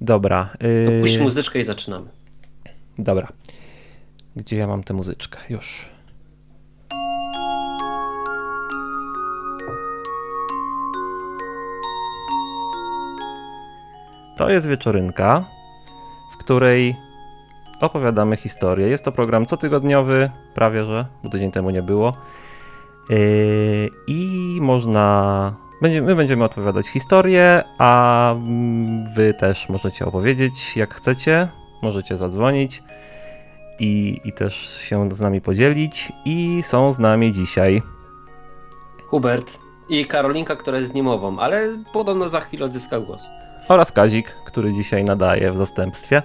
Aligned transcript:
Dobra. 0.00 0.48
To 0.84 1.00
puść 1.00 1.18
muzyczkę 1.18 1.58
i 1.58 1.64
zaczynamy. 1.64 2.06
Dobra. 2.98 3.28
Gdzie 4.36 4.56
ja 4.56 4.66
mam 4.66 4.82
tę 4.82 4.94
muzyczkę? 4.94 5.38
Już. 5.48 5.88
To 14.36 14.50
jest 14.50 14.66
wieczorynka, 14.66 15.44
w 16.32 16.36
której 16.36 16.96
opowiadamy 17.80 18.36
historię. 18.36 18.88
Jest 18.88 19.04
to 19.04 19.12
program 19.12 19.46
cotygodniowy, 19.46 20.30
prawie 20.54 20.84
że, 20.84 21.06
bo 21.24 21.30
tydzień 21.30 21.50
temu 21.50 21.70
nie 21.70 21.82
było. 21.82 22.16
Yy, 23.10 23.90
I 24.06 24.58
można. 24.60 25.69
Będzie, 25.82 26.02
my 26.02 26.16
będziemy 26.16 26.44
opowiadać 26.44 26.88
historię, 26.88 27.64
a 27.78 28.34
wy 29.14 29.34
też 29.34 29.68
możecie 29.68 30.06
opowiedzieć 30.06 30.76
jak 30.76 30.94
chcecie. 30.94 31.48
Możecie 31.82 32.16
zadzwonić 32.16 32.82
i, 33.78 34.20
i 34.24 34.32
też 34.32 34.54
się 34.82 35.12
z 35.12 35.20
nami 35.20 35.40
podzielić. 35.40 36.12
I 36.24 36.62
są 36.62 36.92
z 36.92 36.98
nami 36.98 37.32
dzisiaj. 37.32 37.82
Hubert 39.06 39.58
i 39.88 40.06
Karolinka, 40.06 40.56
która 40.56 40.78
jest 40.78 40.94
niemową, 40.94 41.38
ale 41.38 41.68
podobno 41.92 42.28
za 42.28 42.40
chwilę 42.40 42.64
odzyska 42.64 43.00
głos. 43.00 43.22
Oraz 43.68 43.92
Kazik, 43.92 44.36
który 44.46 44.72
dzisiaj 44.72 45.04
nadaje 45.04 45.50
w 45.52 45.56
zastępstwie. 45.56 46.22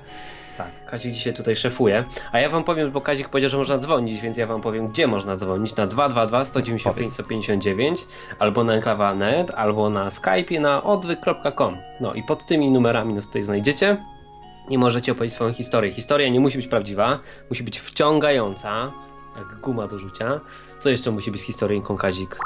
Tak, 0.57 0.67
Kazik 0.85 1.13
dzisiaj 1.13 1.33
tutaj 1.33 1.55
szefuje. 1.55 2.03
A 2.31 2.39
ja 2.39 2.49
wam 2.49 2.63
powiem, 2.63 2.91
bo 2.91 3.01
Kazik 3.01 3.29
powiedział, 3.29 3.49
że 3.49 3.57
można 3.57 3.77
dzwonić, 3.77 4.21
więc 4.21 4.37
ja 4.37 4.47
wam 4.47 4.61
powiem, 4.61 4.87
gdzie 4.87 5.07
można 5.07 5.35
dzwonić. 5.35 5.75
Na 5.75 5.87
222 5.87 6.45
195 6.45 7.13
159 7.13 8.07
albo 8.39 8.63
na 8.63 8.73
enklawa.net, 8.73 9.51
albo 9.55 9.89
na 9.89 10.09
Skype 10.11 10.59
na 10.59 10.83
odwyk.com. 10.83 11.77
No 11.99 12.13
i 12.13 12.23
pod 12.23 12.45
tymi 12.45 12.71
numerami 12.71 13.13
nas 13.13 13.27
tutaj 13.27 13.43
znajdziecie 13.43 13.97
i 14.69 14.77
możecie 14.77 15.11
opowiedzieć 15.11 15.35
swoją 15.35 15.53
historię. 15.53 15.93
Historia 15.93 16.29
nie 16.29 16.39
musi 16.39 16.57
być 16.57 16.67
prawdziwa, 16.67 17.19
musi 17.49 17.63
być 17.63 17.79
wciągająca, 17.79 18.91
jak 19.37 19.59
guma 19.61 19.87
do 19.87 19.99
rzucia. 19.99 20.39
Co 20.79 20.89
jeszcze 20.89 21.11
musi 21.11 21.31
być 21.31 21.41
z 21.41 21.45
historyjką, 21.45 21.97
Kazik? 21.97 22.39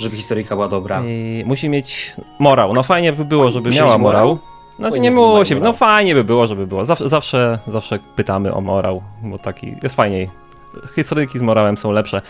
Żeby 0.00 0.16
historyjka 0.16 0.54
była 0.54 0.68
dobra. 0.68 1.02
I 1.06 1.42
musi 1.46 1.68
mieć 1.68 2.12
morał. 2.38 2.72
No 2.74 2.82
fajnie 2.82 3.12
by 3.12 3.24
było, 3.24 3.50
żeby 3.50 3.68
Musi 3.68 3.78
miała 3.80 3.98
morał? 3.98 4.26
morał. 4.28 4.38
Znaczy 4.80 5.00
nie 5.00 5.10
musi, 5.10 5.56
no 5.56 5.72
fajnie 5.72 6.14
by 6.14 6.24
było, 6.24 6.46
żeby 6.46 6.66
było. 6.66 6.84
Zawsze, 6.84 7.08
zawsze, 7.08 7.58
zawsze 7.66 7.98
pytamy 8.16 8.54
o 8.54 8.60
morał, 8.60 9.02
bo 9.22 9.38
taki 9.38 9.74
jest 9.82 9.94
fajniej. 9.94 10.30
Historyjki 10.94 11.38
z 11.38 11.42
morałem 11.42 11.76
są 11.76 11.92
lepsze. 11.92 12.22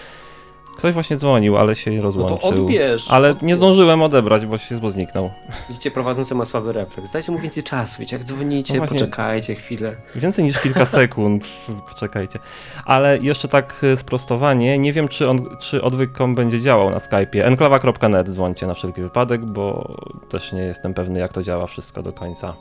Ktoś 0.81 0.95
właśnie 0.95 1.17
dzwonił, 1.17 1.57
ale 1.57 1.75
się 1.77 1.91
No 1.91 2.03
rozłączył. 2.03 2.39
to 2.39 2.49
odbierz. 2.49 3.11
ale 3.11 3.31
odbierz. 3.31 3.43
nie 3.49 3.57
zdążyłem 3.57 4.03
odebrać, 4.03 4.47
bo 4.47 4.59
się 4.59 4.79
bo 4.79 4.91
zniknął. 4.91 5.31
Widzicie, 5.69 5.91
prowadzący 5.91 6.35
ma 6.35 6.45
słaby 6.45 6.73
refleks. 6.73 7.13
Dajcie 7.13 7.33
mu 7.33 7.39
więcej 7.39 7.63
czasu, 7.63 7.97
wiecie, 8.01 8.17
jak 8.17 8.25
dzwonicie, 8.27 8.75
No 8.81 8.87
poczekajcie 8.87 9.55
chwilę. 9.55 9.97
Więcej 10.15 10.45
niż 10.45 10.59
kilka 10.61 10.87
sekund. 11.01 11.45
Poczekajcie. 11.89 12.39
Ale 12.85 13.19
jeszcze 13.19 13.49
tak 13.49 13.85
y, 13.85 13.97
sprostowanie. 13.97 14.79
Nie 14.79 14.93
wiem, 14.93 15.09
czy, 15.09 15.29
on, 15.29 15.41
czy 15.61 15.83
odwyk.com 15.83 16.35
będzie 16.35 16.61
działał 16.61 16.91
na 16.91 16.99
Skype'ie. 16.99 17.45
enklawa.net 17.45 18.29
dzwońcie 18.29 18.67
na 18.67 18.75
wszelki 18.75 19.03
wypadek, 19.03 19.45
bo 19.47 19.95
też 20.31 20.53
nie 20.53 20.63
jestem 20.63 20.95
pewny, 20.95 21.21
jak 21.21 21.33
to 21.33 21.43
działa 21.43 21.67
wszystko 21.67 22.03
do 22.03 22.13
końca. 22.13 22.55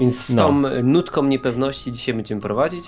Więc 0.00 0.26
z 0.26 0.34
No. 0.34 0.42
tą 0.42 0.62
nutką 0.82 1.22
niepewności 1.24 1.92
dzisiaj 1.92 2.14
będziemy 2.14 2.40
prowadzić. 2.40 2.84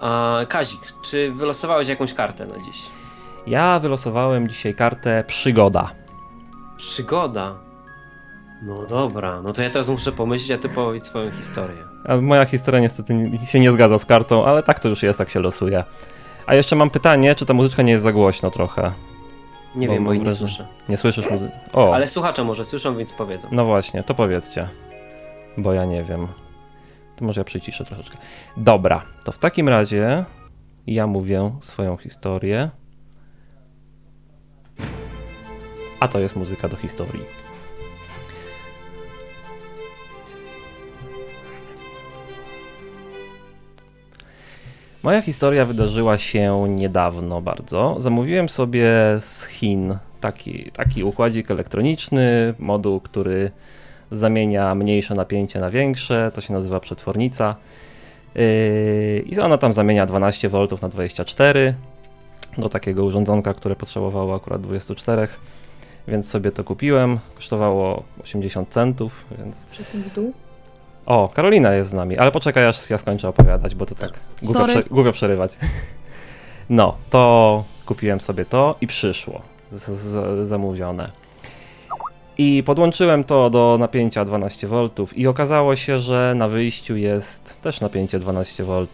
A, 0.00 0.38
Kazik, 0.48 0.80
czy 1.02 1.32
wylosowałeś 1.32 1.88
jakąś 1.88 2.14
kartę 2.14 2.46
na 2.46 2.54
dziś? 2.54 2.82
Ja 3.46 3.78
wylosowałem 3.78 4.48
dzisiaj 4.48 4.74
kartę 4.74 5.24
Przygoda. 5.26 5.90
Przygoda. 6.76 7.54
No 8.62 8.86
dobra, 8.86 9.42
no 9.42 9.52
to 9.52 9.62
ja 9.62 9.70
teraz 9.70 9.88
muszę 9.88 10.12
pomyśleć, 10.12 10.58
a 10.58 10.62
ty 10.62 10.68
powiedz 10.68 11.04
swoją 11.04 11.30
historię. 11.30 11.76
A 12.04 12.16
moja 12.16 12.44
historia 12.44 12.80
niestety 12.80 13.14
nie- 13.14 13.46
się 13.46 13.60
nie 13.60 13.72
zgadza 13.72 13.98
z 13.98 14.06
kartą, 14.06 14.44
ale 14.44 14.62
tak 14.62 14.80
to 14.80 14.88
już 14.88 15.02
jest, 15.02 15.20
jak 15.20 15.30
się 15.30 15.40
losuje. 15.40 15.84
A 16.46 16.54
jeszcze 16.54 16.76
mam 16.76 16.90
pytanie, 16.90 17.34
czy 17.34 17.46
ta 17.46 17.54
muzyczka 17.54 17.82
nie 17.82 17.92
jest 17.92 18.04
za 18.04 18.12
głośno 18.12 18.50
trochę? 18.50 18.92
Nie 19.74 19.86
Bo 19.86 19.92
wiem, 19.94 20.04
bo 20.04 20.12
jej 20.12 20.22
nie 20.22 20.30
słyszę. 20.30 20.66
Nie 20.88 20.96
słyszysz 20.96 21.30
muzyki? 21.30 21.52
O, 21.72 21.94
Ale 21.94 22.06
słuchacze 22.06 22.44
może 22.44 22.64
słyszą, 22.64 22.96
więc 22.96 23.12
powiedzą. 23.12 23.48
no 23.52 23.64
właśnie, 23.64 24.02
to 24.02 24.14
powiedzcie. 24.14 24.68
Bo 25.58 25.72
ja 25.72 25.84
nie 25.84 26.04
wiem. 26.04 26.28
To 27.16 27.24
może 27.24 27.40
ja 27.40 27.44
przyciszę 27.44 27.84
troszeczkę. 27.84 28.16
Dobra, 28.56 29.02
to 29.24 29.32
w 29.32 29.38
takim 29.38 29.68
razie 29.68 30.24
ja 30.86 31.06
mówię 31.06 31.50
swoją 31.60 31.96
historię. 31.96 32.70
A 36.00 36.08
to 36.08 36.18
jest 36.18 36.36
muzyka 36.36 36.68
do 36.68 36.76
historii. 36.76 37.24
Moja 45.02 45.22
historia 45.22 45.64
wydarzyła 45.64 46.18
się 46.18 46.66
niedawno 46.68 47.40
bardzo. 47.40 47.96
Zamówiłem 47.98 48.48
sobie 48.48 48.86
z 49.20 49.46
Chin 49.46 49.98
taki, 50.20 50.70
taki 50.72 51.04
układzik 51.04 51.50
elektroniczny, 51.50 52.54
moduł, 52.58 53.00
który 53.00 53.50
zamienia 54.10 54.74
mniejsze 54.74 55.14
napięcie 55.14 55.60
na 55.60 55.70
większe. 55.70 56.30
To 56.34 56.40
się 56.40 56.52
nazywa 56.52 56.80
przetwornica. 56.80 57.56
Yy, 58.34 59.24
I 59.26 59.38
ona 59.40 59.58
tam 59.58 59.72
zamienia 59.72 60.06
12 60.06 60.48
V 60.48 60.66
na 60.82 60.88
24 60.88 61.74
do 62.58 62.68
takiego 62.68 63.04
urządzonka, 63.04 63.54
które 63.54 63.76
potrzebowało 63.76 64.34
akurat 64.34 64.60
24. 64.60 65.28
Więc 66.08 66.28
sobie 66.28 66.52
to 66.52 66.64
kupiłem. 66.64 67.18
Kosztowało 67.34 68.02
80 68.22 68.68
centów, 68.68 69.24
więc 69.38 69.66
Przesuń 69.66 70.00
w 70.00 70.14
dół. 70.14 70.32
o, 71.06 71.28
Karolina 71.28 71.72
jest 71.74 71.90
z 71.90 71.94
nami, 71.94 72.18
ale 72.18 72.32
poczekaj 72.32 72.66
aż 72.66 72.90
ja 72.90 72.98
skończę 72.98 73.28
opowiadać, 73.28 73.74
bo 73.74 73.86
to 73.86 73.94
tak 73.94 74.20
głupio, 74.42 74.64
prze, 74.64 74.82
głupio 74.82 75.12
przerywać. 75.12 75.58
No, 76.70 76.96
to 77.10 77.64
kupiłem 77.86 78.20
sobie 78.20 78.44
to 78.44 78.76
i 78.80 78.86
przyszło 78.86 79.42
z, 79.72 79.90
z, 79.90 80.48
zamówione. 80.48 81.10
I 82.38 82.62
podłączyłem 82.62 83.24
to 83.24 83.50
do 83.50 83.76
napięcia 83.80 84.24
12 84.24 84.66
V 84.66 84.88
i 85.16 85.26
okazało 85.26 85.76
się, 85.76 85.98
że 85.98 86.34
na 86.36 86.48
wyjściu 86.48 86.96
jest 86.96 87.62
też 87.62 87.80
napięcie 87.80 88.18
12 88.18 88.64
V. 88.64 88.86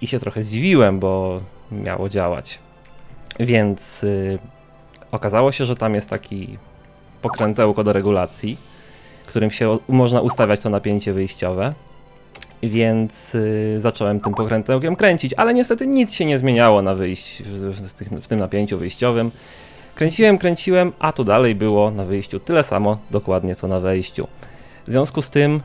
I 0.00 0.06
się 0.06 0.18
trochę 0.18 0.42
zdziwiłem, 0.42 1.00
bo 1.00 1.40
miało 1.72 2.08
działać. 2.08 2.58
Więc 3.40 4.04
y, 4.04 4.38
okazało 5.12 5.52
się, 5.52 5.64
że 5.64 5.76
tam 5.76 5.94
jest 5.94 6.10
taki 6.10 6.58
pokrętełko 7.22 7.84
do 7.84 7.92
regulacji 7.92 8.56
którym 9.28 9.50
się 9.50 9.78
można 9.88 10.20
ustawiać 10.20 10.62
to 10.62 10.70
napięcie 10.70 11.12
wyjściowe. 11.12 11.74
Więc 12.62 13.34
y, 13.34 13.78
zacząłem 13.80 14.20
tym 14.20 14.34
pokrętełkiem 14.34 14.96
kręcić, 14.96 15.34
ale 15.36 15.54
niestety 15.54 15.86
nic 15.86 16.12
się 16.12 16.24
nie 16.24 16.38
zmieniało 16.38 16.82
na 16.82 16.94
wyjść, 16.94 17.42
w 18.22 18.26
tym 18.26 18.38
napięciu 18.38 18.78
wyjściowym. 18.78 19.30
Kręciłem, 19.94 20.38
kręciłem, 20.38 20.92
a 20.98 21.12
tu 21.12 21.24
dalej 21.24 21.54
było 21.54 21.90
na 21.90 22.04
wyjściu 22.04 22.40
tyle 22.40 22.64
samo 22.64 22.98
dokładnie 23.10 23.54
co 23.54 23.68
na 23.68 23.80
wejściu. 23.80 24.28
W 24.86 24.90
związku 24.90 25.22
z 25.22 25.30
tym 25.30 25.60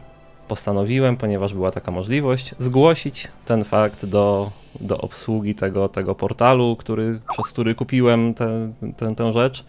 postanowiłem, 0.53 1.17
ponieważ 1.17 1.53
była 1.53 1.71
taka 1.71 1.91
możliwość, 1.91 2.55
zgłosić 2.59 3.27
ten 3.45 3.63
fakt 3.63 4.05
do, 4.05 4.51
do 4.81 4.97
obsługi 4.97 5.55
tego, 5.55 5.89
tego 5.89 6.15
portalu, 6.15 6.75
który, 6.75 7.19
przez 7.29 7.47
który 7.47 7.75
kupiłem 7.75 8.33
tę 8.33 8.73
tę- 8.97 9.33
rzecz. 9.33 9.65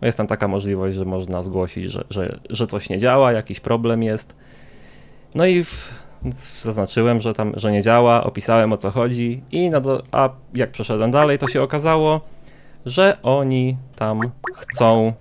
No 0.00 0.06
Jest 0.06 0.18
tam 0.18 0.26
taka 0.26 0.48
możliwość, 0.48 0.96
że 0.96 1.04
można 1.04 1.42
zgłosić, 1.42 1.92
że, 1.92 2.04
że, 2.10 2.38
że 2.50 2.66
coś 2.66 2.88
nie 2.88 2.98
działa, 2.98 3.32
jakiś 3.32 3.60
problem 3.60 4.02
jest. 4.02 4.36
No 5.34 5.46
i 5.46 5.64
w, 5.64 6.02
zaznaczyłem, 6.62 7.20
że 7.20 7.32
tam, 7.32 7.52
że 7.56 7.72
nie 7.72 7.82
działa, 7.82 8.24
opisałem 8.24 8.72
o 8.72 8.76
co 8.76 8.90
chodzi 8.90 9.42
i 9.52 9.70
na 9.70 9.80
do, 9.80 10.02
a 10.12 10.30
jak 10.54 10.70
przeszedłem 10.70 11.10
dalej, 11.10 11.38
to 11.38 11.48
się 11.48 11.62
okazało, 11.62 12.20
że 12.86 13.16
oni 13.22 13.76
tam 13.96 14.20
chcą 14.56 15.12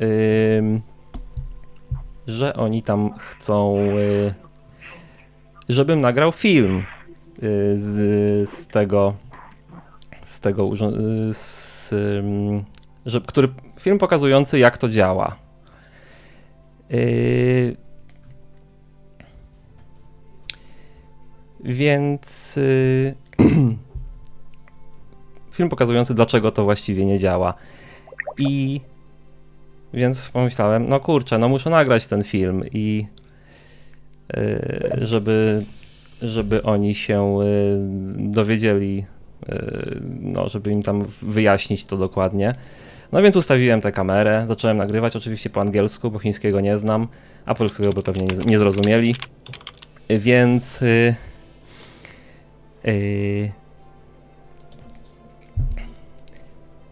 ym, 0.00 0.82
że 2.30 2.54
oni 2.54 2.82
tam 2.82 3.14
chcą 3.18 3.76
y, 3.98 4.34
żebym 5.68 6.00
nagrał 6.00 6.32
film 6.32 6.78
y, 6.78 6.82
z, 7.78 8.50
z 8.50 8.66
tego 8.66 9.14
z 10.24 10.40
tego 10.40 10.70
y, 10.72 11.34
z, 11.34 11.94
że, 13.06 13.20
który 13.20 13.48
film 13.80 13.98
pokazujący 13.98 14.58
jak 14.58 14.78
to 14.78 14.88
działa. 14.88 15.36
Więc 21.64 22.58
film 25.52 25.68
pokazujący 25.68 26.14
dlaczego 26.14 26.50
to 26.50 26.64
właściwie 26.64 27.04
nie 27.06 27.18
działa. 27.18 27.54
I 28.38 28.80
więc 29.94 30.30
pomyślałem, 30.30 30.88
no 30.88 31.00
kurczę, 31.00 31.38
no 31.38 31.48
muszę 31.48 31.70
nagrać 31.70 32.06
ten 32.06 32.24
film 32.24 32.64
i 32.72 33.06
yy, 34.36 35.06
żeby 35.06 35.64
żeby 36.22 36.62
oni 36.62 36.94
się 36.94 37.38
yy, 37.38 38.32
dowiedzieli, 38.32 38.96
yy, 39.48 40.00
no 40.20 40.48
żeby 40.48 40.70
im 40.70 40.82
tam 40.82 41.04
wyjaśnić 41.22 41.86
to 41.86 41.96
dokładnie. 41.96 42.54
No 43.12 43.22
więc 43.22 43.36
ustawiłem 43.36 43.80
tę 43.80 43.92
kamerę, 43.92 44.44
zacząłem 44.48 44.76
nagrywać 44.76 45.16
oczywiście 45.16 45.50
po 45.50 45.60
angielsku, 45.60 46.10
bo 46.10 46.18
chińskiego 46.18 46.60
nie 46.60 46.78
znam, 46.78 47.08
a 47.46 47.54
polskiego 47.54 47.92
by 47.92 48.02
pewnie 48.02 48.26
nie, 48.26 48.44
nie 48.44 48.58
zrozumieli. 48.58 49.14
Więc. 50.08 50.84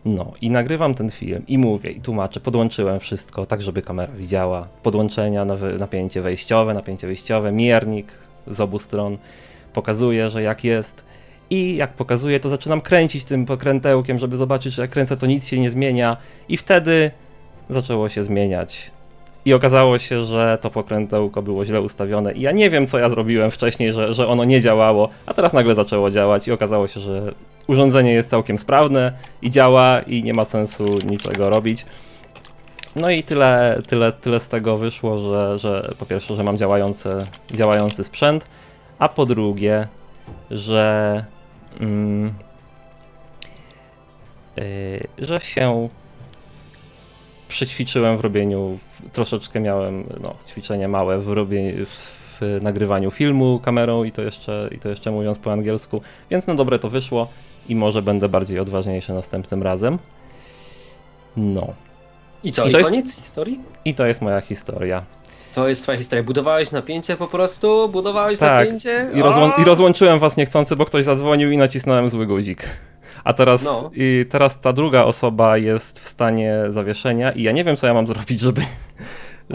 No 0.04 0.32
i 0.40 0.50
nagrywam 0.50 0.94
ten 0.94 1.10
film 1.10 1.42
i 1.48 1.58
mówię 1.58 1.90
i 1.90 2.00
tłumaczę, 2.00 2.40
podłączyłem 2.40 3.00
wszystko 3.00 3.46
tak, 3.46 3.62
żeby 3.62 3.82
kamera 3.82 4.12
widziała. 4.12 4.68
Podłączenia, 4.82 5.46
napięcie 5.78 6.22
wejściowe, 6.22 6.74
napięcie 6.74 7.06
wyjściowe, 7.06 7.52
miernik 7.52 8.12
z 8.46 8.60
obu 8.60 8.78
stron. 8.78 9.18
Pokazuje, 9.72 10.30
że 10.30 10.42
jak 10.42 10.64
jest 10.64 11.04
i 11.50 11.76
jak 11.76 11.92
pokazuję, 11.92 12.40
to 12.40 12.48
zaczynam 12.48 12.80
kręcić 12.80 13.24
tym 13.24 13.46
pokrętełkiem, 13.46 14.18
żeby 14.18 14.36
zobaczyć, 14.36 14.74
że 14.74 14.82
jak 14.82 14.90
kręcę, 14.90 15.16
to 15.16 15.26
nic 15.26 15.46
się 15.46 15.60
nie 15.60 15.70
zmienia. 15.70 16.16
I 16.48 16.56
wtedy 16.56 17.10
zaczęło 17.70 18.08
się 18.08 18.24
zmieniać. 18.24 18.90
I 19.48 19.54
okazało 19.54 19.98
się, 19.98 20.22
że 20.22 20.58
to 20.60 20.70
pokrętełko 20.70 21.42
było 21.42 21.64
źle 21.64 21.80
ustawione. 21.80 22.32
I 22.32 22.40
ja 22.40 22.52
nie 22.52 22.70
wiem, 22.70 22.86
co 22.86 22.98
ja 22.98 23.08
zrobiłem 23.08 23.50
wcześniej, 23.50 23.92
że, 23.92 24.14
że 24.14 24.28
ono 24.28 24.44
nie 24.44 24.60
działało, 24.60 25.08
a 25.26 25.34
teraz 25.34 25.52
nagle 25.52 25.74
zaczęło 25.74 26.10
działać 26.10 26.48
i 26.48 26.52
okazało 26.52 26.88
się, 26.88 27.00
że 27.00 27.32
urządzenie 27.66 28.12
jest 28.12 28.30
całkiem 28.30 28.58
sprawne 28.58 29.12
i 29.42 29.50
działa 29.50 30.00
i 30.00 30.22
nie 30.22 30.34
ma 30.34 30.44
sensu 30.44 30.84
niczego 31.06 31.50
robić. 31.50 31.86
No 32.96 33.10
i 33.10 33.22
tyle, 33.22 33.78
tyle, 33.86 34.12
tyle 34.12 34.40
z 34.40 34.48
tego 34.48 34.78
wyszło, 34.78 35.18
że, 35.18 35.58
że 35.58 35.94
po 35.98 36.06
pierwsze, 36.06 36.34
że 36.34 36.44
mam 36.44 36.56
działający, 36.56 37.10
działający 37.50 38.04
sprzęt, 38.04 38.46
a 38.98 39.08
po 39.08 39.26
drugie, 39.26 39.88
że 40.50 41.24
mm, 41.80 42.34
yy, 44.56 45.26
że 45.26 45.40
się 45.40 45.88
przećwiczyłem 47.48 48.18
w 48.18 48.20
robieniu, 48.20 48.78
troszeczkę 49.12 49.60
miałem 49.60 50.04
no, 50.20 50.34
ćwiczenie 50.48 50.88
małe 50.88 51.18
w, 51.18 51.28
robieniu, 51.28 51.86
w 51.86 52.58
nagrywaniu 52.62 53.10
filmu 53.10 53.60
kamerą 53.60 54.04
i 54.04 54.12
to, 54.12 54.22
jeszcze, 54.22 54.68
i 54.72 54.78
to 54.78 54.88
jeszcze 54.88 55.10
mówiąc 55.10 55.38
po 55.38 55.52
angielsku, 55.52 56.00
więc 56.30 56.46
no 56.46 56.54
dobre 56.54 56.78
to 56.78 56.90
wyszło 56.90 57.28
i 57.68 57.76
może 57.76 58.02
będę 58.02 58.28
bardziej 58.28 58.58
odważniejszy 58.58 59.12
następnym 59.12 59.62
razem. 59.62 59.98
No. 61.36 61.66
I 62.44 62.52
co, 62.52 62.64
i, 62.64 62.68
i 62.68 62.72
to 62.72 62.82
koniec 62.82 63.06
jest, 63.06 63.20
historii? 63.20 63.60
I 63.84 63.94
to 63.94 64.06
jest 64.06 64.22
moja 64.22 64.40
historia. 64.40 65.04
To 65.54 65.68
jest 65.68 65.82
twoja 65.82 65.98
historia. 65.98 66.22
Budowałeś 66.22 66.72
napięcie 66.72 67.16
po 67.16 67.28
prostu? 67.28 67.88
Budowałeś 67.88 68.38
tak. 68.38 68.66
napięcie? 68.66 69.10
I, 69.14 69.22
rozłą- 69.22 69.62
I 69.62 69.64
rozłączyłem 69.64 70.18
was 70.18 70.36
niechcący, 70.36 70.76
bo 70.76 70.84
ktoś 70.84 71.04
zadzwonił 71.04 71.50
i 71.50 71.56
nacisnąłem 71.56 72.10
zły 72.10 72.26
guzik. 72.26 72.68
A 73.28 73.32
teraz, 73.32 73.64
no. 73.64 73.90
i 73.94 74.26
teraz 74.30 74.60
ta 74.60 74.72
druga 74.72 75.04
osoba 75.04 75.56
jest 75.56 76.00
w 76.00 76.08
stanie 76.08 76.56
zawieszenia 76.68 77.32
i 77.32 77.42
ja 77.42 77.52
nie 77.52 77.64
wiem, 77.64 77.76
co 77.76 77.86
ja 77.86 77.94
mam 77.94 78.06
zrobić, 78.06 78.40
żeby, 78.40 78.60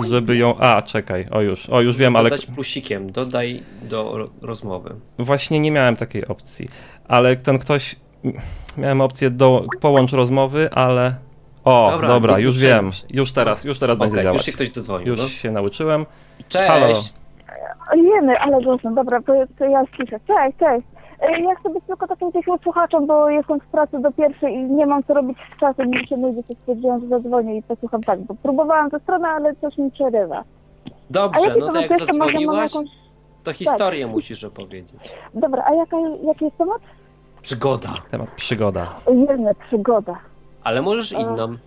żeby 0.09 0.37
ją... 0.37 0.57
A, 0.57 0.81
czekaj, 0.81 1.27
o 1.31 1.41
już, 1.41 1.69
o 1.69 1.81
już 1.81 1.97
wiem, 1.97 2.15
ale... 2.15 2.29
Dodać 2.29 2.45
plusikiem, 2.45 3.11
dodaj 3.11 3.63
do 3.81 4.29
rozmowy. 4.41 4.95
Właśnie 5.19 5.59
nie 5.59 5.71
miałem 5.71 5.95
takiej 5.95 6.27
opcji, 6.27 6.69
ale 7.07 7.35
ten 7.35 7.59
ktoś... 7.59 7.95
Miałem 8.77 9.01
opcję 9.01 9.29
do 9.29 9.65
połącz 9.81 10.13
rozmowy, 10.13 10.69
ale 10.71 11.15
o, 11.63 11.91
dobra, 11.91 12.07
dobra 12.07 12.39
już 12.39 12.57
wiem. 12.57 12.91
Już 13.13 13.31
teraz, 13.31 13.63
już 13.63 13.79
teraz 13.79 13.97
okay, 13.97 14.07
będzie 14.07 14.23
działać. 14.23 14.37
Już 14.37 14.45
się 14.45 14.51
ktoś 14.51 14.69
dozwonił. 14.69 15.07
Już 15.07 15.19
no? 15.19 15.27
się 15.27 15.51
nauczyłem. 15.51 16.05
Cześć. 16.49 16.69
Halo. 16.69 16.87
Jeny, 17.95 18.39
ale 18.39 18.61
głośno. 18.61 18.91
Dobra, 18.91 19.21
to, 19.21 19.33
to 19.59 19.65
ja 19.65 19.85
ściszę. 19.85 20.19
Cześć, 20.27 20.57
cześć. 20.59 20.92
E, 21.23 21.41
ja 21.41 21.55
chcę 21.55 21.69
być 21.69 21.83
tylko 21.87 22.07
takim 22.07 22.31
cichym 22.31 22.55
słuchaczem, 22.63 23.07
bo 23.07 23.29
jestem 23.29 23.59
w 23.59 23.65
pracy 23.65 23.99
do 23.99 24.11
pierwszej 24.11 24.53
i 24.53 24.63
nie 24.63 24.85
mam 24.85 25.03
co 25.03 25.13
robić 25.13 25.37
z 25.55 25.59
czasem. 25.59 25.89
Mi 25.89 26.07
się 26.07 26.17
nudzi, 26.17 26.43
to 26.43 26.53
stwierdziłam, 26.53 27.01
że 27.01 27.07
zadzwonię 27.07 27.57
i 27.57 27.61
posłucham 27.61 28.03
tak, 28.03 28.21
bo 28.21 28.35
próbowałam 28.43 28.91
tę 28.91 28.99
stronę, 28.99 29.27
ale 29.27 29.55
coś 29.55 29.77
mi 29.77 29.91
przerywa. 29.91 30.43
Dobrze, 31.09 31.55
no 31.59 31.71
to 31.71 31.81
jak 31.81 31.99
zadzwoniłaś, 31.99 32.73
jakąś... 32.73 32.89
to 33.43 33.53
historię 33.53 34.05
tak. 34.05 34.13
musisz 34.13 34.43
opowiedzieć. 34.43 34.93
Dobra, 35.33 35.63
a 35.65 35.73
jaka, 35.73 35.97
jaki 36.23 36.45
jest 36.45 36.57
temat? 36.57 36.81
Przygoda. 37.41 37.89
Temat 38.11 38.29
przygoda. 38.35 38.95
Jeny, 39.07 39.55
przygoda. 39.67 40.15
Ale 40.63 40.81
możesz 40.81 41.11
inną. 41.11 41.57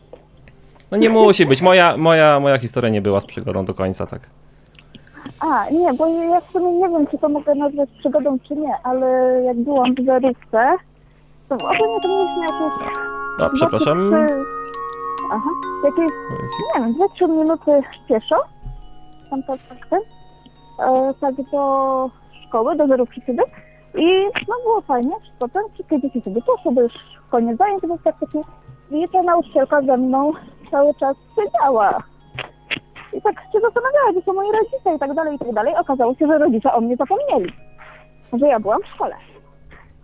No 0.90 0.96
nie 0.96 1.10
musi 1.10 1.46
być. 1.46 1.62
Moja, 1.62 1.96
moja, 1.96 2.40
moja 2.40 2.58
historia 2.58 2.90
nie 2.90 3.02
była 3.02 3.20
z 3.20 3.26
przygodą 3.26 3.64
do 3.64 3.74
końca, 3.74 4.06
tak. 4.06 4.20
A, 5.40 5.70
nie, 5.70 5.94
bo 5.94 6.06
ja 6.06 6.40
w 6.40 6.50
sumie 6.52 6.72
nie 6.72 6.88
wiem, 6.88 7.06
czy 7.06 7.18
to 7.18 7.28
mogę 7.28 7.54
nazwać 7.54 7.90
przygodą, 7.98 8.38
czy 8.48 8.56
nie, 8.56 8.74
ale 8.82 9.06
jak 9.42 9.56
byłam 9.56 9.94
w 9.94 10.04
zarywce, 10.04 10.76
to 11.48 11.54
ogólnie 11.54 12.00
to 12.02 12.08
mieliśmy 12.08 12.40
jakieś... 12.40 12.96
No, 13.40 13.50
przepraszam. 13.54 14.14
Aha, 15.32 15.50
jakieś, 15.84 16.12
nie 16.76 16.80
wiem, 16.80 16.94
2-3 16.94 17.28
minuty 17.28 17.82
pieszo, 18.08 18.36
tam 19.30 19.42
tak, 19.42 19.60
tak, 19.68 19.86
tak, 19.90 20.00
e, 20.78 21.14
tak 21.20 21.34
do 21.52 22.10
szkoły, 22.46 22.76
do 22.76 22.86
zerówki 22.86 23.20
wtedy. 23.20 23.42
I 23.94 24.24
no 24.48 24.54
było 24.62 24.80
fajnie, 24.80 25.14
potem 25.38 25.62
wszystkie 25.74 26.00
dzieci 26.00 26.20
sobie 26.20 26.42
poszły, 26.42 26.72
bo 26.72 26.82
już 26.82 26.92
koniec 27.30 27.58
zajęć 27.58 27.80
był 27.80 27.98
praktycznie. 27.98 28.42
I 28.90 29.08
ta 29.08 29.22
nauczycielka 29.22 29.82
ze 29.82 29.96
mną 29.96 30.32
cały 30.70 30.94
czas 30.94 31.16
siedziała. 31.36 32.02
I 33.12 33.22
tak 33.22 33.34
się 33.52 33.60
zastanawiała, 33.60 34.12
gdzie 34.12 34.22
są 34.22 34.32
moi 34.32 34.52
rodzice 34.52 34.94
i 34.94 34.98
tak 34.98 35.14
dalej, 35.14 35.36
i 35.36 35.38
tak 35.38 35.52
dalej. 35.52 35.74
Okazało 35.76 36.14
się, 36.14 36.26
że 36.26 36.38
rodzice 36.38 36.72
o 36.72 36.80
mnie 36.80 36.96
zapomnieli, 36.96 37.52
że 38.32 38.48
ja 38.48 38.60
byłam 38.60 38.82
w 38.82 38.94
szkole. 38.94 39.14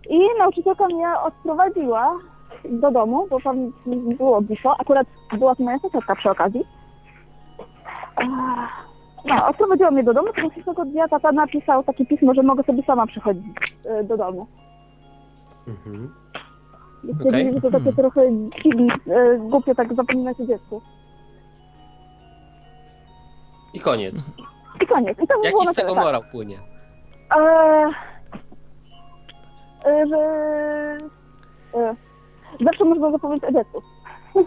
I 0.09 0.19
nauczycielka 0.39 0.87
mnie 0.87 1.07
odprowadziła 1.23 2.19
do 2.69 2.91
domu, 2.91 3.27
bo 3.29 3.39
tam 3.39 3.55
było 4.17 4.41
blisko. 4.41 4.75
Akurat 4.79 5.07
była 5.37 5.55
to 5.55 5.63
moja 5.63 5.79
sąsiadka 5.79 6.15
przy 6.15 6.29
okazji. 6.29 6.65
No, 9.25 9.47
odprowadziła 9.47 9.91
mnie 9.91 10.03
do 10.03 10.13
domu, 10.13 10.27
to 10.33 10.63
tego 10.65 10.85
dnia 10.85 11.07
tata 11.07 11.31
napisał 11.31 11.83
takie 11.83 12.05
pismo, 12.05 12.33
że 12.33 12.43
mogę 12.43 12.63
sobie 12.63 12.83
sama 12.83 13.07
przychodzić 13.07 13.57
e, 13.85 14.03
do 14.03 14.17
domu. 14.17 14.47
Mhm. 15.67 16.13
I 17.03 17.13
stwierdzili, 17.13 17.49
okay. 17.49 17.53
że 17.53 17.61
to 17.61 17.79
takie 17.79 17.93
trochę 17.93 18.21
dziwne, 18.63 18.95
e, 19.07 19.37
głupio 19.37 19.75
tak 19.75 19.93
zapominać 19.93 20.39
o 20.39 20.45
dziecku. 20.45 20.81
I 23.73 23.79
koniec. 23.79 24.15
I 24.81 24.87
koniec. 24.87 25.19
I 25.19 25.27
to 25.27 25.33
Jaki 25.43 25.49
było 25.51 25.65
z 25.65 25.73
tego 25.73 25.95
tak. 25.95 26.03
morał 26.03 26.21
płynie? 26.31 26.59
Eee, 27.37 27.93
że 30.09 30.17
e, 31.73 31.95
zawsze 32.61 32.85
można 32.85 33.11
zapomnieć 33.11 33.43
o 33.43 33.51
dziecku. 33.51 33.81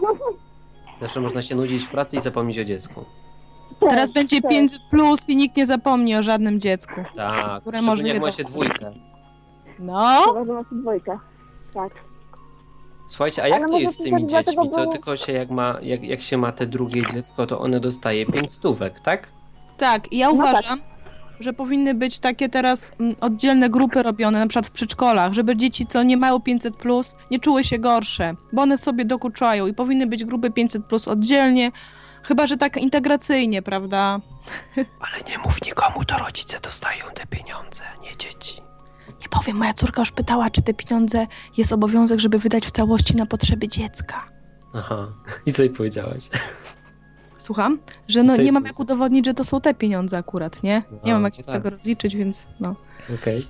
Zawsze 1.01 1.21
można 1.21 1.41
się 1.41 1.55
nudzić 1.55 1.83
w 1.83 1.89
pracy 1.89 2.17
i 2.17 2.19
zapomnieć 2.19 2.59
o 2.59 2.63
dziecku. 2.63 3.05
Tak, 3.79 3.89
Teraz 3.89 4.11
będzie 4.11 4.41
tak. 4.41 4.51
500 4.51 4.81
plus 4.91 5.29
i 5.29 5.35
nikt 5.35 5.57
nie 5.57 5.65
zapomni 5.65 6.15
o 6.15 6.23
żadnym 6.23 6.59
dziecku. 6.59 7.01
Tak, 7.15 7.61
które 7.61 7.81
może 7.81 8.07
jak 8.07 8.21
ma 8.21 8.31
się 8.31 8.43
dwójkę. 8.43 8.91
No. 9.79 10.21
Chyba, 10.27 10.45
że 10.45 10.53
ma 10.53 10.63
się 10.63 10.75
dwójkę. 10.75 11.19
Tak. 11.73 11.93
Słuchajcie, 13.07 13.43
a 13.43 13.47
jak 13.47 13.67
to 13.67 13.77
jest 13.77 13.93
z 13.93 14.03
tymi 14.03 14.27
dziećmi? 14.27 14.69
To 14.69 14.87
tylko 14.87 15.17
się 15.17 15.31
jak 15.31 15.49
ma, 15.49 15.77
jak, 15.81 16.03
jak 16.03 16.21
się 16.21 16.37
ma 16.37 16.51
te 16.51 16.67
drugie 16.67 17.03
dziecko, 17.13 17.47
to 17.47 17.59
one 17.59 17.79
dostaje 17.79 18.25
pięć 18.25 18.53
stówek, 18.53 18.99
tak? 18.99 19.27
Tak, 19.77 20.11
i 20.11 20.17
ja 20.17 20.29
no 20.29 20.31
tak. 20.31 20.41
uważam, 20.41 20.79
tak. 20.79 20.87
że 21.39 21.53
powinny 21.53 21.93
być 21.93 22.19
takie 22.19 22.49
teraz 22.49 22.91
mm, 22.99 23.15
oddzielne 23.21 23.69
grupy 23.69 24.03
robione, 24.03 24.39
na 24.39 24.47
przykład 24.47 24.67
w 24.67 24.71
przedszkolach, 24.71 25.33
żeby 25.33 25.55
dzieci, 25.55 25.85
co 25.85 26.03
nie 26.03 26.17
mają 26.17 26.39
500 26.39 26.75
plus, 26.75 27.15
nie 27.31 27.39
czuły 27.39 27.63
się 27.63 27.79
gorsze, 27.79 28.33
bo 28.53 28.61
one 28.61 28.77
sobie 28.77 29.05
dokuczają 29.05 29.67
i 29.67 29.73
powinny 29.73 30.07
być 30.07 30.25
grupy 30.25 30.51
500 30.51 30.85
plus 30.85 31.07
oddzielnie, 31.07 31.71
chyba 32.23 32.47
że 32.47 32.57
tak 32.57 32.77
integracyjnie, 32.77 33.61
prawda? 33.61 34.19
Ale 35.13 35.23
nie 35.29 35.37
mów 35.37 35.65
nikomu, 35.65 36.05
to 36.05 36.17
rodzice 36.17 36.59
dostają 36.59 37.05
te 37.13 37.27
pieniądze, 37.27 37.83
nie 38.03 38.17
dzieci. 38.17 38.66
Nie 39.27 39.39
powiem, 39.39 39.57
moja 39.57 39.73
córka 39.73 40.01
już 40.01 40.11
pytała, 40.11 40.49
czy 40.49 40.61
te 40.61 40.73
pieniądze 40.73 41.27
jest 41.57 41.71
obowiązek, 41.71 42.19
żeby 42.19 42.39
wydać 42.39 42.65
w 42.65 42.71
całości 42.71 43.15
na 43.15 43.25
potrzeby 43.25 43.67
dziecka. 43.67 44.29
Aha, 44.73 45.07
i 45.45 45.51
co 45.51 45.63
jej 45.63 45.71
powiedziałaś? 45.71 46.29
Słucham? 47.37 47.79
Że 48.07 48.23
no 48.23 48.37
nie 48.37 48.51
mam 48.51 48.65
jak 48.65 48.79
udowodnić, 48.79 49.25
że 49.25 49.33
to 49.33 49.43
są 49.43 49.61
te 49.61 49.73
pieniądze 49.73 50.17
akurat, 50.17 50.63
nie? 50.63 50.83
Nie 51.03 51.13
mam 51.13 51.23
jak 51.23 51.35
się 51.35 51.43
tak. 51.43 51.51
z 51.51 51.57
tego 51.57 51.69
rozliczyć, 51.69 52.15
więc 52.15 52.47
no. 52.59 52.75
Okej. 53.03 53.37
Okay. 53.37 53.41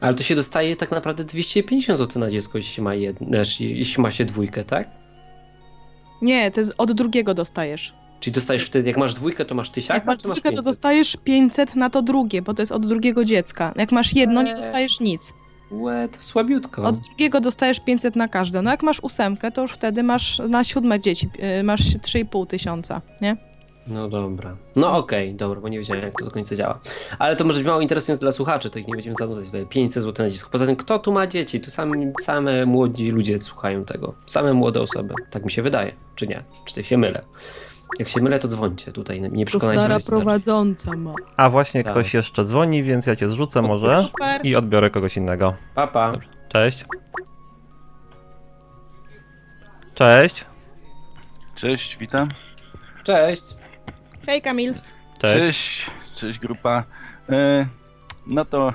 Ale 0.00 0.14
to 0.14 0.22
się 0.22 0.34
dostaje 0.34 0.76
tak 0.76 0.90
naprawdę 0.90 1.24
250 1.24 1.98
zł 1.98 2.20
na 2.20 2.30
dziecko, 2.30 2.58
jeśli 2.58 2.82
ma, 2.82 2.94
jedno, 2.94 3.38
jeśli 3.60 4.02
ma 4.02 4.10
się 4.10 4.24
dwójkę, 4.24 4.64
tak? 4.64 4.88
Nie, 6.22 6.50
to 6.50 6.60
jest 6.60 6.74
od 6.78 6.92
drugiego 6.92 7.34
dostajesz. 7.34 7.94
Czyli 8.20 8.34
dostajesz 8.34 8.64
wtedy, 8.64 8.88
jak 8.88 8.96
masz 8.98 9.14
dwójkę, 9.14 9.44
to 9.44 9.54
masz 9.54 9.70
tysiaka, 9.70 9.94
Jak 9.94 10.04
masz 10.04 10.18
dwójkę, 10.18 10.52
to 10.52 10.62
dostajesz 10.62 11.16
500 11.24 11.76
na 11.76 11.90
to 11.90 12.02
drugie, 12.02 12.42
bo 12.42 12.54
to 12.54 12.62
jest 12.62 12.72
od 12.72 12.86
drugiego 12.86 13.24
dziecka. 13.24 13.72
Jak 13.76 13.92
masz 13.92 14.14
jedno, 14.14 14.42
nie 14.42 14.56
dostajesz 14.56 15.00
nic. 15.00 15.34
Łe, 15.70 16.08
to 16.12 16.22
słabiutko. 16.22 16.82
Od 16.82 16.98
drugiego 16.98 17.40
dostajesz 17.40 17.80
500 17.80 18.16
na 18.16 18.28
każde. 18.28 18.62
No 18.62 18.70
jak 18.70 18.82
masz 18.82 19.00
ósemkę, 19.02 19.50
to 19.52 19.62
już 19.62 19.72
wtedy 19.72 20.02
masz 20.02 20.38
na 20.48 20.64
siódme 20.64 21.00
dzieci, 21.00 21.28
y, 21.60 21.62
masz 21.62 21.80
3,5 21.80 22.46
tysiąca, 22.46 23.02
nie? 23.20 23.36
No 23.86 24.08
dobra. 24.08 24.56
No 24.76 24.96
okej, 24.96 25.34
dobra, 25.34 25.60
bo 25.60 25.68
nie 25.68 25.78
wiedziałem 25.78 26.02
jak 26.04 26.12
to 26.18 26.24
do 26.24 26.30
końca 26.30 26.56
działa. 26.56 26.78
Ale 27.18 27.36
to 27.36 27.44
może 27.44 27.58
być 27.58 27.66
mało 27.66 27.80
interesujące 27.80 28.20
dla 28.20 28.32
słuchaczy, 28.32 28.70
to 28.70 28.78
ich 28.78 28.86
nie 28.86 28.94
będziemy 28.94 29.16
zanudzać 29.18 29.44
tutaj. 29.44 29.66
500 29.66 30.02
zł 30.02 30.26
na 30.26 30.30
disku. 30.30 30.50
Poza 30.52 30.66
tym, 30.66 30.76
kto 30.76 30.98
tu 30.98 31.12
ma 31.12 31.26
dzieci? 31.26 31.60
Tu 31.60 31.70
same, 31.70 32.12
same 32.20 32.66
młodzi 32.66 33.10
ludzie 33.10 33.38
słuchają 33.40 33.84
tego. 33.84 34.14
Same 34.26 34.52
młode 34.52 34.80
osoby. 34.80 35.14
Tak 35.30 35.44
mi 35.44 35.50
się 35.50 35.62
wydaje. 35.62 35.92
Czy 36.14 36.26
nie? 36.26 36.42
Czy 36.64 36.74
ty 36.74 36.84
się 36.84 36.98
mylę? 36.98 37.22
Jak 37.98 38.08
się 38.08 38.20
mylę, 38.20 38.38
to 38.38 38.48
dzwońcie 38.48 38.92
tutaj. 38.92 39.20
Nie 39.20 39.44
To 39.44 39.48
przekonajcie, 39.48 39.80
stara 39.80 39.94
jest 39.94 40.08
inaczej. 40.08 40.22
prowadząca 40.24 40.96
ma. 40.96 41.14
A 41.36 41.50
właśnie 41.50 41.84
Tak. 41.84 41.92
ktoś 41.92 42.14
jeszcze 42.14 42.44
dzwoni, 42.44 42.82
więc 42.82 43.06
ja 43.06 43.16
cię 43.16 43.28
zrzucę 43.28 43.62
może 43.62 44.02
Super. 44.02 44.40
i 44.46 44.56
odbiorę 44.56 44.90
kogoś 44.90 45.16
innego. 45.16 45.54
Papa. 45.74 46.12
Cześć. 46.48 46.84
Cześć. 49.94 50.44
Cześć, 51.54 51.96
witam. 51.96 52.28
Cześć. 53.04 53.42
Hej 54.26 54.42
Kamil. 54.42 54.74
Cześć. 55.18 55.34
Cześć, 55.34 55.90
cześć 56.14 56.38
grupa. 56.38 56.84
E, 57.30 57.66
no 58.26 58.44
to 58.44 58.72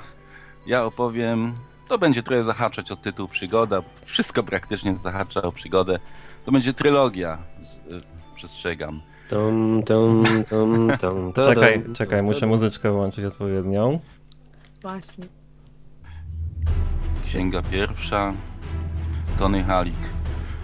ja 0.66 0.84
opowiem. 0.84 1.54
To 1.88 1.98
będzie 1.98 2.22
trochę 2.22 2.44
zahaczać 2.44 2.92
o 2.92 2.96
tytuł 2.96 3.28
przygoda. 3.28 3.82
Wszystko 4.04 4.42
praktycznie 4.42 4.96
zahacza 4.96 5.42
o 5.42 5.52
przygodę. 5.52 5.98
To 6.44 6.52
będzie 6.52 6.72
trylogia. 6.72 7.38
Przestrzegam. 8.34 9.00
Tum, 9.30 9.82
tum, 9.82 10.24
tum, 10.50 10.88
tum, 11.00 11.32
Czekaj, 11.46 11.84
czekaj, 11.94 12.22
muszę 12.22 12.46
muzyczkę 12.46 12.90
wyłączyć 12.90 13.24
odpowiednią. 13.24 14.00
Właśnie. 14.82 15.24
Księga 17.26 17.62
pierwsza. 17.62 18.34
Tony 19.38 19.64
Halik. 19.64 20.10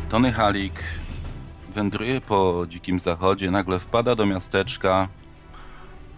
Tony 0.09 0.33
Halik 0.33 0.83
wędruje 1.75 2.21
po 2.21 2.67
dzikim 2.69 3.00
zachodzie, 3.00 3.50
nagle 3.50 3.79
wpada 3.79 4.15
do 4.15 4.27
miasteczka, 4.27 5.09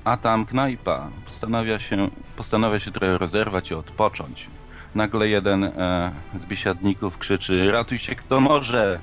a 0.05 0.17
tam 0.17 0.47
knajpa. 0.47 1.11
Postanawia 1.27 1.79
się, 1.79 2.09
postanawia 2.37 2.81
się 2.81 2.91
trochę 2.91 3.19
rozerwać 3.19 3.71
i 3.71 3.75
odpocząć. 3.75 4.49
Nagle 4.95 5.29
jeden 5.29 5.65
e, 5.65 6.13
z 6.37 6.47
biesiadników 6.47 7.19
krzyczy: 7.19 7.73
Ratuj 7.73 7.99
się 7.99 8.15
kto 8.15 8.41
może! 8.41 9.01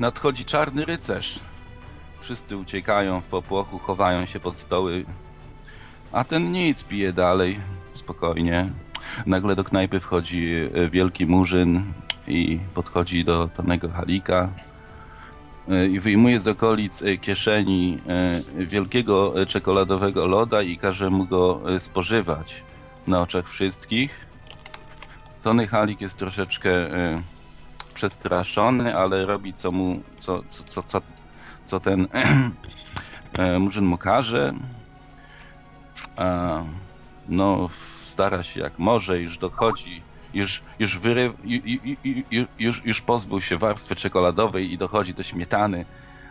Nadchodzi 0.00 0.44
czarny 0.44 0.84
rycerz. 0.84 1.40
Wszyscy 2.24 2.56
uciekają 2.56 3.20
w 3.20 3.24
popłochu, 3.24 3.78
chowają 3.78 4.26
się 4.26 4.40
pod 4.40 4.58
stoły. 4.58 5.04
A 6.12 6.24
ten 6.24 6.52
nic, 6.52 6.84
pije 6.84 7.12
dalej, 7.12 7.60
spokojnie. 7.94 8.70
Nagle 9.26 9.56
do 9.56 9.64
knajpy 9.64 10.00
wchodzi 10.00 10.54
e, 10.74 10.90
wielki 10.90 11.26
murzyn 11.26 11.92
i 12.28 12.58
podchodzi 12.74 13.24
do 13.24 13.48
Tonego 13.48 13.88
Halika 13.88 14.48
e, 15.68 15.86
i 15.86 16.00
wyjmuje 16.00 16.40
z 16.40 16.48
okolic 16.48 17.02
e, 17.02 17.16
kieszeni 17.16 17.98
wielkiego 18.56 19.34
czekoladowego 19.46 20.26
loda 20.26 20.62
i 20.62 20.76
każe 20.76 21.10
mu 21.10 21.26
go 21.26 21.60
spożywać 21.78 22.62
na 23.06 23.20
oczach 23.20 23.48
wszystkich. 23.48 24.26
Tony 25.42 25.66
Halik 25.66 26.00
jest 26.00 26.16
troszeczkę 26.16 26.70
przestraszony, 27.94 28.96
ale 28.96 29.26
robi 29.26 29.52
co 29.52 29.70
mu, 29.70 30.02
co, 30.18 30.42
co, 30.48 30.82
co, 30.82 31.00
co, 31.64 31.80
ten 31.80 32.06
e, 33.32 33.58
murzyn 33.58 33.84
mu 33.84 33.98
każe. 33.98 34.52
A, 36.16 36.58
no, 37.28 37.68
stara 38.02 38.42
się 38.42 38.60
jak 38.60 38.78
może, 38.78 39.20
już 39.20 39.38
dochodzi, 39.38 40.02
już, 40.34 40.62
już, 40.78 40.98
wyry, 40.98 41.32
ju, 41.44 41.60
ju, 41.64 41.96
ju, 42.04 42.22
ju, 42.30 42.46
już, 42.58 42.82
już 42.84 43.00
pozbył 43.00 43.40
się 43.40 43.58
warstwy 43.58 43.96
czekoladowej 43.96 44.72
i 44.72 44.78
dochodzi 44.78 45.14
do 45.14 45.22
śmietany, 45.22 45.84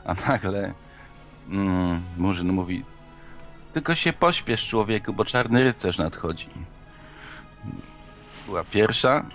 a 0.06 0.14
nagle 0.28 0.74
mm, 1.50 2.02
Murzyn 2.18 2.54
mówi 2.54 2.84
tylko 3.74 3.96
się 3.96 4.14
pośpiesz 4.14 4.68
człowieku, 4.68 5.14
bo 5.14 5.26
czarny 5.26 5.64
rycerz 5.64 5.98
nadchodzi. 5.98 6.50
Była 8.46 8.64
pierwsza. 8.64 9.26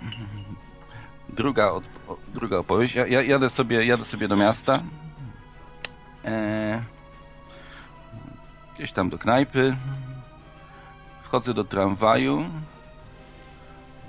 Druga, 1.29 1.71
od, 1.71 1.85
druga 2.35 2.57
opowieść. 2.59 2.95
Ja, 2.95 3.07
ja 3.07 3.23
jadę, 3.23 3.51
sobie, 3.51 3.85
jadę 3.85 4.05
sobie 4.05 4.29
do 4.29 4.37
miasta. 4.37 4.83
E, 6.29 6.83
gdzieś 8.77 8.93
tam 8.93 9.11
do 9.11 9.19
knajpy. 9.19 9.77
Wchodzę 11.23 11.55
do 11.55 11.65
tramwaju 11.65 12.45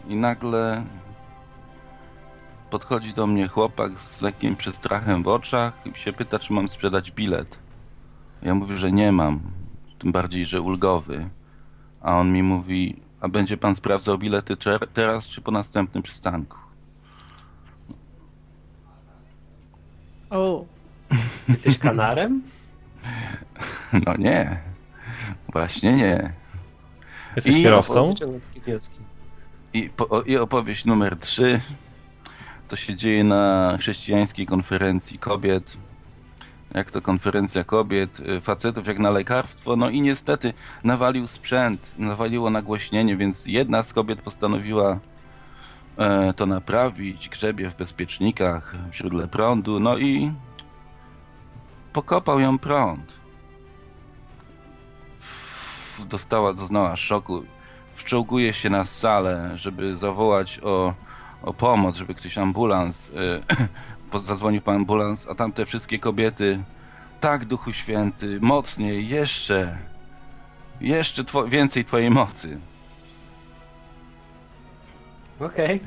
i 0.07 0.15
nagle 0.15 0.83
podchodzi 2.69 3.13
do 3.13 3.27
mnie 3.27 3.47
chłopak 3.47 3.99
z 3.99 4.21
lekkim 4.21 4.55
przestrachem 4.55 5.23
w 5.23 5.27
oczach 5.27 5.73
i 5.85 5.99
się 5.99 6.13
pyta, 6.13 6.39
czy 6.39 6.53
mam 6.53 6.67
sprzedać 6.67 7.11
bilet. 7.11 7.59
Ja 8.41 8.55
mówię, 8.55 8.77
że 8.77 8.91
nie 8.91 9.11
mam, 9.11 9.39
tym 9.99 10.11
bardziej, 10.11 10.45
że 10.45 10.61
ulgowy. 10.61 11.29
A 12.01 12.17
on 12.17 12.31
mi 12.31 12.43
mówi, 12.43 13.01
a 13.21 13.27
będzie 13.27 13.57
pan 13.57 13.75
sprawdzał 13.75 14.17
bilety 14.17 14.57
teraz 14.93 15.27
czy 15.27 15.41
po 15.41 15.51
następnym 15.51 16.03
przystanku? 16.03 16.57
O. 20.29 20.65
Jesteś 21.49 21.77
kanarem? 21.77 22.41
No 24.05 24.17
nie, 24.17 24.57
właśnie 25.53 25.93
nie. 25.93 26.33
Jesteś 27.35 27.55
I- 27.55 27.63
kierowcą? 27.63 28.15
I, 29.73 29.89
po, 29.89 30.21
I 30.21 30.37
opowieść 30.37 30.85
numer 30.85 31.17
3 31.17 31.61
to 32.67 32.75
się 32.75 32.95
dzieje 32.95 33.23
na 33.23 33.77
chrześcijańskiej 33.79 34.45
konferencji 34.45 35.19
kobiet. 35.19 35.77
Jak 36.73 36.91
to 36.91 37.01
konferencja 37.01 37.63
kobiet, 37.63 38.19
y, 38.19 38.41
facetów 38.41 38.87
jak 38.87 38.99
na 38.99 39.11
lekarstwo. 39.11 39.75
No 39.75 39.89
i 39.89 40.01
niestety 40.01 40.53
nawalił 40.83 41.27
sprzęt, 41.27 41.91
nawaliło 41.97 42.49
nagłośnienie, 42.49 43.17
więc 43.17 43.45
jedna 43.45 43.83
z 43.83 43.93
kobiet 43.93 44.21
postanowiła 44.21 44.99
e, 45.97 46.33
to 46.33 46.45
naprawić, 46.45 47.29
grzebie 47.29 47.69
w 47.69 47.75
bezpiecznikach, 47.75 48.75
w 48.91 48.95
źródle 48.95 49.27
prądu, 49.27 49.79
no 49.79 49.97
i 49.97 50.31
pokopał 51.93 52.39
ją 52.39 52.59
prąd. 52.59 53.19
Dostała, 56.09 56.53
doznała 56.53 56.95
szoku 56.95 57.43
wczołguje 57.99 58.53
się 58.53 58.69
na 58.69 58.85
salę, 58.85 59.51
żeby 59.55 59.95
zawołać 59.95 60.59
o, 60.63 60.93
o 61.41 61.53
pomoc, 61.53 61.95
żeby 61.95 62.15
ktoś 62.15 62.37
ambulans, 62.37 63.09
y, 64.13 64.19
zadzwonił 64.19 64.61
po 64.61 64.71
ambulans, 64.71 65.27
a 65.27 65.35
tam 65.35 65.51
te 65.51 65.65
wszystkie 65.65 65.99
kobiety, 65.99 66.63
tak 67.19 67.45
Duchu 67.45 67.73
Święty, 67.73 68.39
mocniej, 68.41 69.07
jeszcze, 69.07 69.77
jeszcze 70.81 71.23
two, 71.23 71.47
więcej 71.47 71.85
Twojej 71.85 72.09
mocy. 72.09 72.59
Okej. 75.39 75.81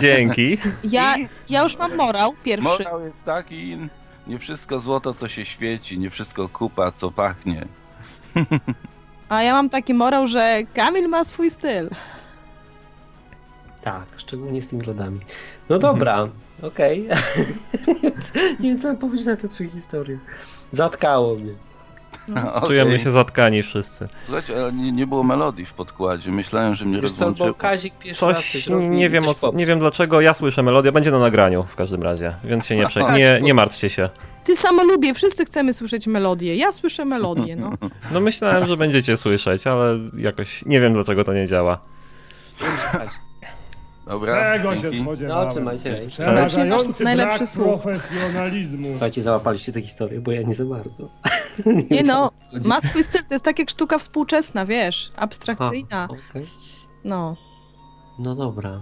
Dzięki. 0.00 0.58
Ja, 0.84 1.14
ja 1.48 1.62
już 1.62 1.78
mam 1.78 1.96
morał 1.96 2.34
pierwszy. 2.44 2.64
Morał 2.64 3.00
jest 3.00 3.24
taki, 3.24 3.78
nie 4.26 4.38
wszystko 4.38 4.80
złoto, 4.80 5.14
co 5.14 5.28
się 5.28 5.44
świeci, 5.44 5.98
nie 5.98 6.10
wszystko 6.10 6.48
kupa, 6.48 6.90
co 6.90 7.10
pachnie. 7.10 7.66
A 9.28 9.42
ja 9.42 9.52
mam 9.52 9.68
taki 9.68 9.94
morał, 9.94 10.26
że 10.26 10.62
Kamil 10.74 11.08
ma 11.08 11.24
swój 11.24 11.50
styl. 11.50 11.90
Tak, 13.82 14.06
szczególnie 14.16 14.62
z 14.62 14.68
tymi 14.68 14.82
lodami. 14.82 15.20
No 15.68 15.78
dobra, 15.78 16.28
okej. 16.62 17.08
nie 18.60 18.70
wiem, 18.70 18.78
co 18.78 18.88
mam 18.88 18.96
powiedzieć 18.96 19.26
na 19.26 19.36
te 19.36 19.48
trzy 19.48 19.68
historie. 19.68 20.18
Zatkało 20.70 21.34
mnie. 21.34 21.52
Okej. 22.54 22.68
Czujemy 22.68 22.98
się 23.00 23.10
zatkani 23.10 23.62
wszyscy. 23.62 24.08
Słuchajcie, 24.24 24.56
ale 24.56 24.72
nie, 24.72 24.92
nie 24.92 25.06
było 25.06 25.22
melodii 25.22 25.66
w 25.66 25.74
podkładzie, 25.74 26.30
myślałem, 26.30 26.74
że 26.74 26.84
mnie 26.84 27.00
Wiesz 27.00 27.12
co, 27.12 27.18
rozłączyło. 27.24 27.48
bo 27.48 27.54
Kazik 27.54 27.94
pierwszy 27.98 28.20
Coś, 28.20 28.68
nie 28.90 29.08
wiem, 29.10 29.24
coś 29.24 29.44
o, 29.44 29.52
nie 29.56 29.66
wiem 29.66 29.78
dlaczego, 29.78 30.20
ja 30.20 30.34
słyszę 30.34 30.62
melodię, 30.62 30.92
będzie 30.92 31.10
na 31.10 31.18
nagraniu 31.18 31.64
w 31.64 31.76
każdym 31.76 32.02
razie, 32.02 32.34
więc 32.44 32.66
się 32.66 32.76
nie, 32.76 32.86
prze... 32.88 33.12
nie, 33.12 33.38
nie 33.42 33.54
martwcie 33.54 33.90
się. 33.90 34.08
Ty 34.44 34.56
samo 34.56 34.84
lubię, 34.84 35.14
wszyscy 35.14 35.44
chcemy 35.44 35.72
słyszeć 35.72 36.06
melodię. 36.06 36.56
Ja 36.56 36.72
słyszę 36.72 37.04
melodię, 37.04 37.56
no. 37.56 37.70
No 38.12 38.20
myślałem, 38.20 38.66
że 38.66 38.76
będziecie 38.76 39.16
słyszeć, 39.16 39.66
ale 39.66 39.98
jakoś 40.18 40.64
nie 40.66 40.80
wiem 40.80 40.92
dlaczego 40.92 41.24
to 41.24 41.34
nie 41.34 41.46
działa. 41.48 41.78
Dobra, 44.06 44.52
Tego 44.52 44.76
się 44.76 44.82
dzięki. 44.82 45.02
spodziewałem. 45.02 45.46
No, 45.46 45.52
trzymajcie 45.52 45.92
ręce. 45.92 46.08
Przerażający 46.08 47.04
Najlepszy 47.04 47.36
brak 47.38 47.48
słuch. 47.48 47.82
profesjonalizmu. 47.82 48.88
Słuchajcie, 48.90 49.22
załapaliście 49.22 49.72
tę 49.72 49.80
historię, 49.82 50.20
bo 50.20 50.32
ja 50.32 50.42
nie 50.42 50.54
za 50.54 50.64
bardzo. 50.64 51.08
Nie 51.90 52.02
no, 52.02 52.14
wiem, 52.14 52.16
o 52.16 52.30
co 52.30 52.44
chodzi. 52.50 52.68
ma 52.68 52.80
swój 52.80 53.04
styl, 53.04 53.24
to 53.24 53.34
jest 53.34 53.44
tak 53.44 53.58
jak 53.58 53.70
sztuka 53.70 53.98
współczesna, 53.98 54.66
wiesz, 54.66 55.12
abstrakcyjna. 55.16 56.08
Okej. 56.10 56.46
No. 57.04 57.36
No 58.18 58.34
dobra. 58.34 58.80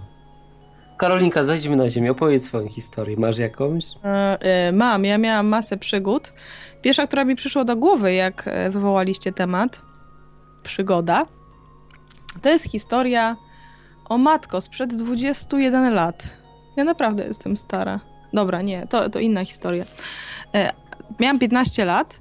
Karolinka, 0.97 1.43
zejdźmy 1.43 1.75
na 1.75 1.89
ziemię, 1.89 2.11
opowiedz 2.11 2.43
swoją 2.43 2.67
historię. 2.67 3.17
Masz 3.17 3.37
jakąś? 3.37 3.85
E, 4.03 4.39
e, 4.39 4.71
mam, 4.71 5.05
ja 5.05 5.17
miałam 5.17 5.47
masę 5.47 5.77
przygód. 5.77 6.33
Pierwsza, 6.81 7.07
która 7.07 7.25
mi 7.25 7.35
przyszła 7.35 7.63
do 7.63 7.75
głowy, 7.75 8.13
jak 8.13 8.43
e, 8.47 8.69
wywołaliście 8.69 9.33
temat, 9.33 9.81
przygoda, 10.63 11.25
to 12.41 12.49
jest 12.49 12.65
historia 12.65 13.35
o 14.09 14.17
matko 14.17 14.61
sprzed 14.61 14.95
21 14.95 15.93
lat. 15.93 16.29
Ja 16.77 16.83
naprawdę 16.83 17.27
jestem 17.27 17.57
stara. 17.57 17.99
Dobra, 18.33 18.61
nie, 18.61 18.87
to, 18.87 19.09
to 19.09 19.19
inna 19.19 19.45
historia. 19.45 19.85
Miałam 21.19 21.39
15 21.39 21.85
lat 21.85 22.19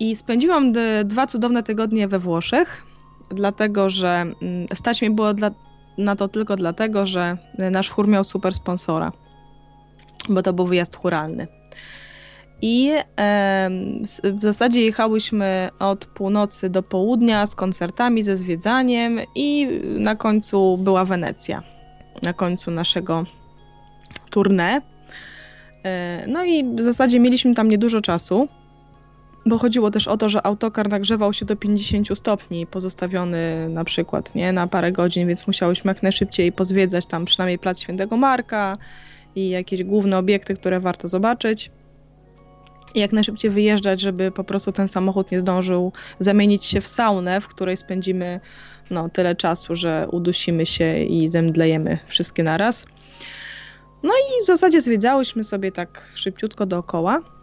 I 0.00 0.16
spędziłam 0.16 0.72
dwa 1.04 1.26
cudowne 1.26 1.62
tygodnie 1.62 2.08
we 2.08 2.18
Włoszech, 2.18 2.86
dlatego 3.30 3.90
że 3.90 4.08
mm, 4.10 4.34
stać 4.74 5.02
mnie 5.02 5.10
było 5.10 5.34
dla, 5.34 5.50
na 5.98 6.16
to 6.16 6.28
tylko 6.28 6.56
dlatego, 6.56 7.06
że 7.06 7.36
nasz 7.70 7.90
chór 7.90 8.08
miał 8.08 8.24
super 8.24 8.54
sponsora, 8.54 9.12
bo 10.28 10.42
to 10.42 10.52
był 10.52 10.66
wyjazd 10.66 10.96
churalny. 10.96 11.46
I 12.62 12.92
s- 14.02 14.20
w 14.24 14.42
zasadzie 14.42 14.80
jechałyśmy 14.80 15.68
od 15.78 16.06
północy 16.06 16.70
do 16.70 16.82
południa 16.82 17.46
z 17.46 17.54
koncertami, 17.54 18.22
ze 18.22 18.36
zwiedzaniem 18.36 19.20
i 19.34 19.68
na 19.98 20.14
końcu 20.16 20.76
była 20.78 21.04
Wenecja. 21.04 21.62
Na 22.22 22.32
końcu 22.32 22.70
naszego 22.70 23.24
tournée. 24.36 24.80
E, 25.84 26.24
No 26.28 26.44
i 26.44 26.64
w 26.76 26.82
zasadzie 26.82 27.20
mieliśmy 27.20 27.54
tam 27.54 27.68
niedużo 27.68 28.00
czasu, 28.00 28.48
bo 29.46 29.58
chodziło 29.58 29.90
też 29.90 30.08
o 30.08 30.16
to, 30.16 30.28
że 30.28 30.46
autokar 30.46 30.88
nagrzewał 30.88 31.32
się 31.32 31.44
do 31.44 31.56
50 31.56 32.18
stopni, 32.18 32.66
pozostawiony 32.66 33.68
na 33.68 33.84
przykład 33.84 34.34
nie, 34.34 34.52
na 34.52 34.66
parę 34.66 34.92
godzin, 34.92 35.28
więc 35.28 35.46
musiałyśmy 35.46 35.90
jak 35.90 36.02
najszybciej 36.02 36.52
pozwiedzać 36.52 37.06
tam 37.06 37.24
przynajmniej 37.24 37.58
plac 37.58 37.80
Świętego 37.80 38.16
Marka 38.16 38.76
i 39.36 39.48
jakieś 39.48 39.84
główne 39.84 40.18
obiekty, 40.18 40.54
które 40.54 40.80
warto 40.80 41.08
zobaczyć. 41.08 41.70
I 42.94 43.00
jak 43.00 43.12
najszybciej 43.12 43.50
wyjeżdżać, 43.50 44.00
żeby 44.00 44.30
po 44.30 44.44
prostu 44.44 44.72
ten 44.72 44.88
samochód 44.88 45.30
nie 45.30 45.40
zdążył 45.40 45.92
zamienić 46.18 46.64
się 46.64 46.80
w 46.80 46.88
saunę, 46.88 47.40
w 47.40 47.48
której 47.48 47.76
spędzimy 47.76 48.40
no, 48.90 49.08
tyle 49.08 49.36
czasu, 49.36 49.76
że 49.76 50.08
udusimy 50.12 50.66
się 50.66 50.98
i 50.98 51.28
zemdlejemy 51.28 51.98
wszystkie 52.06 52.42
naraz. 52.42 52.86
No 54.02 54.10
i 54.10 54.44
w 54.44 54.46
zasadzie 54.46 54.80
zwiedzałyśmy 54.80 55.44
sobie 55.44 55.72
tak 55.72 56.02
szybciutko 56.14 56.66
dookoła. 56.66 57.35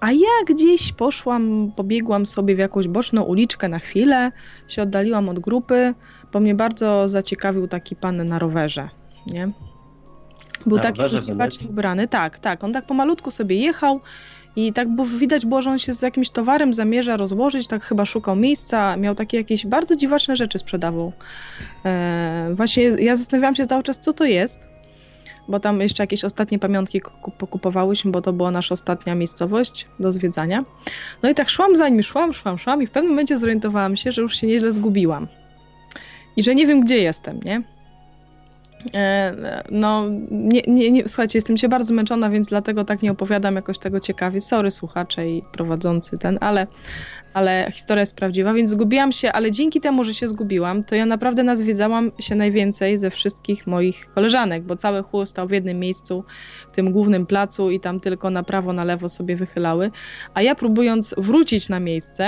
A 0.00 0.12
ja 0.12 0.44
gdzieś 0.46 0.92
poszłam, 0.92 1.72
pobiegłam 1.76 2.26
sobie 2.26 2.54
w 2.54 2.58
jakąś 2.58 2.88
boczną 2.88 3.22
uliczkę 3.22 3.68
na 3.68 3.78
chwilę, 3.78 4.32
się 4.68 4.82
oddaliłam 4.82 5.28
od 5.28 5.38
grupy, 5.38 5.94
bo 6.32 6.40
mnie 6.40 6.54
bardzo 6.54 7.08
zaciekawił 7.08 7.68
taki 7.68 7.96
pan 7.96 8.28
na 8.28 8.38
rowerze, 8.38 8.88
nie? 9.26 9.50
Był 10.66 10.76
Na 10.76 10.82
taki 10.82 11.20
dziwacznie 11.22 11.68
ubrany, 11.68 12.08
tak, 12.08 12.38
tak. 12.38 12.64
On 12.64 12.72
tak 12.72 12.86
pomalutku 12.86 13.30
sobie 13.30 13.56
jechał 13.56 14.00
i 14.56 14.72
tak 14.72 14.88
było, 14.88 15.06
widać 15.06 15.46
było, 15.46 15.62
że 15.62 15.70
on 15.70 15.78
się 15.78 15.92
z 15.92 16.02
jakimś 16.02 16.30
towarem 16.30 16.72
zamierza 16.72 17.16
rozłożyć, 17.16 17.66
tak 17.66 17.84
chyba 17.84 18.06
szukał 18.06 18.36
miejsca, 18.36 18.96
miał 18.96 19.14
takie 19.14 19.36
jakieś 19.36 19.66
bardzo 19.66 19.96
dziwaczne 19.96 20.36
rzeczy 20.36 20.58
sprzedawał. 20.58 21.12
E, 21.84 22.50
właśnie 22.54 22.82
ja 22.82 23.16
zastanawiałam 23.16 23.54
się 23.54 23.66
cały 23.66 23.82
czas, 23.82 23.98
co 23.98 24.12
to 24.12 24.24
jest, 24.24 24.68
bo 25.48 25.60
tam 25.60 25.80
jeszcze 25.80 26.02
jakieś 26.02 26.24
ostatnie 26.24 26.58
pamiątki 26.58 27.00
ku- 27.00 27.30
pokupowałyśmy, 27.30 28.10
bo 28.10 28.22
to 28.22 28.32
była 28.32 28.50
nasza 28.50 28.72
ostatnia 28.72 29.14
miejscowość 29.14 29.86
do 30.00 30.12
zwiedzania. 30.12 30.64
No 31.22 31.30
i 31.30 31.34
tak 31.34 31.50
szłam 31.50 31.76
za 31.76 31.88
nim, 31.88 32.02
szłam, 32.02 32.32
szłam, 32.34 32.58
szłam 32.58 32.82
i 32.82 32.86
w 32.86 32.90
pewnym 32.90 33.10
momencie 33.12 33.38
zorientowałam 33.38 33.96
się, 33.96 34.12
że 34.12 34.22
już 34.22 34.36
się 34.36 34.46
nieźle 34.46 34.72
zgubiłam. 34.72 35.26
I 36.36 36.42
że 36.42 36.54
nie 36.54 36.66
wiem, 36.66 36.80
gdzie 36.80 36.98
jestem, 36.98 37.40
nie? 37.44 37.62
E, 38.94 39.62
No, 39.70 40.04
nie, 40.30 40.62
nie, 40.66 40.90
nie, 40.90 41.08
słuchajcie, 41.08 41.38
jestem 41.38 41.56
się 41.56 41.68
bardzo 41.68 41.88
zmęczona, 41.88 42.30
więc 42.30 42.48
dlatego 42.48 42.84
tak 42.84 43.02
nie 43.02 43.10
opowiadam 43.12 43.56
jakoś 43.56 43.78
tego 43.78 44.00
ciekawie. 44.00 44.40
Sorry 44.40 44.70
słuchacze 44.70 45.28
i 45.30 45.42
prowadzący 45.52 46.18
ten, 46.18 46.38
ale, 46.40 46.66
ale 47.36 47.66
historia 47.72 48.00
jest 48.00 48.16
prawdziwa, 48.16 48.54
więc 48.54 48.70
zgubiłam 48.70 49.12
się, 49.12 49.32
ale 49.32 49.52
dzięki 49.52 49.80
temu, 49.80 50.04
że 50.04 50.14
się 50.14 50.28
zgubiłam, 50.28 50.84
to 50.84 50.94
ja 50.94 51.06
naprawdę 51.06 51.42
nazwiedzałam 51.42 52.12
się 52.18 52.34
najwięcej 52.34 52.98
ze 52.98 53.10
wszystkich 53.10 53.66
moich 53.66 54.10
koleżanek, 54.14 54.62
bo 54.62 54.76
cały 54.76 55.02
chór 55.02 55.26
stał 55.26 55.48
w 55.48 55.50
jednym 55.50 55.78
miejscu, 55.78 56.24
w 56.72 56.74
tym 56.74 56.92
głównym 56.92 57.26
placu 57.26 57.70
i 57.70 57.80
tam 57.80 58.00
tylko 58.00 58.30
na 58.30 58.42
prawo, 58.42 58.72
na 58.72 58.84
lewo 58.84 59.08
sobie 59.08 59.36
wychylały, 59.36 59.90
a 60.34 60.42
ja 60.42 60.54
próbując 60.54 61.14
wrócić 61.18 61.68
na 61.68 61.80
miejsce 61.80 62.24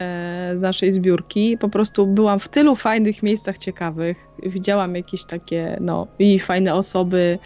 e, 0.00 0.52
z 0.56 0.60
naszej 0.60 0.92
zbiórki, 0.92 1.58
po 1.58 1.68
prostu 1.68 2.06
byłam 2.06 2.40
w 2.40 2.48
tylu 2.48 2.76
fajnych 2.76 3.22
miejscach 3.22 3.58
ciekawych, 3.58 4.28
widziałam 4.42 4.96
jakieś 4.96 5.24
takie, 5.24 5.76
no, 5.80 6.06
i 6.18 6.38
fajne 6.38 6.74
osoby, 6.74 7.38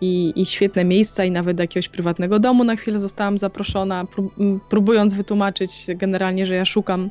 i, 0.00 0.32
i 0.36 0.46
świetne 0.46 0.84
miejsca, 0.84 1.24
i 1.24 1.30
nawet 1.30 1.56
do 1.56 1.62
jakiegoś 1.62 1.88
prywatnego 1.88 2.38
domu 2.38 2.64
na 2.64 2.76
chwilę 2.76 3.00
zostałam 3.00 3.38
zaproszona, 3.38 4.06
próbując 4.68 5.14
wytłumaczyć 5.14 5.86
generalnie, 5.88 6.46
że 6.46 6.54
ja 6.54 6.64
szukam 6.64 7.10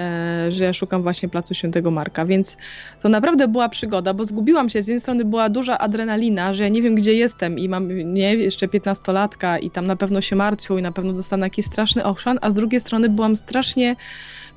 e, 0.00 0.48
że 0.52 0.64
ja 0.64 0.72
szukam 0.72 1.02
właśnie 1.02 1.28
Placu 1.28 1.54
Świętego 1.54 1.90
Marka, 1.90 2.26
więc 2.26 2.56
to 3.02 3.08
naprawdę 3.08 3.48
była 3.48 3.68
przygoda, 3.68 4.14
bo 4.14 4.24
zgubiłam 4.24 4.68
się, 4.68 4.82
z 4.82 4.88
jednej 4.88 5.00
strony 5.00 5.24
była 5.24 5.48
duża 5.48 5.78
adrenalina, 5.78 6.54
że 6.54 6.62
ja 6.62 6.68
nie 6.68 6.82
wiem 6.82 6.94
gdzie 6.94 7.14
jestem 7.14 7.58
i 7.58 7.68
mam, 7.68 8.12
nie, 8.14 8.34
jeszcze 8.34 8.66
15-latka 8.66 9.60
i 9.60 9.70
tam 9.70 9.86
na 9.86 9.96
pewno 9.96 10.20
się 10.20 10.36
martwią 10.36 10.76
i 10.76 10.82
na 10.82 10.92
pewno 10.92 11.12
dostanę 11.12 11.46
jakiś 11.46 11.66
straszny 11.66 12.04
ochrzan, 12.04 12.38
a 12.42 12.50
z 12.50 12.54
drugiej 12.54 12.80
strony 12.80 13.08
byłam 13.08 13.36
strasznie 13.36 13.96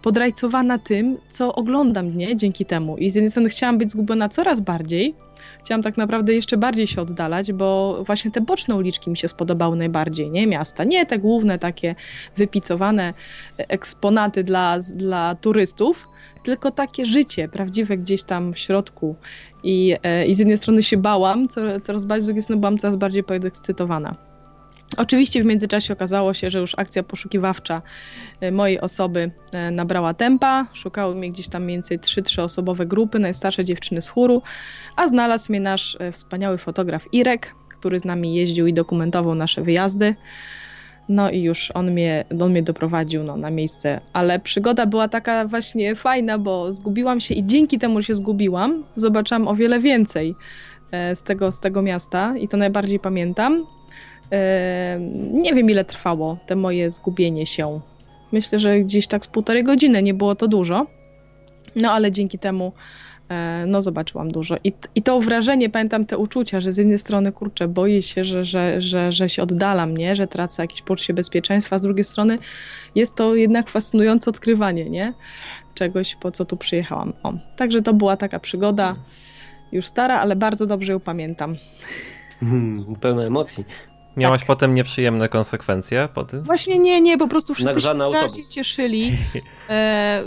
podrajcowana 0.02 0.78
tym, 0.78 1.18
co 1.30 1.56
oglądam, 1.56 2.18
nie, 2.18 2.38
dzięki 2.38 2.66
temu. 2.66 2.98
I 2.98 3.10
z 3.10 3.16
jednej 3.16 3.32
strony 3.32 3.50
chciałam 3.50 3.78
być 3.78 3.92
zgubiona 3.92 4.30
coraz 4.30 4.60
bardziej, 4.60 5.16
chciałam 5.64 5.84
tak 5.84 5.98
naprawdę 5.98 6.34
jeszcze 6.34 6.58
bardziej 6.58 6.88
się 6.88 7.02
oddalać, 7.02 7.54
bo 7.54 8.04
właśnie 8.06 8.32
te 8.32 8.42
boczne 8.42 8.76
uliczki 8.76 9.10
mi 9.10 9.18
się 9.18 9.28
spodobały 9.28 9.78
najbardziej, 9.78 10.32
nie 10.32 10.48
miasta, 10.48 10.84
nie 10.84 11.06
te 11.06 11.20
główne 11.20 11.60
takie 11.60 11.96
wypicowane 12.38 13.14
eksponaty 13.58 14.44
dla, 14.44 14.80
dla 14.96 15.36
turystów, 15.36 16.08
tylko 16.44 16.72
takie 16.72 17.06
życie 17.06 17.48
prawdziwe 17.48 17.98
gdzieś 17.98 18.24
tam 18.24 18.54
w 18.54 18.60
środku. 18.60 19.16
I, 19.64 19.96
e, 20.04 20.26
i 20.26 20.34
z 20.34 20.40
jednej 20.40 20.58
strony 20.58 20.84
się 20.84 20.98
bałam 20.98 21.48
co, 21.48 21.62
coraz 21.84 22.06
bardziej, 22.06 22.24
z 22.24 22.26
drugiej 22.26 22.44
strony 22.44 22.60
byłam 22.60 22.78
coraz 22.78 22.96
bardziej 22.96 23.24
podekscytowana. 23.24 24.31
Oczywiście 24.98 25.44
w 25.44 25.46
międzyczasie 25.46 25.94
okazało 25.94 26.34
się, 26.34 26.50
że 26.50 26.60
już 26.60 26.74
akcja 26.78 27.04
poszukiwawcza 27.04 27.82
e, 28.42 28.52
mojej 28.52 28.82
osoby 28.82 29.32
e, 29.54 29.72
nabrała 29.72 30.14
tempa. 30.14 30.68
Szukały 30.74 31.16
mnie 31.16 31.32
gdzieś 31.32 31.48
tam 31.48 31.64
mniej 31.64 31.76
więcej 31.76 32.00
3-3 32.00 32.42
osobowe 32.42 32.86
grupy, 32.86 33.20
najstarsze 33.20 33.66
dziewczyny 33.66 34.02
z 34.02 34.10
chóru, 34.10 34.42
a 34.96 35.08
znalazł 35.08 35.52
mnie 35.52 35.60
nasz 35.60 35.98
e, 36.00 36.12
wspaniały 36.12 36.58
fotograf 36.58 37.14
Irek, 37.14 37.56
który 37.70 38.00
z 38.00 38.06
nami 38.06 38.36
jeździł 38.36 38.68
i 38.68 38.74
dokumentował 38.74 39.36
nasze 39.36 39.62
wyjazdy. 39.62 40.16
No 41.10 41.30
i 41.30 41.42
już 41.42 41.72
on 41.72 41.92
mnie, 41.92 42.26
on 42.42 42.52
mnie 42.52 42.64
doprowadził 42.64 43.24
no, 43.24 43.38
na 43.38 43.50
miejsce. 43.50 44.02
Ale 44.14 44.40
przygoda 44.40 44.86
była 44.86 45.08
taka 45.08 45.46
właśnie 45.46 45.96
fajna, 45.96 46.38
bo 46.38 46.74
zgubiłam 46.74 47.20
się 47.20 47.34
i 47.34 47.46
dzięki 47.46 47.80
temu, 47.80 48.02
się 48.02 48.16
zgubiłam, 48.16 48.84
zobaczyłam 48.96 49.48
o 49.48 49.56
wiele 49.56 49.80
więcej 49.80 50.36
z 50.92 51.24
tego, 51.24 51.52
z 51.52 51.60
tego 51.60 51.82
miasta 51.82 52.38
i 52.38 52.48
to 52.48 52.58
najbardziej 52.58 53.00
pamiętam. 53.00 53.66
Nie 55.32 55.54
wiem, 55.54 55.70
ile 55.70 55.86
trwało 55.86 56.38
te 56.46 56.56
moje 56.56 56.90
zgubienie 56.90 57.46
się. 57.46 57.80
Myślę, 58.32 58.60
że 58.60 58.80
gdzieś 58.80 59.08
tak 59.08 59.26
z 59.26 59.28
półtorej 59.28 59.64
godziny, 59.64 60.04
nie 60.04 60.14
było 60.14 60.36
to 60.36 60.48
dużo. 60.48 60.88
No 61.76 61.92
ale 61.92 62.12
dzięki 62.12 62.40
temu 62.40 62.74
e, 63.30 63.66
no 63.68 63.82
zobaczyłam 63.82 64.32
dużo. 64.32 64.56
I, 64.64 64.74
I 64.96 65.04
to 65.04 65.20
wrażenie, 65.20 65.70
pamiętam 65.70 66.06
te 66.06 66.18
uczucia, 66.18 66.62
że 66.62 66.74
z 66.74 66.78
jednej 66.78 66.98
strony, 66.98 67.32
kurczę, 67.32 67.68
boję 67.68 68.02
się, 68.02 68.24
że, 68.24 68.46
że, 68.46 68.82
że, 68.82 69.12
że 69.12 69.30
się 69.30 69.44
oddalam, 69.44 69.98
nie? 69.98 70.16
że 70.16 70.28
tracę 70.28 70.64
jakieś 70.64 70.82
poczucie 70.82 71.14
bezpieczeństwa, 71.14 71.76
a 71.76 71.80
z 71.80 71.82
drugiej 71.82 72.04
strony 72.04 72.40
jest 72.96 73.16
to 73.16 73.36
jednak 73.36 73.70
fascynujące 73.70 74.30
odkrywanie, 74.30 74.90
nie? 74.90 75.14
Czegoś, 75.76 76.16
po 76.16 76.32
co 76.32 76.46
tu 76.46 76.58
przyjechałam. 76.58 77.14
O, 77.24 77.34
także 77.56 77.82
to 77.82 77.94
była 77.94 78.18
taka 78.18 78.40
przygoda, 78.40 78.96
już 79.72 79.88
stara, 79.88 80.20
ale 80.20 80.36
bardzo 80.36 80.66
dobrze 80.66 80.92
ją 80.94 81.00
pamiętam. 81.00 81.56
Hmm, 82.40 82.96
pełne 82.96 83.28
emocji. 83.28 83.66
Miałaś 84.18 84.40
Tak. 84.40 84.48
potem 84.48 84.76
nieprzyjemne 84.76 85.30
konsekwencje 85.30 86.10
po 86.14 86.24
tym? 86.24 86.42
Właśnie 86.44 86.80
nie, 86.80 87.02
nie, 87.02 87.18
po 87.18 87.28
prostu 87.28 87.54
wszyscy 87.54 87.82
się 87.82 87.88
Nagrzany 87.88 88.10
strasznie 88.10 88.20
autobus. 88.20 88.50
cieszyli. 88.50 89.12
E, 89.70 90.24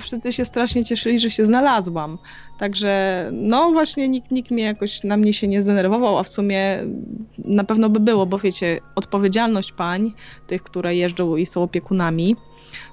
wszyscy 0.00 0.32
się 0.32 0.44
strasznie 0.44 0.84
cieszyli, 0.84 1.18
że 1.18 1.30
się 1.30 1.46
znalazłam. 1.46 2.18
Także 2.58 3.28
no 3.32 3.70
właśnie 3.72 4.08
nikt, 4.08 4.30
nikt 4.30 4.50
mnie 4.50 4.62
jakoś 4.64 5.04
na 5.04 5.16
mnie 5.16 5.32
się 5.32 5.48
nie 5.48 5.62
zdenerwował, 5.62 6.18
a 6.18 6.22
w 6.22 6.28
sumie 6.28 6.78
na 7.38 7.64
pewno 7.64 7.88
by 7.88 8.00
było, 8.00 8.26
bo 8.26 8.38
wiecie, 8.38 8.80
odpowiedzialność 8.94 9.72
pań, 9.72 10.12
tych, 10.46 10.62
które 10.62 10.96
jeżdżą 10.96 11.36
i 11.36 11.46
są 11.46 11.62
opiekunami, 11.62 12.36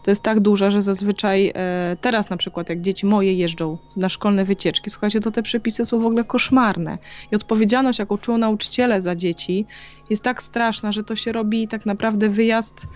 to 0.04 0.12
jest 0.12 0.24
tak 0.24 0.39
duża, 0.39 0.72
że 0.72 0.82
zazwyczaj 0.82 1.52
e, 1.56 1.98
teraz 2.02 2.30
na 2.30 2.38
przykład 2.38 2.70
jak 2.70 2.82
dzieci 2.82 3.06
moje 3.06 3.34
jeżdżą 3.34 3.78
na 3.96 4.10
szkolne 4.10 4.46
wycieczki, 4.46 4.89
słuchajcie, 4.89 5.20
to 5.20 5.32
te 5.32 5.44
przepisy 5.44 5.86
są 5.86 6.00
w 6.00 6.06
ogóle 6.06 6.24
koszmarne. 6.24 6.98
I 7.32 7.36
odpowiedzialność, 7.36 8.00
jaką 8.00 8.17
czują 8.17 8.38
nauczyciele 8.38 9.02
za 9.02 9.15
dzieci, 9.15 9.65
jest 10.10 10.24
tak 10.24 10.44
straszna, 10.44 10.91
że 10.91 11.04
to 11.04 11.15
się 11.15 11.32
robi 11.32 11.67
tak 11.67 11.86
naprawdę 11.86 12.30
wyjazd. 12.30 12.88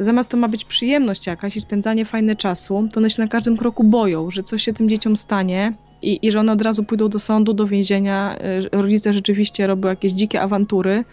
Zamiast 0.00 0.28
to 0.28 0.36
ma 0.36 0.48
być 0.48 0.64
przyjemność 0.64 1.26
jakaś 1.26 1.56
i 1.56 1.60
spędzanie 1.60 2.04
fajne 2.04 2.36
czasu, 2.36 2.88
to 2.92 3.00
one 3.00 3.10
się 3.10 3.22
na 3.22 3.28
każdym 3.28 3.56
kroku 3.56 3.84
boją, 3.84 4.30
że 4.30 4.42
coś 4.42 4.62
się 4.62 4.72
tym 4.72 4.88
dzieciom 4.88 5.16
stanie 5.16 5.72
i, 6.02 6.26
i 6.26 6.32
że 6.32 6.40
one 6.40 6.52
od 6.52 6.62
razu 6.62 6.84
pójdą 6.84 7.08
do 7.08 7.18
sądu, 7.18 7.52
do 7.54 7.66
więzienia. 7.66 8.36
Y, 8.74 8.82
Rodzice 8.82 9.12
rzeczywiście 9.12 9.66
robią 9.66 9.88
jakieś 9.88 10.12
dzikie 10.12 10.40
awantury. 10.40 11.04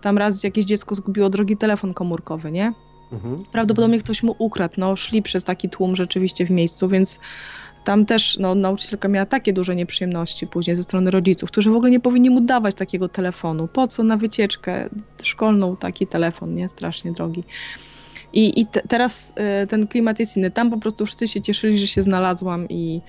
Tam 0.00 0.18
raz 0.18 0.44
jakieś 0.44 0.64
dziecko 0.64 0.94
zgubiło 0.94 1.30
drogi 1.30 1.56
telefon 1.56 1.94
komórkowy, 1.94 2.52
nie? 2.52 2.72
Mhm. 3.12 3.42
Prawdopodobnie 3.52 3.98
ktoś 3.98 4.22
mu 4.22 4.34
ukradł. 4.38 4.74
No, 4.78 4.96
szli 4.96 5.22
przez 5.22 5.44
taki 5.44 5.68
tłum 5.68 5.96
rzeczywiście 5.96 6.46
w 6.46 6.50
miejscu, 6.50 6.88
więc 6.88 7.20
tam 7.84 8.06
też 8.06 8.38
no, 8.38 8.54
nauczycielka 8.54 9.08
miała 9.08 9.26
takie 9.26 9.52
duże 9.52 9.76
nieprzyjemności 9.76 10.46
później 10.46 10.76
ze 10.76 10.82
strony 10.82 11.10
rodziców, 11.10 11.50
którzy 11.50 11.70
w 11.70 11.74
ogóle 11.74 11.90
nie 11.90 12.00
powinni 12.00 12.30
mu 12.30 12.40
dawać 12.40 12.74
takiego 12.74 13.08
telefonu. 13.08 13.68
Po 13.68 13.88
co 13.88 14.02
na 14.02 14.16
wycieczkę 14.16 14.88
szkolną 15.22 15.76
taki 15.76 16.06
telefon, 16.06 16.54
nie? 16.54 16.68
Strasznie 16.68 17.12
drogi. 17.12 17.44
I, 18.32 18.60
i 18.60 18.66
te, 18.66 18.82
teraz 18.88 19.32
y, 19.62 19.66
ten 19.66 19.86
klimat 19.86 20.20
jest 20.20 20.36
inny. 20.36 20.50
Tam 20.50 20.70
po 20.70 20.78
prostu 20.78 21.06
wszyscy 21.06 21.28
się 21.28 21.40
cieszyli, 21.40 21.78
że 21.78 21.86
się 21.86 22.02
znalazłam 22.02 22.68
i, 22.68 23.00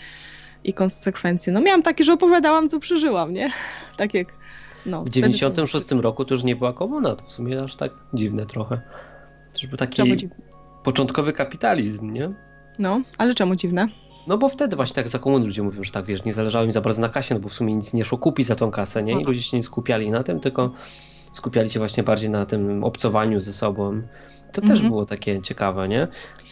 i 0.63 0.73
konsekwencje. 0.73 1.53
No 1.53 1.61
miałam 1.61 1.83
takie, 1.83 2.03
że 2.03 2.13
opowiadałam, 2.13 2.69
co 2.69 2.79
przeżyłam, 2.79 3.33
nie? 3.33 3.51
Tak 3.97 4.13
jak. 4.13 4.27
No, 4.85 5.03
W 5.03 5.09
96 5.09 5.91
roku 5.91 6.25
to 6.25 6.33
już 6.33 6.43
nie 6.43 6.55
była 6.55 6.73
komuna, 6.73 7.15
to 7.15 7.25
w 7.25 7.31
sumie 7.31 7.63
aż 7.63 7.75
tak 7.75 7.91
dziwne 8.13 8.45
trochę. 8.45 8.81
To 9.53 9.59
już 9.61 9.67
był 9.67 9.77
taki 9.77 10.29
początkowy 10.83 11.33
kapitalizm, 11.33 12.11
nie? 12.13 12.29
No, 12.79 13.01
ale 13.17 13.35
czemu 13.35 13.55
dziwne? 13.55 13.87
No 14.27 14.37
bo 14.37 14.49
wtedy 14.49 14.75
właśnie 14.75 14.95
tak 14.95 15.09
za 15.09 15.19
komuny 15.19 15.45
ludzie 15.45 15.63
mówią, 15.63 15.83
że 15.83 15.91
tak 15.91 16.05
wiesz, 16.05 16.23
nie 16.25 16.33
zależało 16.33 16.65
im 16.65 16.71
za 16.71 16.81
bardzo 16.81 17.01
na 17.01 17.09
kasie, 17.09 17.35
no 17.35 17.41
bo 17.41 17.49
w 17.49 17.53
sumie 17.53 17.75
nic 17.75 17.93
nie 17.93 18.03
szło 18.05 18.17
kupić 18.17 18.47
za 18.47 18.55
tą 18.55 18.71
kasę, 18.71 19.03
nie? 19.03 19.11
I 19.11 19.15
Mhm. 19.15 19.27
ludzie 19.27 19.41
się 19.41 19.57
nie 19.57 19.63
skupiali 19.63 20.11
na 20.11 20.23
tym, 20.23 20.39
tylko 20.39 20.71
skupiali 21.31 21.69
się 21.69 21.79
właśnie 21.79 22.03
bardziej 22.03 22.29
na 22.29 22.45
tym 22.45 22.83
obcowaniu 22.83 23.39
ze 23.41 23.53
sobą. 23.53 24.01
To 24.53 24.61
też 24.61 24.69
Mhm. 24.69 24.89
było 24.89 25.05
takie 25.05 25.41
ciekawe, 25.41 25.87
nie? 25.87 26.07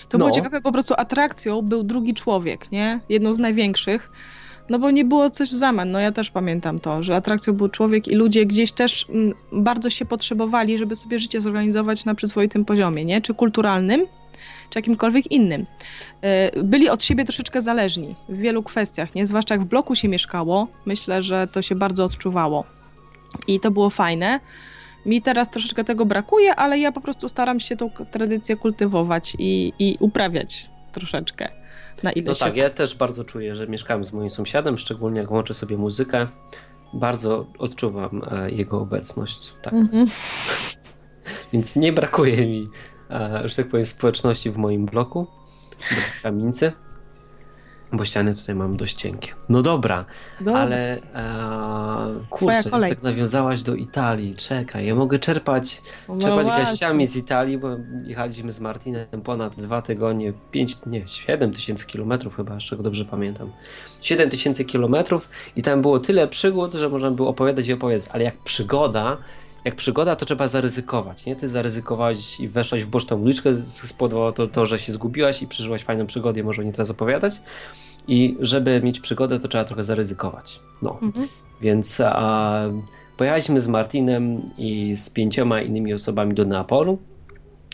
To 0.09 0.17
No. 0.17 0.25
było 0.25 0.31
ciekawe, 0.31 0.61
po 0.61 0.71
prostu 0.71 0.93
atrakcją 0.97 1.61
był 1.61 1.83
drugi 1.83 2.13
człowiek, 2.13 2.71
nie? 2.71 2.99
Jedną 3.09 3.35
z 3.35 3.39
największych. 3.39 4.11
No 4.69 4.79
bo 4.79 4.91
nie 4.91 5.05
było 5.05 5.29
coś 5.29 5.49
w 5.49 5.55
zamian. 5.55 5.91
No 5.91 5.99
ja 5.99 6.11
też 6.11 6.29
pamiętam 6.29 6.79
to, 6.79 7.03
że 7.03 7.15
atrakcją 7.15 7.53
był 7.53 7.69
człowiek 7.69 8.07
i 8.07 8.15
ludzie 8.15 8.45
gdzieś 8.45 8.71
też 8.71 9.05
mm, 9.09 9.33
bardzo 9.51 9.89
się 9.89 10.05
potrzebowali, 10.05 10.77
żeby 10.77 10.95
sobie 10.95 11.19
życie 11.19 11.41
zorganizować 11.41 12.05
na 12.05 12.15
przyzwoitym 12.15 12.65
poziomie, 12.65 13.05
nie? 13.05 13.21
Czy 13.21 13.33
kulturalnym, 13.33 14.05
czy 14.69 14.79
jakimkolwiek 14.79 15.31
innym. 15.31 15.65
Y, 16.55 16.63
Byli 16.63 16.89
od 16.89 17.03
siebie 17.03 17.25
troszeczkę 17.25 17.61
zależni 17.61 18.15
w 18.29 18.37
wielu 18.37 18.63
kwestiach, 18.63 19.15
nie? 19.15 19.27
Zwłaszcza 19.27 19.55
jak 19.55 19.61
w 19.61 19.67
bloku 19.67 19.95
się 19.95 20.07
mieszkało, 20.07 20.67
myślę, 20.85 21.23
że 21.23 21.47
to 21.47 21.61
się 21.61 21.75
bardzo 21.75 22.05
odczuwało. 22.05 22.65
I 23.47 23.59
to 23.59 23.71
było 23.71 23.89
fajne. 23.89 24.39
Mi 25.05 25.21
teraz 25.21 25.49
troszeczkę 25.49 25.83
tego 25.83 26.05
brakuje, 26.05 26.55
ale 26.55 26.79
ja 26.79 26.91
po 26.91 27.01
prostu 27.01 27.29
staram 27.29 27.59
się 27.59 27.77
tą 27.77 27.89
tradycję 28.11 28.55
kultywować 28.55 29.35
i, 29.39 29.73
i 29.79 29.97
uprawiać 29.99 30.69
troszeczkę. 30.91 31.49
Na 32.03 32.11
ile 32.11 32.25
No 32.25 32.33
się 32.33 32.39
tak, 32.39 32.55
ja 32.55 32.69
też 32.69 32.95
bardzo 32.95 33.23
czuję, 33.23 33.55
że 33.55 33.67
mieszkałem 33.67 34.05
z 34.05 34.13
moim 34.13 34.29
sąsiadem, 34.29 34.77
szczególnie 34.77 35.19
jak 35.19 35.29
włączę 35.29 35.53
sobie 35.53 35.77
muzykę. 35.77 36.27
Bardzo 36.93 37.45
odczuwam 37.59 38.21
e, 38.31 38.51
jego 38.51 38.81
obecność. 38.81 39.53
Tak. 39.61 39.73
Mhm. 39.73 40.07
Więc 41.53 41.75
nie 41.75 41.93
brakuje 41.93 42.45
mi, 42.45 42.67
e, 43.11 43.41
że 43.45 43.55
tak 43.55 43.67
powiem, 43.67 43.85
społeczności 43.85 44.51
w 44.51 44.57
moim 44.57 44.85
bloku, 44.85 45.27
do 45.79 46.23
kamienicy, 46.23 46.71
bo 47.91 48.05
ściany 48.05 48.35
tutaj 48.35 48.55
mam 48.55 48.77
dość 48.77 48.95
cienkie. 48.95 49.31
No 49.49 49.61
dobra, 49.61 50.05
Dobra. 50.39 50.59
ale 50.59 50.95
e, 50.95 50.99
kurczę, 52.29 52.69
tak 52.69 53.03
nawiązałaś 53.03 53.63
do 53.63 53.75
Italii. 53.75 54.35
Czekaj, 54.35 54.85
ja 54.85 54.95
mogę 54.95 55.19
czerpać, 55.19 55.81
No 56.09 56.19
czerpać 56.19 56.45
właśnie. 56.45 56.63
gaściami 56.63 57.07
z 57.07 57.15
Italii, 57.15 57.57
bo 57.57 57.67
jechaliśmy 58.03 58.51
z 58.51 58.59
Martinem 58.59 59.07
ponad 59.23 59.55
dwa 59.55 59.81
tygodnie, 59.81 60.33
5, 60.51 60.85
nie, 60.85 61.07
7 61.07 61.53
tysięcy 61.53 61.85
kilometrów 61.85 62.35
chyba, 62.35 62.59
z 62.59 62.63
czego 62.63 62.83
dobrze 62.83 63.05
pamiętam. 63.05 63.51
7 64.01 64.29
tysięcy 64.29 64.65
kilometrów 64.65 65.29
i 65.55 65.61
tam 65.61 65.81
było 65.81 65.99
tyle 65.99 66.27
przygód, 66.27 66.73
że 66.73 66.89
można 66.89 67.11
było 67.11 67.29
opowiadać 67.29 67.67
i 67.67 67.73
opowiadać, 67.73 68.09
ale 68.13 68.23
jak 68.23 68.37
przygoda, 68.37 69.17
jak 69.65 69.75
przygoda, 69.75 70.15
to 70.15 70.25
trzeba 70.25 70.47
zaryzykować, 70.47 71.25
nie? 71.25 71.35
Ty 71.35 71.47
zaryzykowałeś 71.47 72.39
i 72.39 72.47
weszłaś 72.47 72.83
w 72.83 72.87
boczną 72.87 73.17
uliczkę, 73.17 73.55
spowodowało 73.63 74.31
to, 74.31 74.47
to, 74.47 74.65
że 74.65 74.79
się 74.79 74.93
zgubiłaś 74.93 75.41
i 75.41 75.47
przeżyłaś 75.47 75.83
fajną 75.83 76.05
przygodę, 76.05 76.43
może 76.43 76.65
nie 76.65 76.71
teraz 76.71 76.89
opowiadać. 76.89 77.41
I 78.07 78.37
żeby 78.39 78.81
mieć 78.81 78.99
przygodę, 78.99 79.39
to 79.39 79.47
trzeba 79.47 79.65
trochę 79.65 79.83
zaryzykować. 79.83 80.59
No. 80.81 80.97
Mhm. 81.01 81.27
Więc 81.61 82.01
a, 82.05 82.61
pojechaliśmy 83.17 83.61
z 83.61 83.67
Martinem 83.67 84.41
i 84.57 84.95
z 84.95 85.09
pięcioma 85.09 85.61
innymi 85.61 85.93
osobami 85.93 86.33
do 86.33 86.45
Neapolu. 86.45 86.97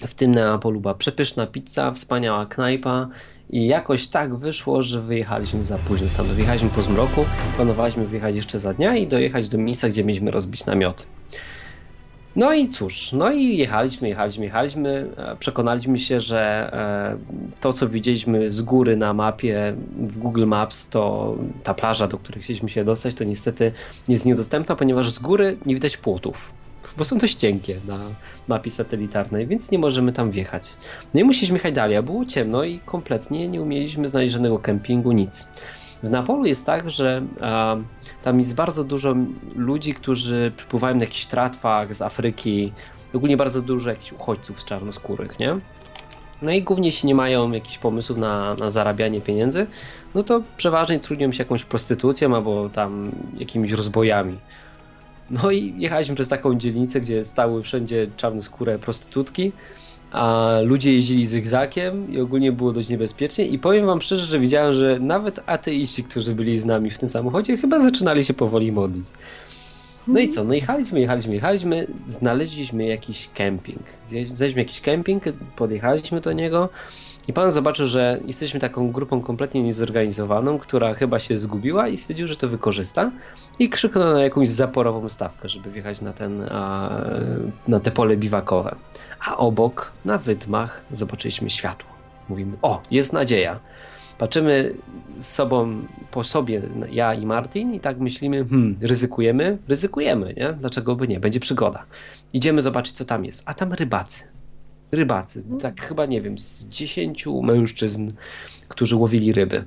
W 0.08 0.14
tym 0.14 0.32
Neapolu 0.32 0.82
była 0.82 0.94
przepyszna 0.94 1.48
pizza, 1.48 1.92
wspaniała 1.92 2.46
knajpa 2.46 3.08
i 3.50 3.68
jakoś 3.68 4.08
tak 4.08 4.36
wyszło, 4.36 4.82
że 4.82 5.02
wyjechaliśmy 5.02 5.66
za 5.66 5.78
późno 5.78 6.10
stamtąd. 6.10 6.36
Wyjechaliśmy 6.36 6.70
po 6.70 6.82
zmroku, 6.82 7.26
planowaliśmy 7.56 8.06
wyjechać 8.06 8.36
jeszcze 8.36 8.60
za 8.60 8.74
dnia 8.74 8.96
i 8.96 9.08
dojechać 9.08 9.50
do 9.50 9.58
miejsca, 9.58 9.90
gdzie 9.90 10.04
mieliśmy 10.04 10.32
rozbić 10.32 10.66
namiot. 10.66 11.06
No 12.36 12.54
i 12.54 12.68
cóż, 12.68 13.12
no 13.12 13.32
i 13.32 13.58
jechaliśmy, 13.58 14.10
jechaliśmy, 14.10 14.46
jechaliśmy. 14.46 15.08
E, 15.18 15.36
Przekonaliśmy 15.40 16.00
się, 16.00 16.20
że 16.20 16.70
e, 17.54 17.62
to, 17.62 17.74
co 17.74 17.90
widzieliśmy 17.90 18.52
z 18.52 18.62
góry 18.62 18.98
na 18.98 19.14
mapie 19.14 19.74
w 19.98 20.18
Google 20.18 20.46
Maps, 20.46 20.90
to 20.90 21.36
ta 21.64 21.74
plaża, 21.74 22.08
do 22.08 22.18
której 22.18 22.42
chcieliśmy 22.42 22.70
się 22.70 22.86
dostać, 22.86 23.16
to 23.16 23.24
niestety 23.24 23.72
jest 24.08 24.26
niedostępna, 24.26 24.76
ponieważ 24.76 25.10
z 25.10 25.20
góry 25.20 25.58
nie 25.66 25.74
widać 25.76 25.98
płotów, 25.98 26.52
bo 26.98 27.06
są 27.06 27.18
dość 27.18 27.36
cienkie 27.36 27.80
na 27.88 28.00
mapie 28.48 28.72
satelitarnej, 28.72 29.48
więc 29.48 29.72
nie 29.72 29.80
możemy 29.80 30.14
tam 30.14 30.32
wjechać. 30.32 30.74
No 31.14 31.20
i 31.20 31.24
musieliśmy 31.24 31.58
jechać 31.58 31.74
dalej, 31.74 31.98
a 31.98 32.02
było 32.02 32.26
ciemno 32.26 32.64
i 32.64 32.80
kompletnie 32.80 33.48
nie 33.48 33.62
umieliśmy 33.62 34.08
znaleźć 34.08 34.34
żadnego 34.34 34.60
kempingu, 34.60 35.12
nic. 35.12 35.48
W 36.04 36.10
Napolu 36.10 36.46
jest 36.46 36.66
tak, 36.66 36.90
że 36.90 37.22
tam 38.24 38.40
jest 38.40 38.56
bardzo 38.56 38.84
dużo 38.84 39.16
ludzi, 39.56 39.94
którzy 39.94 40.52
przypływają 40.58 40.96
na 40.96 41.04
jakichś 41.04 41.26
tratwach 41.26 41.96
z 41.96 42.02
Afryki, 42.02 42.74
ogólnie 43.14 43.38
bardzo 43.38 43.62
dużo 43.62 43.90
jakichś 43.90 44.12
uchodźców 44.12 44.66
czarnoskórych, 44.66 45.40
nie? 45.40 45.56
No 46.42 46.52
i 46.52 46.64
głównie 46.64 46.88
jeśli 46.88 47.08
nie 47.08 47.16
mają 47.16 47.52
jakichś 47.52 47.78
pomysłów 47.78 48.18
na, 48.20 48.54
na 48.54 48.70
zarabianie 48.70 49.22
pieniędzy, 49.22 49.68
no 50.16 50.24
to 50.24 50.42
przeważnie 50.58 51.00
trudnią 51.00 51.32
się 51.32 51.44
jakąś 51.44 51.64
prostytucją 51.64 52.36
albo 52.36 52.70
tam 52.70 53.12
jakimiś 53.38 53.72
rozbojami. 53.72 54.38
No 55.30 55.52
i 55.52 55.74
jechaliśmy 55.78 56.16
przez 56.16 56.30
taką 56.30 56.56
dzielnicę, 56.56 57.02
gdzie 57.02 57.24
stały 57.24 57.64
wszędzie 57.64 58.08
czarnoskóre 58.18 58.80
prostytutki, 58.80 59.52
a 60.12 60.54
ludzie 60.64 60.94
jeździli 60.94 61.26
zygzakiem 61.26 62.14
i 62.14 62.20
ogólnie 62.22 62.52
było 62.52 62.74
dość 62.74 62.90
niebezpiecznie 62.90 63.46
i 63.46 63.60
powiem 63.60 63.86
wam 63.86 64.02
szczerze, 64.02 64.26
że 64.26 64.40
widziałem, 64.40 64.74
że 64.74 65.00
nawet 65.00 65.40
ateiści, 65.46 66.04
którzy 66.04 66.36
byli 66.36 66.58
z 66.58 66.66
nami 66.66 66.92
w 66.92 66.98
tym 66.98 67.10
samochodzie, 67.10 67.58
chyba 67.58 67.80
zaczynali 67.80 68.26
się 68.26 68.34
powoli 68.34 68.72
modlić. 68.72 69.06
No 70.08 70.20
i 70.20 70.30
co? 70.30 70.44
No 70.44 70.54
jechaliśmy, 70.54 71.00
jechaliśmy, 71.00 71.34
jechaliśmy, 71.34 71.88
znaleźliśmy 72.06 72.86
jakiś 72.86 73.30
kemping. 73.34 73.84
Znaleźliśmy 74.02 74.62
jakiś 74.62 74.82
kemping, 74.82 75.24
podjechaliśmy 75.56 76.22
do 76.22 76.34
niego 76.34 76.70
i 77.28 77.34
pan 77.34 77.52
zobaczył, 77.52 77.88
że 77.88 78.20
jesteśmy 78.26 78.60
taką 78.60 78.92
grupą 78.92 79.22
kompletnie 79.22 79.64
niezorganizowaną, 79.64 80.60
która 80.60 80.94
chyba 80.94 81.20
się 81.20 81.38
zgubiła 81.38 81.88
i 81.88 81.98
stwierdził, 81.98 82.28
że 82.28 82.36
to 82.36 82.50
wykorzysta 82.50 83.12
i 83.60 83.70
krzyknął 83.70 84.14
na 84.14 84.24
jakąś 84.24 84.50
zaporową 84.50 85.10
stawkę, 85.10 85.50
żeby 85.50 85.72
wjechać 85.72 86.02
na, 86.02 86.14
ten, 86.14 86.50
na 87.68 87.80
te 87.84 87.92
pole 87.92 88.18
biwakowe. 88.18 88.76
A 89.26 89.38
obok, 89.38 89.92
na 90.06 90.18
wydmach, 90.18 90.82
zobaczyliśmy 90.92 91.50
światło. 91.50 91.90
Mówimy, 92.30 92.58
o, 92.62 92.82
jest 92.92 93.14
nadzieja. 93.14 93.60
Patrzymy 94.18 94.76
z 95.20 95.28
sobą 95.28 95.82
po 96.12 96.24
sobie, 96.24 96.62
ja 96.92 97.14
i 97.14 97.26
Martin, 97.26 97.74
i 97.74 97.80
tak 97.80 98.00
myślimy, 98.00 98.46
hmm, 98.46 98.78
ryzykujemy? 98.82 99.58
Ryzykujemy, 99.68 100.34
nie? 100.38 100.54
Dlaczego 100.54 100.96
by 100.96 101.08
nie? 101.08 101.20
Będzie 101.20 101.40
przygoda. 101.40 101.86
Idziemy 102.34 102.62
zobaczyć, 102.62 102.96
co 102.96 103.06
tam 103.06 103.26
jest. 103.26 103.44
A 103.46 103.54
tam 103.54 103.74
rybacy. 103.74 104.35
Rybacy, 104.92 105.44
tak 105.62 105.82
chyba 105.82 106.06
nie 106.06 106.22
wiem, 106.22 106.40
z 106.40 106.68
dziesięciu 106.68 107.42
mężczyzn, 107.42 108.12
którzy 108.68 108.96
łowili 108.96 109.34
ryby. 109.34 109.66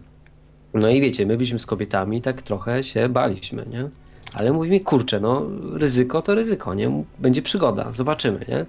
No 0.74 0.88
i 0.88 1.00
wiecie, 1.00 1.26
my 1.26 1.36
byliśmy 1.36 1.58
z 1.58 1.66
kobietami, 1.66 2.22
tak 2.22 2.42
trochę 2.42 2.84
się 2.84 3.08
baliśmy, 3.08 3.66
nie? 3.70 3.88
Ale 4.34 4.52
mówimy, 4.52 4.80
kurczę, 4.80 5.20
no 5.20 5.46
ryzyko 5.72 6.22
to 6.22 6.34
ryzyko, 6.34 6.74
nie? 6.74 7.04
Będzie 7.18 7.42
przygoda, 7.42 7.92
zobaczymy, 7.92 8.38
nie? 8.48 8.66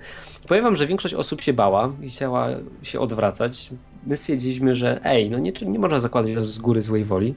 Powiem 0.48 0.64
wam, 0.64 0.76
że 0.76 0.88
większość 0.88 1.14
osób 1.14 1.42
się 1.42 1.54
bała 1.54 1.94
i 2.02 2.10
chciała 2.10 2.48
się 2.84 3.00
odwracać. 3.00 3.70
My 4.08 4.16
stwierdziliśmy, 4.16 4.76
że 4.76 5.00
ej, 5.04 5.30
no 5.30 5.40
nie, 5.40 5.52
nie 5.62 5.80
można 5.80 6.00
zakładać 6.00 6.46
z 6.46 6.60
góry 6.60 6.82
złej 6.82 7.06
woli 7.06 7.36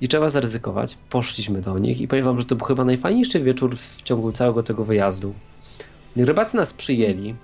i 0.00 0.08
trzeba 0.08 0.28
zaryzykować. 0.28 0.98
Poszliśmy 1.10 1.60
do 1.60 1.78
nich 1.78 2.00
i 2.00 2.08
powiem 2.08 2.24
wam, 2.24 2.40
że 2.40 2.46
to 2.46 2.56
był 2.56 2.66
chyba 2.66 2.84
najfajniejszy 2.84 3.40
wieczór 3.40 3.76
w 3.76 4.02
ciągu 4.02 4.32
całego 4.32 4.62
tego 4.62 4.84
wyjazdu. 4.84 5.34
Rybacy 6.16 6.56
nas 6.56 6.72
przyjęli, 6.72 7.34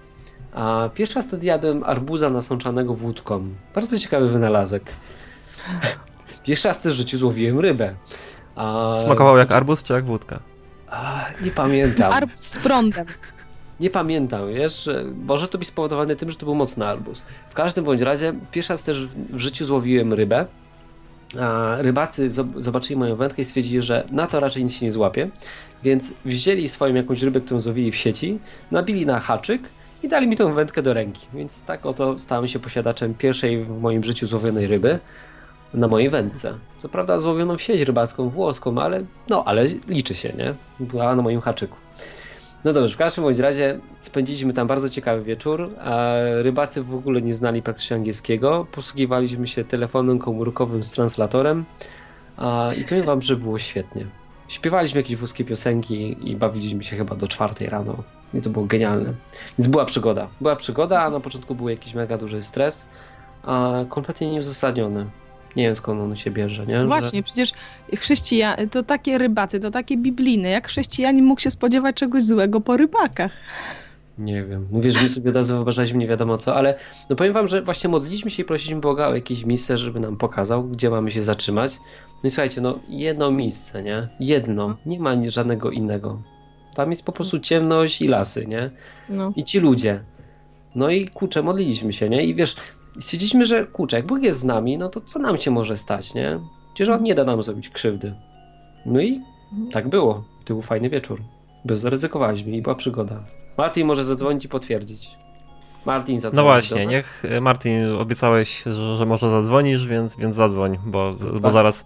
a 0.54 0.88
pierwszy 0.94 1.14
raz 1.14 1.26
wtedy 1.28 1.46
jadłem 1.46 1.84
arbuza 1.84 2.30
nasączanego 2.30 2.94
wódką. 2.94 3.48
Bardzo 3.74 3.98
ciekawy 3.98 4.28
wynalazek. 4.28 4.82
Pierwszy 6.42 6.68
raz 6.68 6.80
też 6.80 6.92
w 6.92 6.96
życiu 6.96 7.18
złowiłem 7.18 7.60
rybę. 7.60 7.94
A, 8.56 8.94
Smakował 9.02 9.36
jak 9.38 9.52
arbuz 9.52 9.82
czy 9.82 9.92
jak 9.92 10.04
wódka? 10.04 10.40
A, 10.90 11.24
nie 11.44 11.50
pamiętam. 11.50 12.12
Arbuz 12.12 12.40
z 12.46 12.58
prądem. 12.58 13.06
Nie 13.80 13.90
pamiętam, 13.90 14.48
wiesz, 14.54 14.84
że 14.84 15.04
może 15.24 15.48
to 15.48 15.58
być 15.58 15.68
spowodowane 15.68 16.16
tym, 16.16 16.30
że 16.30 16.36
to 16.36 16.46
był 16.46 16.54
mocny 16.54 16.86
arbuz. 16.86 17.22
W 17.50 17.54
każdym 17.54 17.84
bądź 17.84 18.00
razie, 18.00 18.32
pierwszy 18.50 18.72
raz 18.72 18.84
też 18.84 19.06
w 19.06 19.38
życiu 19.38 19.64
złowiłem 19.64 20.12
rybę. 20.12 20.46
A 21.40 21.76
rybacy 21.78 22.28
zob- 22.30 22.62
zobaczyli 22.62 22.96
moją 22.96 23.16
wędkę 23.16 23.42
i 23.42 23.44
stwierdzili, 23.44 23.82
że 23.82 24.06
na 24.10 24.26
to 24.26 24.40
raczej 24.40 24.62
nic 24.64 24.72
się 24.72 24.86
nie 24.86 24.90
złapie, 24.90 25.30
więc 25.82 26.14
wzięli 26.24 26.68
swoją 26.68 26.94
jakąś 26.94 27.22
rybę, 27.22 27.40
którą 27.40 27.60
złowili 27.60 27.92
w 27.92 27.96
sieci, 27.96 28.38
nabili 28.70 29.06
na 29.06 29.20
haczyk 29.20 29.62
i 30.04 30.08
dali 30.08 30.28
mi 30.28 30.36
tą 30.36 30.54
wędkę 30.54 30.82
do 30.82 30.94
ręki. 30.94 31.26
Więc 31.34 31.64
tak 31.64 31.86
oto 31.86 32.18
stałem 32.18 32.48
się 32.48 32.58
posiadaczem 32.58 33.14
pierwszej 33.14 33.64
w 33.64 33.80
moim 33.80 34.04
życiu 34.04 34.26
złowionej 34.26 34.66
ryby 34.66 34.98
na 35.74 35.88
mojej 35.88 36.10
wędce. 36.10 36.54
Co 36.78 36.88
prawda 36.88 37.20
złowioną 37.20 37.56
w 37.56 37.62
sieć 37.62 37.80
rybacką 37.80 38.28
włoską, 38.28 38.78
ale 38.78 39.04
no, 39.28 39.44
ale 39.44 39.66
liczy 39.88 40.14
się, 40.14 40.32
nie? 40.38 40.54
Była 40.80 41.16
na 41.16 41.22
moim 41.22 41.40
haczyku. 41.40 41.76
No 42.64 42.72
dobrze, 42.72 42.94
w 42.94 42.96
każdym 42.96 43.24
bądź 43.24 43.38
razie 43.38 43.78
spędziliśmy 43.98 44.52
tam 44.52 44.66
bardzo 44.66 44.88
ciekawy 44.88 45.22
wieczór, 45.22 45.70
a 45.80 46.12
rybacy 46.42 46.82
w 46.82 46.94
ogóle 46.94 47.22
nie 47.22 47.34
znali 47.34 47.62
praktycznie 47.62 47.96
angielskiego. 47.96 48.66
Posługiwaliśmy 48.72 49.46
się 49.46 49.64
telefonem 49.64 50.18
komórkowym 50.18 50.84
z 50.84 50.90
translatorem 50.90 51.64
a, 52.36 52.70
i 52.78 52.84
powiem 52.84 53.06
wam, 53.06 53.22
że 53.22 53.36
było 53.36 53.58
świetnie. 53.58 54.06
Śpiewaliśmy 54.48 55.00
jakieś 55.00 55.16
włoskie 55.16 55.44
piosenki 55.44 56.16
i 56.30 56.37
bawiliśmy 56.37 56.85
się 56.85 56.96
chyba 56.96 57.14
do 57.16 57.28
czwartej 57.28 57.66
rano. 57.68 57.96
I 58.35 58.42
to 58.42 58.50
było 58.50 58.64
genialne. 58.66 59.12
Więc 59.59 59.66
była 59.68 59.85
przygoda. 59.85 60.28
Była 60.40 60.57
przygoda, 60.57 61.02
a 61.02 61.11
na 61.11 61.20
początku 61.20 61.54
był 61.54 61.68
jakiś 61.68 61.94
mega 61.94 62.18
duży 62.18 62.42
stres, 62.42 62.87
a 63.42 63.72
kompletnie 63.88 64.30
nieuzasadniony. 64.33 65.07
Nie 65.57 65.64
wiem 65.64 65.76
skąd 65.76 66.00
on 66.00 66.16
się 66.16 66.30
bierze, 66.30 66.66
nie? 66.66 66.80
Że- 66.80 66.87
Właśnie, 66.87 67.22
przecież 67.22 67.52
chrześcijan, 67.96 68.68
to 68.70 68.83
takie 68.83 69.18
rybacy, 69.18 69.61
to 69.61 69.70
takie 69.70 69.96
biblijne. 69.96 70.48
Jak 70.48 70.68
chrześcijanin 70.68 71.24
mógł 71.24 71.40
się 71.40 71.50
spodziewać 71.50 71.96
czegoś 71.96 72.22
złego 72.22 72.61
po 72.61 72.76
rybakach? 72.76 73.33
Nie 74.18 74.44
wiem. 74.44 74.66
Mówię, 74.70 74.90
że 74.90 75.02
my 75.02 75.09
sobie 75.09 75.30
od 75.30 75.37
razu 75.37 75.54
wyobrażaliśmy 75.54 75.98
nie 75.98 76.07
wiadomo 76.07 76.38
co, 76.38 76.57
ale 76.57 76.74
no 77.11 77.16
powiem 77.16 77.33
wam, 77.33 77.48
że 77.48 77.62
właśnie 77.62 77.90
modliliśmy 77.90 78.30
się 78.30 78.42
i 78.42 78.44
prosiliśmy 78.44 78.80
Boga 78.80 79.09
o 79.09 79.14
jakieś 79.14 79.44
miejsce, 79.44 79.76
żeby 79.78 80.00
nam 80.00 80.16
pokazał, 80.16 80.64
gdzie 80.64 80.90
mamy 80.90 81.11
się 81.11 81.22
zatrzymać. 81.22 81.78
No 82.24 82.28
i 82.28 82.30
słuchajcie, 82.30 82.60
no 82.60 82.78
jedno 82.88 83.30
miejsce, 83.30 83.82
nie? 83.82 84.08
Jedno. 84.20 84.76
Nie 84.87 85.00
ma 85.00 85.14
żadnego 85.26 85.70
innego. 85.70 86.22
Tam 86.74 86.90
jest 86.90 87.04
po 87.04 87.12
prostu 87.12 87.38
ciemność 87.38 88.02
i 88.02 88.08
lasy, 88.08 88.46
nie? 88.46 88.70
No. 89.08 89.30
I 89.37 89.44
ci 89.44 89.60
ludzie. 89.60 90.00
No 90.74 90.90
i 90.90 91.08
kurczę, 91.08 91.42
modliliśmy 91.42 91.92
się, 91.92 92.08
nie? 92.08 92.24
I 92.24 92.34
wiesz, 92.34 92.56
stwierdziliśmy, 93.00 93.46
że 93.46 93.66
kurczę, 93.66 93.96
jak 93.96 94.06
Bóg 94.06 94.22
jest 94.22 94.38
z 94.38 94.44
nami, 94.44 94.78
no 94.78 94.88
to 94.88 95.00
co 95.00 95.18
nam 95.18 95.38
się 95.38 95.50
może 95.50 95.76
stać, 95.76 96.14
nie? 96.14 96.40
Przecież 96.74 96.88
On 96.94 97.02
nie 97.02 97.14
da 97.14 97.24
nam 97.24 97.42
zrobić 97.42 97.70
krzywdy. 97.70 98.14
No 98.87 99.00
i 99.00 99.20
tak 99.72 99.88
było. 99.88 100.24
To 100.44 100.54
był 100.54 100.62
fajny 100.62 100.90
wieczór. 100.90 101.22
Bez 101.64 101.80
zaryzykowaliśmy 101.80 102.56
i 102.56 102.62
była 102.62 102.74
przygoda. 102.74 103.24
Martin 103.58 103.87
może 103.87 104.04
zadzwonić 104.04 104.44
i 104.44 104.48
potwierdzić. 104.48 105.10
Martin 105.87 106.20
zadzwoni. 106.20 106.46
No 106.46 106.52
właśnie, 106.52 106.76
do 106.76 106.84
nas. 106.84 106.92
niech 106.92 107.22
Martin 107.40 107.92
obiecałeś, 107.98 108.62
że, 108.62 108.96
że 108.96 109.06
może 109.06 109.30
zadzwonisz, 109.30 109.87
więc, 109.87 110.16
więc 110.16 110.37
zadzwoń, 110.37 110.78
bo, 110.87 111.14
bo 111.32 111.40
Ba- 111.40 111.50
zaraz 111.50 111.84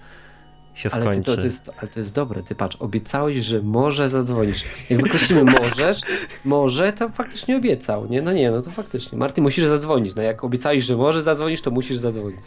się 0.79 0.89
Ale, 0.93 1.07
ty 1.07 1.13
skończy. 1.13 1.31
to, 1.31 1.37
to 1.37 1.45
jest, 1.45 1.71
ale 1.79 1.89
to 1.89 2.01
jest 2.01 2.15
dobre, 2.15 2.43
ty 2.43 2.55
patrz, 2.55 2.77
obiecałeś, 2.77 3.37
że 3.37 3.63
może 3.63 4.09
zadzwonisz. 4.09 4.65
Jak 4.91 5.03
wykreślimy 5.03 5.45
możesz, 5.61 6.01
może, 6.45 6.93
to 6.93 7.09
faktycznie 7.09 7.57
obiecał, 7.57 8.07
nie? 8.07 8.23
No 8.23 8.33
nie, 8.33 8.51
no 8.51 8.63
to 8.63 8.71
faktycznie. 8.71 9.19
Martin, 9.19 9.45
musisz 9.45 9.65
zadzwonić. 9.65 10.15
No 10.15 10.23
jak 10.23 10.45
obiecałeś, 10.45 10.85
że 10.85 10.97
może 10.97 11.23
zadzwonisz, 11.23 11.63
to 11.63 11.71
musisz 11.71 11.97
zadzwonić. 11.97 12.41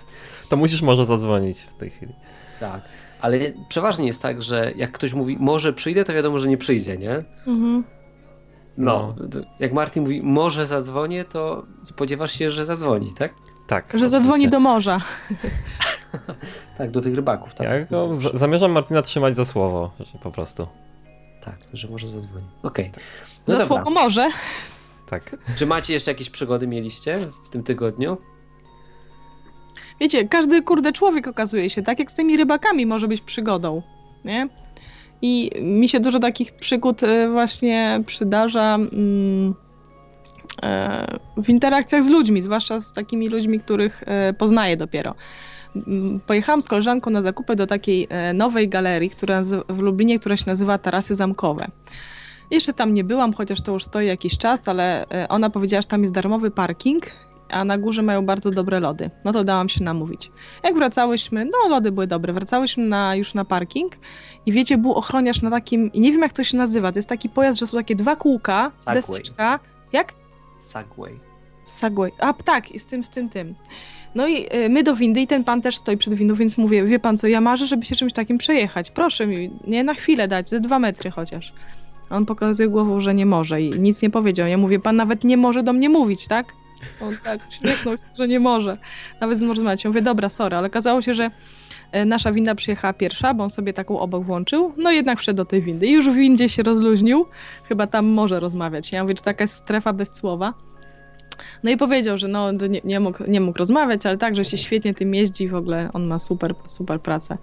To 0.49 0.57
musisz 0.57 0.81
może 0.81 1.05
zadzwonić 1.05 1.59
w 1.61 1.73
tej 1.73 1.89
chwili. 1.89 2.13
Tak. 2.59 2.81
Ale 3.21 3.39
przeważnie 3.69 4.07
jest 4.07 4.21
tak, 4.21 4.41
że 4.41 4.71
jak 4.75 4.91
ktoś 4.91 5.13
mówi 5.13 5.37
może 5.39 5.73
przyjdę, 5.73 6.03
to 6.03 6.13
wiadomo, 6.13 6.39
że 6.39 6.47
nie 6.47 6.57
przyjdzie, 6.57 6.97
nie? 6.97 7.23
Mhm. 7.47 7.83
No. 8.77 9.15
Jak 9.59 9.73
Martin 9.73 10.03
mówi 10.03 10.21
może 10.23 10.67
zadzwonię, 10.67 11.25
to 11.25 11.65
spodziewasz 11.83 12.31
się, 12.31 12.49
że 12.49 12.65
zadzwoni, 12.65 13.13
tak? 13.17 13.33
Tak. 13.67 13.85
Że 13.93 14.09
zadzwoni 14.09 14.49
do 14.49 14.59
morza. 14.59 14.99
Tak, 16.77 16.91
do 16.91 17.01
tych 17.01 17.15
rybaków, 17.15 17.53
tak. 17.53 17.67
Ja 17.67 17.85
go 17.85 18.15
z- 18.15 18.39
zamierzam 18.39 18.71
Martina 18.71 19.01
trzymać 19.01 19.35
za 19.35 19.45
słowo, 19.45 19.91
że 19.99 20.19
po 20.19 20.31
prostu. 20.31 20.67
Tak, 21.45 21.55
że 21.73 21.87
może 21.87 22.07
zadzwoni. 22.07 22.45
Okej. 22.63 22.91
Za 22.95 22.99
No 23.53 23.59
dobra. 23.59 23.65
słowo 23.65 23.91
morze. 23.91 24.27
Tak. 25.09 25.35
Czy 25.55 25.65
macie 25.65 25.93
jeszcze 25.93 26.11
jakieś 26.11 26.29
przygody 26.29 26.67
mieliście 26.67 27.17
w 27.45 27.49
tym 27.49 27.63
tygodniu? 27.63 28.17
Wiecie, 29.99 30.27
każdy 30.27 30.61
kurde 30.61 30.93
człowiek 30.93 31.27
okazuje 31.27 31.69
się, 31.69 31.81
tak 31.81 31.99
jak 31.99 32.11
z 32.11 32.15
tymi 32.15 32.37
rybakami 32.37 32.85
może 32.85 33.07
być 33.07 33.21
przygodą, 33.21 33.81
nie? 34.25 34.49
I 35.21 35.51
mi 35.61 35.89
się 35.89 35.99
dużo 35.99 36.19
takich 36.19 36.55
przygód 36.55 37.03
e, 37.03 37.29
właśnie 37.29 38.03
przydarza 38.05 38.75
mm, 38.75 39.55
w 41.37 41.49
interakcjach 41.49 42.03
z 42.03 42.09
ludźmi, 42.09 42.41
zwłaszcza 42.41 42.79
z 42.79 42.93
takimi 42.93 43.29
ludźmi, 43.29 43.59
których 43.59 44.03
e, 44.05 44.33
poznaję 44.33 44.77
dopiero. 44.77 45.15
Mm, 45.75 46.19
Pojechałam 46.27 46.61
z 46.61 46.67
koleżanką 46.67 47.11
na 47.11 47.21
zakupy 47.21 47.55
do 47.55 47.67
takiej 47.67 48.07
e, 48.09 48.33
nowej 48.33 48.69
galerii, 48.69 49.09
która 49.09 49.41
w 49.69 49.79
Lublinie, 49.79 50.19
która 50.19 50.37
się 50.37 50.45
nazywa 50.47 50.77
Tarasy 50.77 51.15
Zamkowe. 51.15 51.67
Jeszcze 52.51 52.73
tam 52.73 52.93
nie 52.93 53.03
byłam, 53.03 53.33
chociaż 53.33 53.61
to 53.61 53.71
już 53.71 53.83
stoi 53.83 54.07
jakiś 54.07 54.37
czas, 54.37 54.67
ale 54.67 55.05
e, 55.09 55.27
ona 55.29 55.49
powiedziała, 55.49 55.81
że 55.81 55.87
tam 55.87 56.01
jest 56.01 56.13
darmowy 56.13 56.51
parking 56.51 57.05
a 57.51 57.65
na 57.65 57.77
górze 57.77 58.01
mają 58.01 58.25
bardzo 58.25 58.51
dobre 58.51 58.79
lody. 58.79 59.09
No 59.25 59.33
to 59.33 59.43
dałam 59.43 59.69
się 59.69 59.83
namówić. 59.83 60.31
Jak 60.63 60.75
wracałyśmy, 60.75 61.45
no 61.45 61.69
lody 61.69 61.91
były 61.91 62.07
dobre, 62.07 62.33
wracałyśmy 62.33 62.83
na, 62.83 63.15
już 63.15 63.33
na 63.33 63.45
parking 63.45 63.93
i 64.45 64.51
wiecie, 64.51 64.77
był 64.77 64.93
ochroniarz 64.93 65.41
na 65.41 65.49
takim, 65.49 65.93
i 65.93 65.99
nie 65.99 66.11
wiem 66.11 66.21
jak 66.21 66.33
to 66.33 66.43
się 66.43 66.57
nazywa, 66.57 66.91
to 66.91 66.99
jest 66.99 67.09
taki 67.09 67.29
pojazd, 67.29 67.59
że 67.59 67.67
są 67.67 67.77
takie 67.77 67.95
dwa 67.95 68.15
kółka, 68.15 68.71
Segway. 68.77 68.95
deseczka, 68.95 69.59
jak? 69.93 70.13
Segway. 70.61 71.19
Segway. 71.65 72.11
A 72.19 72.33
tak, 72.33 72.65
z 72.77 72.85
tym, 72.85 73.03
z 73.03 73.09
tym, 73.09 73.29
tym. 73.29 73.55
No 74.15 74.27
i 74.27 74.55
y, 74.55 74.69
my 74.69 74.83
do 74.83 74.95
windy 74.95 75.21
i 75.21 75.27
ten 75.27 75.43
pan 75.43 75.61
też 75.61 75.77
stoi 75.77 75.97
przed 75.97 76.13
windą, 76.13 76.35
więc 76.35 76.57
mówię, 76.57 76.83
wie 76.83 76.99
pan 76.99 77.17
co, 77.17 77.27
ja 77.27 77.41
marzę, 77.41 77.65
żeby 77.65 77.85
się 77.85 77.95
czymś 77.95 78.13
takim 78.13 78.37
przejechać. 78.37 78.91
Proszę 78.91 79.27
mi, 79.27 79.51
nie 79.67 79.83
na 79.83 79.93
chwilę 79.93 80.27
dać, 80.27 80.49
ze 80.49 80.59
dwa 80.59 80.79
metry 80.79 81.11
chociaż. 81.11 81.53
A 82.09 82.15
On 82.15 82.25
pokazuje 82.25 82.69
głową, 82.69 82.99
że 83.01 83.13
nie 83.13 83.25
może 83.25 83.61
i 83.61 83.79
nic 83.79 84.01
nie 84.01 84.09
powiedział. 84.09 84.47
Ja 84.47 84.57
mówię, 84.57 84.79
pan 84.79 84.95
nawet 84.95 85.23
nie 85.23 85.37
może 85.37 85.63
do 85.63 85.73
mnie 85.73 85.89
mówić, 85.89 86.27
tak? 86.27 86.53
On 87.01 87.17
tak 87.23 87.39
uśmiechnął 87.49 87.97
się, 87.97 88.03
że 88.17 88.27
nie 88.27 88.39
może. 88.39 88.77
Nawet 89.21 89.37
z 89.37 89.41
rozmawiać. 89.41 89.83
Ja 89.83 89.89
mówię, 89.89 90.01
dobra, 90.01 90.29
sorry, 90.29 90.55
ale 90.55 90.67
okazało 90.67 91.01
się, 91.01 91.13
że 91.13 91.31
nasza 92.05 92.31
winda 92.31 92.55
przyjechała 92.55 92.93
pierwsza, 92.93 93.33
bo 93.33 93.43
on 93.43 93.49
sobie 93.49 93.73
taką 93.73 93.99
obok 93.99 94.23
włączył, 94.23 94.73
no 94.77 94.91
jednak 94.91 95.19
wszedł 95.19 95.37
do 95.37 95.45
tej 95.45 95.61
windy 95.61 95.87
już 95.87 96.09
w 96.09 96.13
windzie 96.13 96.49
się 96.49 96.63
rozluźnił, 96.63 97.25
chyba 97.69 97.87
tam 97.87 98.05
może 98.05 98.39
rozmawiać. 98.39 98.91
Ja 98.91 99.03
mówię, 99.03 99.15
czy 99.15 99.23
taka 99.23 99.43
jest 99.43 99.55
strefa 99.55 99.93
bez 99.93 100.15
słowa? 100.15 100.53
No 101.63 101.71
i 101.71 101.77
powiedział, 101.77 102.17
że 102.17 102.27
no, 102.27 102.51
nie, 102.51 102.81
nie, 102.83 102.99
mógł, 102.99 103.23
nie 103.27 103.41
mógł 103.41 103.57
rozmawiać, 103.57 104.05
ale 104.05 104.17
tak, 104.17 104.35
że 104.35 104.45
się 104.45 104.57
świetnie 104.57 104.93
tym 104.93 105.15
jeździ, 105.15 105.47
w 105.47 105.55
ogóle 105.55 105.89
on 105.93 106.07
ma 106.07 106.19
super, 106.19 106.55
super 106.67 107.01
pracę. 107.01 107.37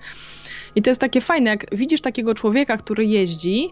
I 0.75 0.83
to 0.83 0.91
jest 0.91 1.01
takie 1.01 1.21
fajne, 1.21 1.51
jak 1.51 1.77
widzisz 1.77 2.01
takiego 2.01 2.35
człowieka, 2.35 2.77
który 2.77 3.05
jeździ 3.05 3.71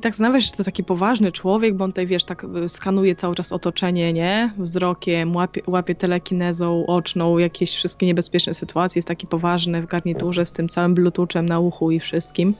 i 0.00 0.02
tak 0.02 0.12
zastanawiasz 0.12 0.44
że 0.44 0.52
to 0.56 0.64
taki 0.64 0.84
poważny 0.84 1.32
człowiek, 1.32 1.74
bo 1.74 1.84
on 1.84 1.92
tutaj, 1.92 2.06
wiesz, 2.06 2.24
tak 2.24 2.44
y, 2.44 2.68
skanuje 2.68 3.16
cały 3.16 3.34
czas 3.34 3.52
otoczenie, 3.52 4.12
nie? 4.12 4.52
Wzrokiem, 4.58 5.36
łapie, 5.36 5.62
łapie 5.66 5.94
telekinezą 5.94 6.86
oczną, 6.86 7.38
jakieś 7.38 7.74
wszystkie 7.74 8.06
niebezpieczne 8.06 8.54
sytuacje, 8.54 8.98
jest 8.98 9.08
taki 9.08 9.26
poważny 9.26 9.82
w 9.82 9.86
garniturze 9.86 10.46
z 10.46 10.52
tym 10.52 10.68
całym 10.68 10.94
bluetoothem 10.94 11.46
na 11.46 11.60
uchu 11.60 11.90
i 11.90 12.00
wszystkim. 12.00 12.54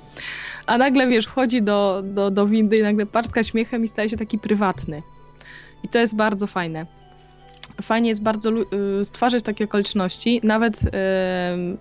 A 0.66 0.78
nagle, 0.78 1.06
wiesz, 1.06 1.26
wchodzi 1.26 1.62
do, 1.62 2.02
do, 2.04 2.30
do 2.30 2.46
windy 2.46 2.76
i 2.76 2.82
nagle 2.82 3.06
parska 3.06 3.44
śmiechem 3.44 3.84
i 3.84 3.88
staje 3.88 4.08
się 4.08 4.16
taki 4.16 4.38
prywatny. 4.38 5.02
I 5.84 5.88
to 5.88 5.98
jest 5.98 6.16
bardzo 6.16 6.46
fajne. 6.46 6.99
Fajnie 7.82 8.08
jest 8.08 8.22
bardzo 8.22 8.50
y, 9.00 9.04
stwarzać 9.04 9.42
takie 9.42 9.64
okoliczności, 9.64 10.40
nawet 10.44 10.82
y, 10.82 10.88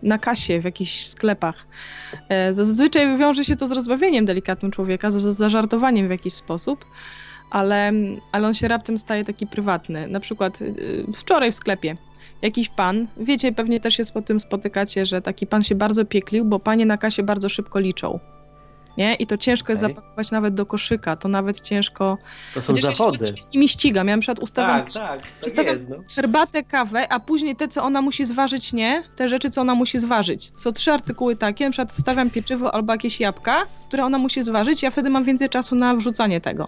na 0.04 0.18
kasie 0.18 0.60
w 0.60 0.64
jakichś 0.64 1.06
sklepach. 1.06 1.68
E, 2.30 2.54
Zazwyczaj 2.54 3.18
wiąże 3.18 3.46
się 3.46 3.56
to 3.56 3.68
z 3.68 3.72
rozbawieniem 3.72 4.26
delikatnym 4.26 4.72
człowieka, 4.72 5.12
z 5.12 5.16
zażartowaniem 5.16 6.08
w 6.08 6.12
jakiś 6.12 6.34
sposób, 6.34 6.86
ale, 7.52 7.92
ale 8.32 8.48
on 8.48 8.54
się 8.54 8.68
raptem 8.68 8.98
staje 8.98 9.26
taki 9.26 9.48
prywatny. 9.48 10.08
Na 10.08 10.20
przykład 10.20 10.62
y, 10.62 11.06
wczoraj 11.16 11.52
w 11.52 11.56
sklepie 11.56 11.96
jakiś 12.42 12.70
pan, 12.70 13.08
wiecie, 13.18 13.52
pewnie 13.52 13.80
też 13.80 13.98
się 13.98 14.04
z 14.04 14.14
tym 14.26 14.40
spotykacie, 14.40 15.06
że 15.06 15.22
taki 15.22 15.48
pan 15.48 15.64
się 15.64 15.76
bardzo 15.76 16.06
pieklił, 16.06 16.46
bo 16.46 16.60
panie 16.60 16.86
na 16.86 16.98
kasie 16.98 17.24
bardzo 17.24 17.50
szybko 17.50 17.80
liczą. 17.80 18.20
Nie? 18.98 19.16
I 19.16 19.28
to 19.28 19.38
ciężko 19.38 19.72
jest 19.72 19.82
zapakować 19.82 20.32
nawet 20.32 20.54
do 20.54 20.66
koszyka, 20.66 21.16
to 21.16 21.28
nawet 21.28 21.62
ciężko. 21.62 22.18
To 22.54 22.60
są 22.62 22.66
Chociaż 22.68 22.84
ja 22.84 22.90
się 22.92 22.96
zachody. 22.98 23.18
czasami 23.18 23.42
z 23.42 23.54
nimi 23.54 23.70
ścigam. 23.70 24.08
Ja 24.08 24.16
na 24.16 24.22
przykład 24.22 24.40
ustawiam 24.40 24.84
Tak, 24.86 24.94
tak. 24.94 25.22
tak 25.22 25.30
Zostawiam- 25.44 25.76
jedno. 25.80 25.96
herbatę, 26.16 26.64
kawę, 26.64 27.14
a 27.14 27.20
później 27.20 27.56
te, 27.56 27.68
co 27.68 27.84
ona 27.84 28.02
musi 28.02 28.26
zważyć, 28.26 28.74
nie? 28.74 29.04
Te 29.16 29.30
rzeczy, 29.30 29.50
co 29.50 29.62
ona 29.62 29.76
musi 29.76 30.00
zważyć. 30.00 30.52
Co 30.52 30.72
trzy 30.72 30.92
artykuły 30.92 31.36
takie, 31.36 31.66
na 31.66 31.72
przykład 31.72 31.94
stawiam 31.94 32.30
pieczywo 32.30 32.74
albo 32.76 32.94
jakieś 32.94 33.20
jabłka, 33.20 33.64
które 33.88 34.06
ona 34.06 34.18
musi 34.18 34.44
zważyć, 34.44 34.84
ja 34.84 34.92
wtedy 34.92 35.10
mam 35.10 35.24
więcej 35.24 35.50
czasu 35.50 35.76
na 35.76 35.96
wrzucanie 35.96 36.42
tego. 36.42 36.68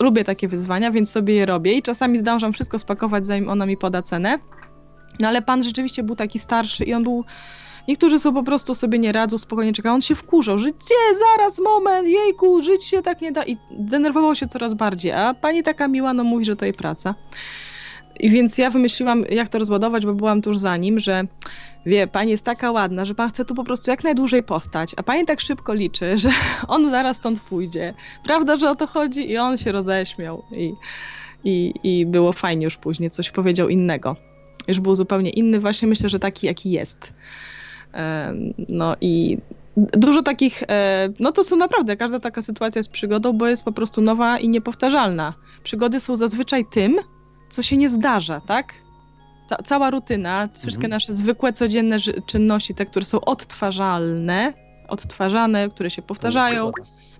Lubię 0.00 0.24
takie 0.24 0.48
wyzwania, 0.48 0.90
więc 0.90 1.10
sobie 1.10 1.34
je 1.34 1.46
robię 1.46 1.72
i 1.72 1.82
czasami 1.82 2.18
zdążam 2.18 2.52
wszystko 2.52 2.78
spakować, 2.78 3.26
zanim 3.26 3.48
ona 3.48 3.66
mi 3.66 3.76
poda 3.76 4.02
cenę. 4.02 4.38
No 5.20 5.28
ale 5.28 5.42
pan 5.42 5.62
rzeczywiście 5.62 6.02
był 6.02 6.16
taki 6.16 6.38
starszy 6.38 6.84
i 6.84 6.94
on 6.94 7.02
był... 7.02 7.24
Niektórzy 7.88 8.18
są 8.18 8.34
po 8.34 8.42
prostu 8.42 8.74
sobie 8.74 8.98
nie 8.98 9.12
radzą, 9.12 9.38
spokojnie 9.38 9.72
czekają. 9.72 9.94
On 9.94 10.02
się 10.02 10.14
wkurzał, 10.14 10.58
że 10.58 10.68
gdzie, 10.68 11.18
zaraz, 11.18 11.58
moment, 11.58 12.08
jejku, 12.08 12.62
żyć 12.62 12.84
się 12.84 13.02
tak 13.02 13.20
nie 13.20 13.32
da. 13.32 13.44
I 13.44 13.56
denerwował 13.70 14.34
się 14.34 14.46
coraz 14.46 14.74
bardziej. 14.74 15.12
A 15.12 15.34
pani 15.34 15.62
taka 15.62 15.88
miła, 15.88 16.14
no 16.14 16.24
mówi, 16.24 16.44
że 16.44 16.56
to 16.56 16.64
jej 16.64 16.74
praca. 16.74 17.14
I 18.20 18.30
więc 18.30 18.58
ja 18.58 18.70
wymyśliłam, 18.70 19.24
jak 19.30 19.48
to 19.48 19.58
rozładować, 19.58 20.06
bo 20.06 20.14
byłam 20.14 20.42
tuż 20.42 20.58
za 20.58 20.76
nim, 20.76 20.98
że 20.98 21.24
wie, 21.86 22.06
pani 22.06 22.30
jest 22.30 22.44
taka 22.44 22.70
ładna, 22.70 23.04
że 23.04 23.14
pan 23.14 23.30
chce 23.30 23.44
tu 23.44 23.54
po 23.54 23.64
prostu 23.64 23.90
jak 23.90 24.04
najdłużej 24.04 24.42
postać, 24.42 24.94
a 24.96 25.02
pani 25.02 25.24
tak 25.24 25.40
szybko 25.40 25.74
liczy, 25.74 26.18
że 26.18 26.30
on 26.68 26.90
zaraz 26.90 27.16
stąd 27.16 27.40
pójdzie. 27.40 27.94
Prawda, 28.24 28.56
że 28.56 28.70
o 28.70 28.74
to 28.74 28.86
chodzi? 28.86 29.30
I 29.30 29.38
on 29.38 29.58
się 29.58 29.72
roześmiał 29.72 30.44
i, 30.56 30.74
i, 31.44 31.74
i 31.82 32.06
było 32.06 32.32
fajnie 32.32 32.64
już 32.64 32.76
później, 32.76 33.10
coś 33.10 33.30
powiedział 33.30 33.68
innego. 33.68 34.16
Już 34.68 34.80
był 34.80 34.94
zupełnie 34.94 35.30
inny, 35.30 35.60
właśnie 35.60 35.88
myślę, 35.88 36.08
że 36.08 36.18
taki, 36.18 36.46
jaki 36.46 36.70
jest. 36.70 37.12
No 38.68 38.96
i 39.00 39.38
Dużo 39.76 40.22
takich, 40.22 40.62
e, 40.68 41.08
no 41.20 41.32
to 41.32 41.44
są 41.44 41.56
naprawdę, 41.56 41.96
każda 41.96 42.20
taka 42.20 42.42
sytuacja 42.42 42.78
jest 42.78 42.92
przygodą, 42.92 43.32
bo 43.32 43.46
jest 43.46 43.64
po 43.64 43.72
prostu 43.72 44.00
nowa 44.00 44.38
i 44.38 44.48
niepowtarzalna. 44.48 45.34
Przygody 45.62 46.00
są 46.00 46.16
zazwyczaj 46.16 46.64
tym, 46.72 46.96
co 47.48 47.62
się 47.62 47.76
nie 47.76 47.88
zdarza, 47.88 48.40
tak? 48.40 48.72
Ca 49.48 49.56
cała 49.56 49.90
rutyna, 49.90 50.48
wszystkie 50.54 50.84
Mhm. 50.84 50.90
nasze 50.90 51.12
zwykłe, 51.12 51.52
codzienne 51.52 51.96
czynności, 52.26 52.74
te, 52.74 52.86
które 52.86 53.04
są 53.04 53.20
odtwarzalne, 53.20 54.52
odtwarzane, 54.88 55.68
które 55.68 55.90
się 55.90 56.02
powtarzają, 56.02 56.72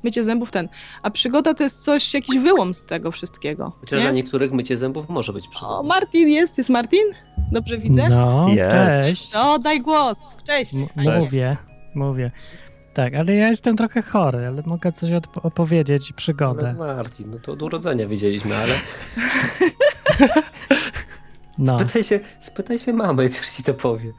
mycie 0.04 0.24
zębów, 0.24 0.50
ten. 0.50 0.68
A 1.02 1.10
przygoda 1.10 1.54
to 1.54 1.62
jest 1.62 1.84
coś, 1.84 2.14
jakiś 2.14 2.38
wyłom 2.38 2.74
z 2.74 2.84
tego 2.84 3.10
wszystkiego. 3.10 3.72
Chociaż 3.80 3.98
nie? 3.98 4.02
dla 4.04 4.12
niektórych 4.12 4.52
mycie 4.52 4.76
zębów 4.76 5.08
może 5.08 5.32
być 5.32 5.48
przygodą. 5.48 5.78
O, 5.78 5.82
Martin 5.82 6.28
jest, 6.28 6.58
jest 6.58 6.70
Martin? 6.70 7.04
Dobrze 7.52 7.78
widzę? 7.78 8.08
No, 8.08 8.46
Jest. 8.48 8.70
cześć. 8.76 9.32
No, 9.32 9.58
daj 9.58 9.80
głos. 9.80 10.18
Cześć. 10.46 10.74
M- 10.74 10.86
Cześć. 10.96 11.08
mówię, 11.18 11.56
mówię. 11.94 12.30
Tak, 12.94 13.14
ale 13.14 13.34
ja 13.34 13.48
jestem 13.48 13.76
trochę 13.76 14.02
chory, 14.02 14.46
ale 14.46 14.62
mogę 14.66 14.92
coś 14.92 15.10
opowiedzieć, 15.42 16.12
przygodę. 16.12 16.74
Ale 16.80 16.94
Martin, 16.96 17.30
no 17.30 17.38
to 17.38 17.52
od 17.52 17.62
urodzenia 17.62 18.08
wiedzieliśmy, 18.08 18.56
ale 18.56 18.72
No, 21.58 21.78
spytaj, 21.78 22.02
się, 22.02 22.20
spytaj 22.40 22.78
się 22.78 22.92
mamy, 22.92 23.28
coś 23.28 23.48
ci 23.48 23.62
to 23.62 23.74
powie. 23.74 24.12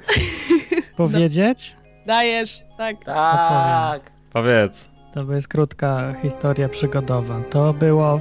powiedzieć? 0.97 1.75
Dajesz, 2.05 2.61
tak. 2.77 3.03
Tak. 3.05 4.11
Powiedz. 4.33 4.89
To 5.13 5.33
jest 5.33 5.47
krótka 5.47 6.13
historia 6.21 6.69
przygodowa. 6.69 7.41
To 7.49 7.73
było 7.73 8.19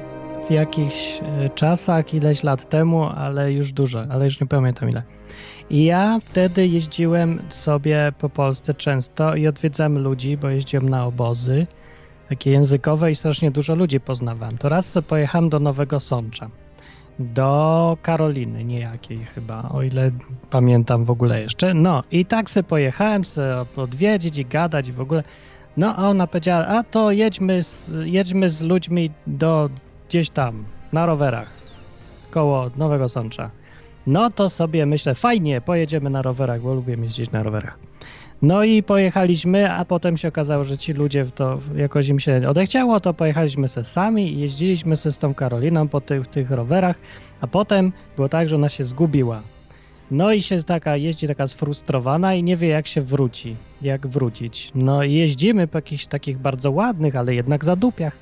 w 0.48 0.50
jakichś 0.50 1.20
e, 1.22 1.50
czasach, 1.50 2.14
ileś 2.14 2.42
lat 2.42 2.68
temu, 2.68 3.04
ale 3.04 3.52
już 3.52 3.72
dużo, 3.72 4.04
ale 4.10 4.24
już 4.24 4.40
nie 4.40 4.46
pamiętam 4.46 4.88
ile. 4.88 5.02
I 5.70 5.84
ja 5.84 6.20
wtedy 6.24 6.66
jeździłem 6.66 7.42
sobie 7.48 8.12
po 8.18 8.28
Polsce 8.28 8.74
często 8.74 9.36
i 9.36 9.46
odwiedzałem 9.46 9.98
ludzi, 9.98 10.36
bo 10.36 10.48
jeździłem 10.48 10.88
na 10.88 11.06
obozy 11.06 11.66
takie 12.28 12.50
językowe 12.50 13.10
i 13.10 13.14
strasznie 13.14 13.50
dużo 13.50 13.74
ludzi 13.74 14.00
poznawałem. 14.00 14.58
To 14.58 14.68
raz 14.68 14.98
pojechałem 15.08 15.48
do 15.48 15.60
Nowego 15.60 16.00
Sącza, 16.00 16.50
do 17.18 17.96
Karoliny 18.02 18.64
niejakiej 18.64 19.24
chyba, 19.34 19.68
o 19.68 19.82
ile 19.82 20.10
pamiętam 20.50 21.04
w 21.04 21.10
ogóle 21.10 21.42
jeszcze. 21.42 21.74
No 21.74 22.02
i 22.10 22.24
tak 22.26 22.50
sobie 22.50 22.64
pojechałem 22.64 23.24
sobie 23.24 23.54
odwiedzić 23.76 24.38
i 24.38 24.44
gadać 24.44 24.92
w 24.92 25.00
ogóle. 25.00 25.22
No 25.76 25.96
a 25.96 26.08
ona 26.08 26.26
powiedziała, 26.26 26.66
a 26.66 26.82
to 26.82 27.10
jedźmy 27.10 27.62
z, 27.62 27.92
jedźmy 28.04 28.50
z 28.50 28.62
ludźmi 28.62 29.10
do 29.26 29.70
gdzieś 30.08 30.30
tam, 30.30 30.64
na 30.92 31.06
rowerach, 31.06 31.48
koło 32.30 32.70
Nowego 32.76 33.08
Sącza. 33.08 33.50
No 34.06 34.30
to 34.30 34.50
sobie 34.50 34.86
myślę, 34.86 35.14
fajnie, 35.14 35.60
pojedziemy 35.60 36.10
na 36.10 36.22
rowerach, 36.22 36.60
bo 36.60 36.74
lubię 36.74 36.96
jeździć 37.02 37.30
na 37.30 37.42
rowerach. 37.42 37.78
No 38.42 38.64
i 38.64 38.82
pojechaliśmy, 38.82 39.72
a 39.72 39.84
potem 39.84 40.16
się 40.16 40.28
okazało, 40.28 40.64
że 40.64 40.78
ci 40.78 40.92
ludzie 40.92 41.26
to 41.34 41.58
jakoś 41.76 42.08
im 42.08 42.20
się 42.20 42.42
odechciało, 42.48 43.00
to 43.00 43.14
pojechaliśmy 43.14 43.68
se 43.68 43.84
sami 43.84 44.32
i 44.32 44.40
jeździliśmy 44.40 44.96
se 44.96 45.12
z 45.12 45.18
tą 45.18 45.34
Karoliną 45.34 45.88
po 45.88 46.00
tych, 46.00 46.26
tych 46.26 46.50
rowerach, 46.50 46.96
a 47.40 47.46
potem 47.46 47.92
było 48.16 48.28
tak, 48.28 48.48
że 48.48 48.56
ona 48.56 48.68
się 48.68 48.84
zgubiła. 48.84 49.42
No 50.12 50.32
i 50.32 50.42
się 50.42 50.62
taka 50.62 50.96
jeździ 50.96 51.26
taka 51.26 51.46
sfrustrowana 51.46 52.34
i 52.34 52.42
nie 52.42 52.56
wie 52.56 52.68
jak 52.68 52.86
się 52.86 53.00
wróci, 53.00 53.56
jak 53.82 54.06
wrócić. 54.06 54.70
No 54.74 55.02
i 55.02 55.12
jeździmy 55.12 55.66
po 55.66 55.78
jakichś 55.78 56.06
takich 56.06 56.38
bardzo 56.38 56.70
ładnych, 56.70 57.16
ale 57.16 57.34
jednak 57.34 57.64
zadupiach 57.64 58.16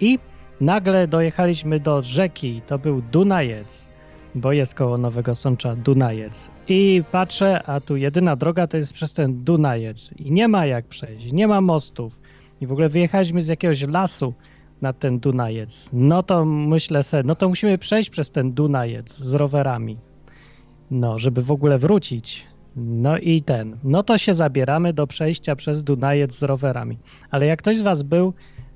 i 0.00 0.18
nagle 0.60 1.08
dojechaliśmy 1.08 1.80
do 1.80 2.02
rzeki, 2.02 2.62
to 2.66 2.78
był 2.78 3.02
Dunajec, 3.02 3.88
bo 4.34 4.52
jest 4.52 4.74
koło 4.74 4.98
Nowego 4.98 5.34
Sącza 5.34 5.76
Dunajec. 5.76 6.50
I 6.68 7.02
patrzę, 7.12 7.62
a 7.62 7.80
tu 7.80 7.96
jedyna 7.96 8.36
droga 8.36 8.66
to 8.66 8.76
jest 8.76 8.92
przez 8.92 9.12
ten 9.12 9.44
Dunajec 9.44 10.12
i 10.18 10.32
nie 10.32 10.48
ma 10.48 10.66
jak 10.66 10.84
przejść, 10.84 11.32
nie 11.32 11.48
ma 11.48 11.60
mostów. 11.60 12.18
I 12.60 12.66
w 12.66 12.72
ogóle 12.72 12.88
wyjechaliśmy 12.88 13.42
z 13.42 13.48
jakiegoś 13.48 13.82
lasu 13.82 14.34
na 14.82 14.92
ten 14.92 15.18
Dunajec. 15.18 15.90
No 15.92 16.22
to 16.22 16.44
myślę 16.44 17.02
sobie, 17.02 17.22
no 17.22 17.34
to 17.34 17.48
musimy 17.48 17.78
przejść 17.78 18.10
przez 18.10 18.30
ten 18.30 18.52
Dunajec 18.52 19.18
z 19.18 19.34
rowerami. 19.34 20.11
No, 20.92 21.18
żeby 21.18 21.42
w 21.42 21.50
ogóle 21.50 21.78
wrócić. 21.78 22.46
No 22.76 23.18
i 23.18 23.42
ten. 23.42 23.76
No 23.84 24.02
to 24.02 24.18
się 24.18 24.34
zabieramy 24.34 24.92
do 24.92 25.06
przejścia 25.06 25.56
przez 25.56 25.84
Dunajec 25.84 26.38
z 26.38 26.42
rowerami. 26.42 26.98
Ale 27.30 27.46
jak 27.46 27.58
ktoś 27.58 27.78
z 27.78 27.82
was 27.82 28.02
był 28.02 28.32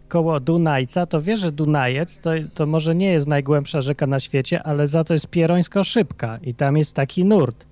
koło 0.08 0.40
Dunajca, 0.40 1.06
to 1.06 1.20
wie, 1.20 1.36
że 1.36 1.52
Dunajec 1.52 2.18
to, 2.18 2.30
to 2.54 2.66
może 2.66 2.94
nie 2.94 3.12
jest 3.12 3.26
najgłębsza 3.26 3.80
rzeka 3.80 4.06
na 4.06 4.20
świecie, 4.20 4.62
ale 4.62 4.86
za 4.86 5.04
to 5.04 5.12
jest 5.12 5.26
pierońsko 5.26 5.84
szybka 5.84 6.38
i 6.42 6.54
tam 6.54 6.76
jest 6.76 6.94
taki 6.94 7.24
nurt. 7.24 7.66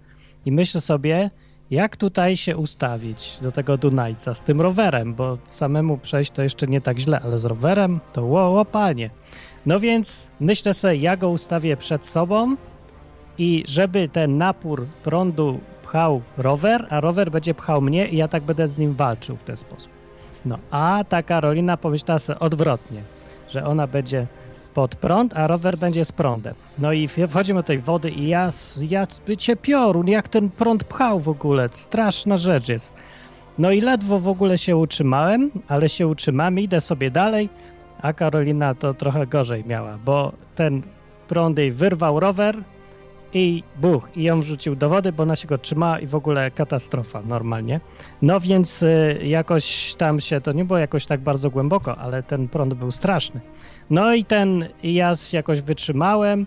I 0.46 0.52
myślę 0.52 0.80
sobie, 0.80 1.30
jak 1.70 1.96
tutaj 1.96 2.36
się 2.36 2.56
ustawić 2.56 3.38
do 3.42 3.52
tego 3.52 3.76
Dunajca 3.76 4.34
z 4.34 4.42
tym 4.42 4.60
rowerem, 4.60 5.14
bo 5.14 5.38
samemu 5.46 5.98
przejść 5.98 6.30
to 6.30 6.42
jeszcze 6.42 6.66
nie 6.66 6.80
tak 6.80 6.98
źle, 6.98 7.20
ale 7.20 7.38
z 7.38 7.44
rowerem 7.44 8.00
to 8.12 8.24
ło, 8.24 8.50
ło 8.50 8.64
panie. 8.64 9.10
No 9.66 9.80
więc 9.80 10.30
myślę 10.40 10.74
sobie, 10.74 10.96
ja 10.96 11.16
go 11.16 11.30
ustawię 11.30 11.76
przed 11.76 12.06
sobą 12.06 12.56
i 13.38 13.64
żeby 13.68 14.08
ten 14.08 14.38
napór 14.38 14.86
prądu 15.04 15.60
pchał 15.82 16.22
rower, 16.36 16.86
a 16.90 17.00
rower 17.00 17.30
będzie 17.30 17.54
pchał 17.54 17.80
mnie 17.80 18.08
i 18.08 18.16
ja 18.16 18.28
tak 18.28 18.42
będę 18.42 18.68
z 18.68 18.78
nim 18.78 18.94
walczył 18.94 19.36
w 19.36 19.42
ten 19.42 19.56
sposób. 19.56 19.92
No, 20.44 20.58
a 20.70 21.04
ta 21.08 21.22
Karolina 21.22 21.76
pomyślała 21.76 22.18
sobie 22.18 22.38
odwrotnie, 22.38 23.02
że 23.48 23.64
ona 23.64 23.86
będzie 23.86 24.26
pod 24.74 24.96
prąd, 24.96 25.36
a 25.36 25.46
rower 25.46 25.78
będzie 25.78 26.04
z 26.04 26.12
prądem. 26.12 26.54
No 26.78 26.92
i 26.92 27.08
wchodzimy 27.08 27.60
do 27.60 27.62
tej 27.62 27.78
wody 27.78 28.10
i 28.10 28.28
ja, 28.28 28.50
ja 28.80 29.06
bycie 29.26 29.56
piorun, 29.56 30.08
jak 30.08 30.28
ten 30.28 30.50
prąd 30.50 30.84
pchał 30.84 31.20
w 31.20 31.28
ogóle, 31.28 31.68
straszna 31.72 32.36
rzecz 32.36 32.68
jest. 32.68 32.94
No 33.58 33.70
i 33.70 33.80
ledwo 33.80 34.18
w 34.18 34.28
ogóle 34.28 34.58
się 34.58 34.76
utrzymałem, 34.76 35.50
ale 35.68 35.88
się 35.88 36.06
utrzymam, 36.06 36.58
idę 36.58 36.80
sobie 36.80 37.10
dalej, 37.10 37.48
a 38.02 38.12
Karolina 38.12 38.74
to 38.74 38.94
trochę 38.94 39.26
gorzej 39.26 39.64
miała, 39.64 39.98
bo 40.04 40.32
ten 40.54 40.82
prąd 41.28 41.58
jej 41.58 41.72
wyrwał 41.72 42.20
rower 42.20 42.56
i 43.34 43.62
buch, 43.80 44.08
i 44.16 44.22
ją 44.22 44.40
wrzucił 44.40 44.76
do 44.76 44.88
wody, 44.88 45.12
bo 45.12 45.22
ona 45.22 45.36
się 45.36 45.48
go 45.48 45.58
trzymała 45.58 45.98
i 45.98 46.06
w 46.06 46.14
ogóle 46.14 46.50
katastrofa 46.50 47.22
normalnie. 47.22 47.80
No 48.22 48.40
więc 48.40 48.82
y, 48.82 49.20
jakoś 49.24 49.94
tam 49.94 50.20
się, 50.20 50.40
to 50.40 50.52
nie 50.52 50.64
było 50.64 50.78
jakoś 50.78 51.06
tak 51.06 51.20
bardzo 51.20 51.50
głęboko, 51.50 51.98
ale 51.98 52.22
ten 52.22 52.48
prąd 52.48 52.74
był 52.74 52.90
straszny. 52.90 53.40
No 53.90 54.14
i 54.14 54.24
ten, 54.24 54.68
i 54.82 54.94
ja 54.94 55.12
jakoś 55.32 55.60
wytrzymałem, 55.60 56.46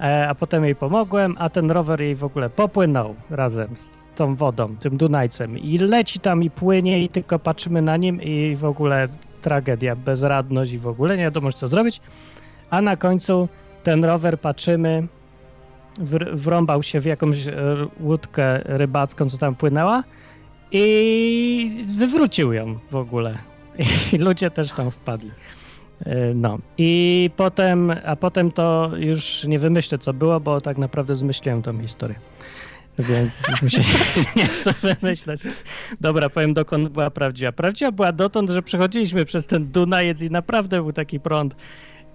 e, 0.00 0.28
a 0.28 0.34
potem 0.34 0.64
jej 0.64 0.74
pomogłem, 0.74 1.36
a 1.38 1.48
ten 1.48 1.70
rower 1.70 2.00
jej 2.00 2.14
w 2.14 2.24
ogóle 2.24 2.50
popłynął 2.50 3.14
razem 3.30 3.76
z 3.76 4.08
tą 4.16 4.34
wodą, 4.34 4.76
tym 4.76 4.96
Dunajcem 4.96 5.58
i 5.58 5.78
leci 5.78 6.20
tam 6.20 6.42
i 6.42 6.50
płynie 6.50 7.02
i 7.02 7.08
tylko 7.08 7.38
patrzymy 7.38 7.82
na 7.82 7.96
nim 7.96 8.22
i 8.22 8.56
w 8.56 8.64
ogóle 8.64 9.08
tragedia, 9.40 9.96
bezradność 9.96 10.72
i 10.72 10.78
w 10.78 10.86
ogóle 10.86 11.16
nie 11.16 11.22
wiadomo 11.22 11.52
co 11.52 11.68
zrobić, 11.68 12.00
a 12.70 12.82
na 12.82 12.96
końcu 12.96 13.48
ten 13.82 14.04
rower 14.04 14.40
patrzymy, 14.40 15.06
wrąbał 16.32 16.82
się 16.82 17.00
w 17.00 17.04
jakąś 17.04 17.46
e, 17.46 17.52
łódkę 18.00 18.60
rybacką, 18.64 19.30
co 19.30 19.38
tam 19.38 19.54
płynęła 19.54 20.04
i 20.72 21.84
wywrócił 21.98 22.52
ją 22.52 22.78
w 22.90 22.96
ogóle. 22.96 23.38
I 24.12 24.18
ludzie 24.18 24.50
też 24.50 24.72
tam 24.72 24.90
wpadli. 24.90 25.30
E, 26.06 26.34
No 26.34 26.58
i 26.78 27.30
potem, 27.36 27.92
a 28.04 28.16
potem 28.16 28.52
to 28.52 28.90
już 28.96 29.44
nie 29.44 29.58
wymyślę 29.58 29.98
co 29.98 30.12
było, 30.12 30.40
bo 30.40 30.60
tak 30.60 30.78
naprawdę 30.78 31.16
zmyśliłem 31.16 31.62
tą 31.62 31.80
historię. 31.80 32.16
Więc 32.98 33.42
się 33.68 33.82
nie 34.36 34.46
chcę 34.46 34.72
wymyślać. 34.72 35.40
Dobra, 36.00 36.28
powiem 36.28 36.54
dokąd 36.54 36.88
była 36.88 37.10
prawdziwa. 37.10 37.52
Prawdziwa 37.52 37.92
była 37.92 38.12
dotąd, 38.12 38.50
że 38.50 38.62
przechodziliśmy 38.62 39.24
przez 39.24 39.46
ten 39.46 39.66
Dunajec 39.66 40.22
i 40.22 40.30
naprawdę 40.30 40.76
był 40.82 40.92
taki 40.92 41.20
prąd 41.20 41.54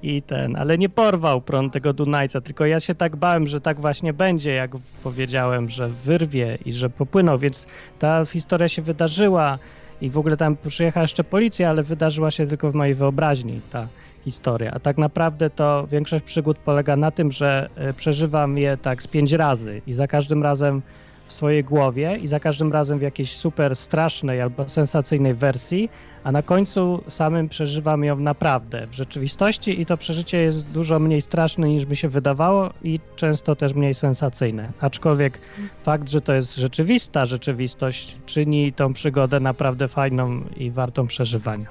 i 0.03 0.21
ten, 0.21 0.55
ale 0.55 0.77
nie 0.77 0.89
porwał 0.89 1.41
prąd 1.41 1.73
tego 1.73 1.93
Dunajca, 1.93 2.41
tylko 2.41 2.65
ja 2.65 2.79
się 2.79 2.95
tak 2.95 3.15
bałem, 3.15 3.47
że 3.47 3.61
tak 3.61 3.79
właśnie 3.79 4.13
będzie, 4.13 4.53
jak 4.53 4.71
powiedziałem, 5.03 5.69
że 5.69 5.89
wyrwie 5.89 6.57
i 6.65 6.73
że 6.73 6.89
popłynął, 6.89 7.39
więc 7.39 7.67
ta 7.99 8.25
historia 8.25 8.67
się 8.69 8.81
wydarzyła 8.81 9.57
i 10.01 10.09
w 10.09 10.17
ogóle 10.17 10.37
tam 10.37 10.57
przyjechała 10.67 11.01
jeszcze 11.01 11.23
policja, 11.23 11.69
ale 11.69 11.83
wydarzyła 11.83 12.31
się 12.31 12.47
tylko 12.47 12.71
w 12.71 12.75
mojej 12.75 12.95
wyobraźni 12.95 13.61
ta 13.71 13.87
historia. 14.25 14.71
A 14.71 14.79
tak 14.79 14.97
naprawdę 14.97 15.49
to 15.49 15.87
większość 15.91 16.25
przygód 16.25 16.57
polega 16.57 16.95
na 16.95 17.11
tym, 17.11 17.31
że 17.31 17.69
e, 17.75 17.93
przeżywam 17.93 18.57
je 18.57 18.77
tak 18.77 19.03
z 19.03 19.07
pięć 19.07 19.31
razy 19.31 19.81
i 19.87 19.93
za 19.93 20.07
każdym 20.07 20.43
razem 20.43 20.81
w 21.27 21.33
swojej 21.33 21.63
głowie 21.63 22.17
i 22.21 22.27
za 22.27 22.39
każdym 22.39 22.71
razem 22.71 22.99
w 22.99 23.01
jakiejś 23.01 23.35
super 23.35 23.75
strasznej 23.75 24.41
albo 24.41 24.69
sensacyjnej 24.69 25.33
wersji, 25.33 25.89
a 26.23 26.31
na 26.31 26.41
końcu 26.41 27.03
samym 27.09 27.49
przeżywam 27.49 28.03
ją 28.03 28.19
naprawdę 28.19 28.87
w 28.87 28.93
rzeczywistości 28.93 29.81
i 29.81 29.85
to 29.85 29.97
przeżycie 29.97 30.37
jest 30.37 30.65
dużo 30.65 30.99
mniej 30.99 31.21
straszne 31.21 31.69
niż 31.69 31.85
by 31.85 31.95
się 31.95 32.09
wydawało 32.09 32.69
i 32.83 32.99
często 33.15 33.55
też 33.55 33.73
mniej 33.73 33.93
sensacyjne. 33.93 34.71
Aczkolwiek 34.81 35.39
fakt, 35.83 36.09
że 36.09 36.21
to 36.21 36.33
jest 36.33 36.55
rzeczywista 36.55 37.25
rzeczywistość 37.25 38.17
czyni 38.25 38.73
tą 38.73 38.93
przygodę 38.93 39.39
naprawdę 39.39 39.87
fajną 39.87 40.41
i 40.57 40.71
wartą 40.71 41.07
przeżywania. 41.07 41.67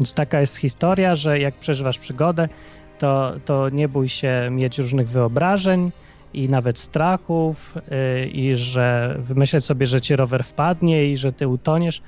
Więc 0.00 0.14
taka 0.14 0.40
jest 0.40 0.56
historia, 0.56 1.14
że 1.14 1.38
jak 1.38 1.54
przeżywasz 1.54 1.98
przygodę, 1.98 2.48
to, 2.98 3.32
to 3.44 3.68
nie 3.68 3.88
bój 3.88 4.08
się 4.08 4.48
mieć 4.50 4.78
różnych 4.78 5.08
wyobrażeń, 5.08 5.90
i 6.34 6.48
nawet 6.48 6.78
strachów, 6.78 7.74
yy, 7.90 8.26
i 8.26 8.56
że 8.56 9.16
wymyśleć 9.18 9.64
sobie, 9.64 9.86
że 9.86 10.00
ci 10.00 10.16
rower 10.16 10.44
wpadnie 10.44 11.06
i 11.06 11.16
że 11.16 11.32
ty 11.32 11.48
utoniesz, 11.48 12.02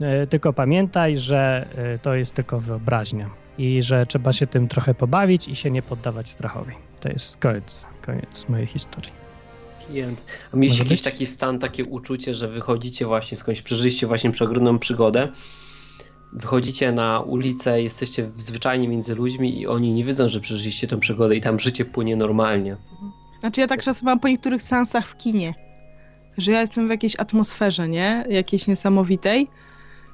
e, 0.00 0.26
tylko 0.26 0.52
pamiętaj, 0.52 1.18
że 1.18 1.66
e, 1.76 1.98
to 1.98 2.14
jest 2.14 2.34
tylko 2.34 2.60
wyobraźnia 2.60 3.30
i 3.58 3.82
że 3.82 4.06
trzeba 4.06 4.32
się 4.32 4.46
tym 4.46 4.68
trochę 4.68 4.94
pobawić 4.94 5.48
i 5.48 5.56
się 5.56 5.70
nie 5.70 5.82
poddawać 5.82 6.28
strachowi. 6.28 6.72
To 7.00 7.08
jest 7.08 7.36
koniec, 7.36 7.86
koniec 8.06 8.48
mojej 8.48 8.66
historii. 8.66 9.12
Klient. 9.86 10.24
A 10.52 10.56
mieliście 10.56 10.84
jakiś 10.84 10.98
być? 10.98 11.02
taki 11.02 11.26
stan, 11.26 11.58
takie 11.58 11.84
uczucie, 11.84 12.34
że 12.34 12.48
wychodzicie 12.48 13.06
właśnie 13.06 13.36
skądś, 13.36 13.62
przeżyliście 13.62 14.06
właśnie 14.06 14.30
przeogromną 14.30 14.78
przygodę, 14.78 15.28
wychodzicie 16.32 16.92
na 16.92 17.20
ulicę, 17.20 17.82
jesteście 17.82 18.30
zwyczajnie 18.36 18.88
między 18.88 19.14
ludźmi 19.14 19.60
i 19.60 19.66
oni 19.66 19.92
nie 19.92 20.04
wiedzą, 20.04 20.28
że 20.28 20.40
przeżyliście 20.40 20.86
tą 20.86 21.00
przygodę 21.00 21.36
i 21.36 21.40
tam 21.40 21.58
życie 21.58 21.84
płynie 21.84 22.16
normalnie. 22.16 22.76
Znaczy 23.44 23.60
ja 23.60 23.66
tak 23.66 23.82
czasem 23.82 24.06
mam 24.06 24.20
po 24.20 24.28
niektórych 24.28 24.62
seansach 24.62 25.08
w 25.08 25.16
kinie, 25.16 25.54
że 26.38 26.52
ja 26.52 26.60
jestem 26.60 26.86
w 26.86 26.90
jakiejś 26.90 27.20
atmosferze, 27.20 27.88
nie? 27.88 28.24
Jakiejś 28.28 28.66
niesamowitej 28.66 29.48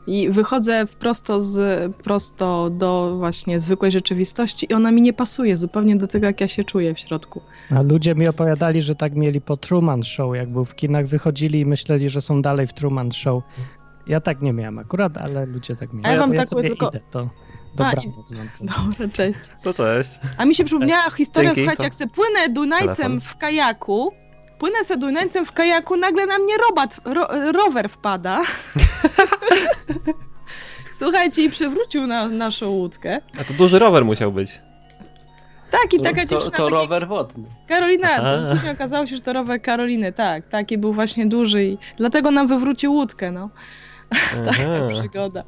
i 0.06 0.30
wychodzę 0.30 0.86
prosto, 0.98 1.40
z, 1.40 1.92
prosto 1.96 2.70
do 2.70 3.16
właśnie 3.18 3.60
zwykłej 3.60 3.90
rzeczywistości 3.90 4.66
i 4.70 4.74
ona 4.74 4.90
mi 4.90 5.02
nie 5.02 5.12
pasuje 5.12 5.56
zupełnie 5.56 5.96
do 5.96 6.06
tego, 6.06 6.26
jak 6.26 6.40
ja 6.40 6.48
się 6.48 6.64
czuję 6.64 6.94
w 6.94 6.98
środku. 6.98 7.42
A 7.70 7.82
ludzie 7.82 8.14
mi 8.14 8.28
opowiadali, 8.28 8.82
że 8.82 8.94
tak 8.94 9.14
mieli 9.14 9.40
po 9.40 9.56
Truman 9.56 10.02
Show, 10.02 10.36
jak 10.36 10.48
był 10.48 10.64
w 10.64 10.74
kinach, 10.74 11.06
wychodzili 11.06 11.60
i 11.60 11.66
myśleli, 11.66 12.08
że 12.08 12.20
są 12.20 12.42
dalej 12.42 12.66
w 12.66 12.72
Truman 12.72 13.12
Show. 13.12 13.42
Ja 14.06 14.20
tak 14.20 14.42
nie 14.42 14.52
miałem 14.52 14.78
akurat, 14.78 15.18
ale 15.18 15.46
ludzie 15.46 15.76
tak 15.76 15.92
mieli. 15.92 16.06
A 16.06 16.12
ja 16.12 16.20
mam 16.20 16.28
to 16.28 16.34
ja 16.34 16.40
taką 16.40 16.50
sobie 16.50 16.68
tylko- 16.68 16.88
idę, 16.88 17.00
to 17.10 17.28
dobranoc. 17.74 18.04
i-. 18.06 18.66
Dobra, 18.66 19.08
cześć. 19.12 19.40
To 19.62 19.74
cześć. 19.74 20.10
A 20.38 20.44
mi 20.44 20.54
się 20.54 20.64
przypomniała 20.64 21.10
historia, 21.10 21.48
Dzięki, 21.50 21.60
słuchajcie, 21.60 21.78
co? 21.78 21.84
jak 21.84 21.94
se 21.94 22.06
płynę 22.06 22.48
Dunajcem 22.48 22.96
Telefon. 22.96 23.20
w 23.20 23.36
kajaku, 23.36 24.12
płynę 24.58 24.84
se 24.84 24.96
Dunajcem 24.96 25.46
w 25.46 25.52
kajaku, 25.52 25.96
nagle 25.96 26.26
na 26.26 26.38
mnie 26.38 26.54
robat, 26.68 26.96
ro, 27.04 27.28
rower 27.52 27.88
wpada. 27.88 28.40
Słuchajcie, 30.92 31.42
i 31.44 31.50
przewrócił 31.50 32.06
na 32.06 32.28
naszą 32.28 32.70
łódkę. 32.70 33.20
A 33.40 33.44
to 33.44 33.54
duży 33.54 33.78
rower 33.78 34.04
musiał 34.04 34.32
być. 34.32 34.60
Tak, 35.70 35.94
i 35.94 36.00
taka 36.00 36.14
to, 36.20 36.26
dziewczyna, 36.26 36.40
to 36.40 36.50
taki- 36.50 36.70
rower 36.70 37.08
wodny. 37.08 37.48
Karolina, 37.68 38.08
Aha. 38.10 38.36
to 38.48 38.54
później 38.54 38.72
okazało 38.72 39.06
się, 39.06 39.16
że 39.16 39.22
to 39.22 39.32
rower 39.32 39.62
Karoliny, 39.62 40.12
tak, 40.12 40.48
taki 40.48 40.78
był 40.78 40.92
właśnie 40.92 41.26
duży 41.26 41.64
i 41.64 41.78
dlatego 41.96 42.30
nam 42.30 42.48
wywrócił 42.48 42.92
łódkę, 42.92 43.30
no. 43.30 43.50
Aha. 44.48 44.62
Przygoda. 45.00 45.42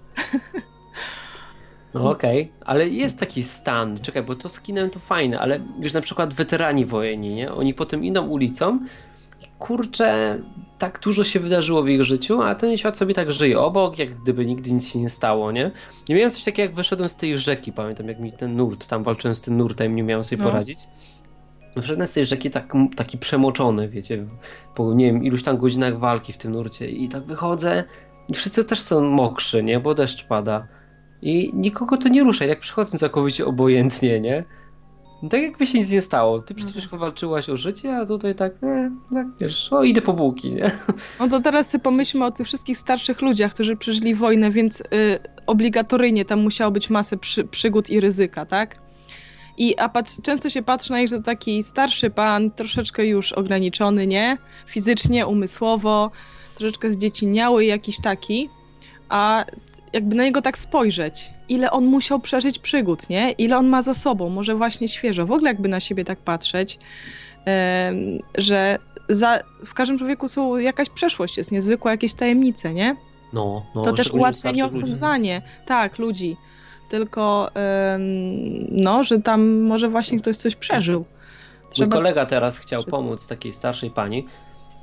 No 1.95 2.11
okej, 2.11 2.53
ale 2.65 2.89
jest 2.89 3.21
taki 3.21 3.43
stan, 3.43 3.99
czekaj, 3.99 4.23
bo 4.23 4.35
to 4.35 4.49
z 4.49 4.61
kinem 4.61 4.91
to 4.91 4.99
fajne, 4.99 5.41
ale 5.41 5.61
wiesz, 5.81 5.93
na 5.93 6.01
przykład 6.01 6.35
weterani 6.35 6.87
wojenni, 6.87 7.35
nie? 7.35 7.53
Oni 7.53 7.75
potem 7.75 8.05
idą 8.05 8.27
ulicą 8.27 8.79
i 9.41 9.47
kurczę, 9.59 10.39
tak 10.79 11.01
dużo 11.01 11.25
się 11.25 11.41
wydarzyło 11.41 11.83
w 11.83 11.89
ich 11.89 12.05
życiu, 12.05 12.43
a 12.43 12.55
ten 12.55 12.77
świat 12.77 12.99
sobie 12.99 13.15
tak 13.15 13.33
żyje 13.33 13.61
obok, 13.61 13.99
jak 13.99 14.15
gdyby 14.23 14.47
nigdy 14.47 14.73
nic 14.73 14.89
się 14.89 14.99
nie 14.99 15.11
stało, 15.11 15.53
nie? 15.53 15.71
Nie 16.09 16.15
miałem 16.15 16.31
coś 16.31 16.45
takiego, 16.45 16.63
jak 16.63 16.75
wyszedłem 16.75 17.09
z 17.09 17.17
tej 17.17 17.39
rzeki, 17.39 17.73
pamiętam, 17.73 18.09
jak 18.09 18.21
mi 18.21 18.33
ten 18.33 18.57
nurt, 18.57 18.87
tam 18.87 19.03
walczyłem 19.03 19.35
z 19.35 19.41
tym 19.41 19.57
nurtem, 19.57 19.97
nie 19.97 20.03
miałem 20.03 20.25
sobie 20.25 20.43
No. 20.45 20.51
poradzić. 20.51 20.79
Wyszedłem 21.77 22.07
z 22.07 22.13
tej 22.13 22.27
rzeki 22.27 22.51
tak, 22.51 22.73
taki 22.97 23.19
przemoczony, 23.19 23.89
wiecie, 23.89 24.27
po 24.75 24.95
nie 24.95 25.07
wiem, 25.07 25.25
iluś 25.25 25.43
tam 25.43 25.57
godzinach 25.57 25.99
walki 25.99 26.33
w 26.33 26.37
tym 26.37 26.53
nurcie 26.53 26.91
i 26.91 27.09
tak 27.09 27.23
wychodzę 27.23 27.85
i 28.29 28.35
wszyscy 28.35 28.65
też 28.65 28.81
są 28.81 29.03
mokrzy, 29.05 29.63
nie? 29.63 29.81
Bo 29.81 29.95
deszcz 29.95 30.25
pada. 30.25 30.67
I 31.23 31.51
nikogo 31.55 31.97
to 31.97 32.09
nie 32.09 32.25
rusza, 32.25 32.45
jak 32.45 32.61
przychodzą 32.61 32.99
całkowicie 32.99 33.47
obojętnie, 33.47 34.21
nie? 34.21 34.45
No 35.23 35.29
Tak 35.29 35.43
jakby 35.43 35.67
się 35.67 35.79
nic 35.79 35.91
nie 35.91 36.01
stało. 36.01 36.43
Ty 36.43 36.55
przecież 36.55 36.89
walczyłaś 36.89 37.49
o 37.49 37.57
życie, 37.57 37.97
a 37.97 38.07
tutaj 38.07 38.35
tak, 38.35 38.53
e, 38.63 38.91
tak 39.15 39.27
wiesz, 39.41 39.73
o 39.73 39.85
idę 39.85 40.03
po 40.03 40.13
bułki, 40.13 40.53
nie? 40.53 40.71
No 41.21 41.29
to 41.29 41.41
teraz 41.41 41.77
pomyślmy 41.83 42.25
o 42.25 42.31
tych 42.31 42.47
wszystkich 42.47 42.79
starszych 42.79 43.23
ludziach, 43.23 43.55
którzy 43.55 43.77
przeżyli 43.77 44.15
wojnę, 44.15 44.51
więc 44.51 44.81
y, 44.81 44.85
obligatoryjnie 45.47 46.25
tam 46.25 46.41
musiało 46.41 46.71
być 46.71 46.91
masę 46.91 47.17
przy, 47.17 47.45
przygód 47.45 47.91
i 47.91 48.01
ryzyka, 48.01 48.47
tak? 48.47 48.79
I 49.59 49.79
a 49.79 49.89
patrz, 49.89 50.13
często 50.23 50.51
się 50.51 50.63
patrzy 50.63 50.93
na 50.93 50.99
nich, 51.01 51.09
że 51.09 51.17
to 51.17 51.23
taki 51.23 51.65
starszy 51.65 52.11
pan, 52.11 52.51
troszeczkę 52.51 53.07
już 53.07 53.33
ograniczony, 53.33 54.07
nie? 54.07 54.39
Fizycznie, 54.67 55.27
umysłowo, 55.27 56.11
troszeczkę 56.55 56.93
zdzieciniały 56.93 57.65
jakiś 57.65 58.01
taki, 58.01 58.49
a 59.09 59.45
jakby 59.93 60.17
na 60.17 60.25
niego 60.25 60.43
tak 60.43 60.59
spojrzeć, 60.59 61.31
ile 61.49 61.71
on 61.71 61.85
musiał 61.85 62.21
przeżyć 62.21 62.59
przygód, 62.59 63.09
nie? 63.09 63.31
Ile 63.31 63.59
on 63.59 63.67
ma 63.67 63.83
za 63.83 63.95
sobą, 63.95 64.29
może 64.29 64.55
właśnie 64.55 64.89
świeżo. 64.89 65.27
W 65.27 65.33
ogóle 65.33 65.51
jakby 65.51 65.69
na 65.69 65.81
siebie 65.81 66.05
tak 66.05 66.19
patrzeć, 66.19 66.79
że 68.39 68.79
za, 69.09 69.39
w 69.67 69.75
każdym 69.75 69.99
człowieku 69.99 70.29
są 70.29 70.57
jakaś 70.57 70.89
przeszłość, 70.89 71.37
jest 71.37 71.53
niezwykła, 71.53 71.91
jakieś 71.91 72.15
tajemnice, 72.15 72.75
nie? 72.75 72.97
No, 73.33 73.67
no 73.75 73.83
to 73.83 73.93
też 73.93 74.07
szczególnie 74.07 74.21
u 74.21 74.23
ułatwia 74.23 74.41
starszych 74.41 74.63
ludzi. 74.63 74.77
nieosądzanie, 74.77 75.43
tak, 75.67 75.99
ludzi. 75.99 76.37
Tylko, 76.91 77.51
no, 78.69 79.05
że 79.05 79.21
tam 79.21 79.61
może 79.61 79.89
właśnie 79.89 80.21
ktoś 80.21 80.37
coś 80.37 80.57
przeżył. 80.57 81.05
Mój 81.79 81.89
kolega 81.89 82.27
teraz 82.27 82.59
chciał 82.59 82.85
pomóc 82.85 83.29
takiej 83.29 83.53
starszej 83.53 83.91
pani. 83.91 84.27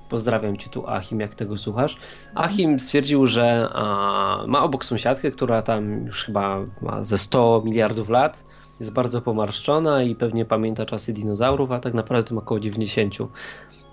Pozdrawiam 0.10 0.58
cię 0.58 0.70
tu, 0.70 0.88
Achim, 0.88 1.20
jak 1.20 1.36
tego 1.36 1.58
słuchasz. 1.58 1.98
Achim 2.36 2.80
stwierdził, 2.80 3.26
że 3.26 3.70
a, 3.74 4.44
ma 4.48 4.64
obok 4.64 4.86
sąsiadkę, 4.86 5.32
która 5.32 5.62
tam 5.62 6.06
już 6.06 6.24
chyba 6.24 6.60
ma 6.82 7.04
ze 7.04 7.18
100 7.18 7.62
miliardów 7.66 8.10
lat. 8.10 8.44
Jest 8.80 8.94
bardzo 8.94 9.22
pomarszczona 9.22 10.04
i 10.04 10.16
pewnie 10.16 10.46
pamięta 10.46 10.86
czasy 10.86 11.14
dinozaurów, 11.14 11.72
a 11.72 11.80
tak 11.80 11.94
naprawdę 11.94 12.36
ma 12.36 12.42
około 12.42 12.60
90. 12.60 13.16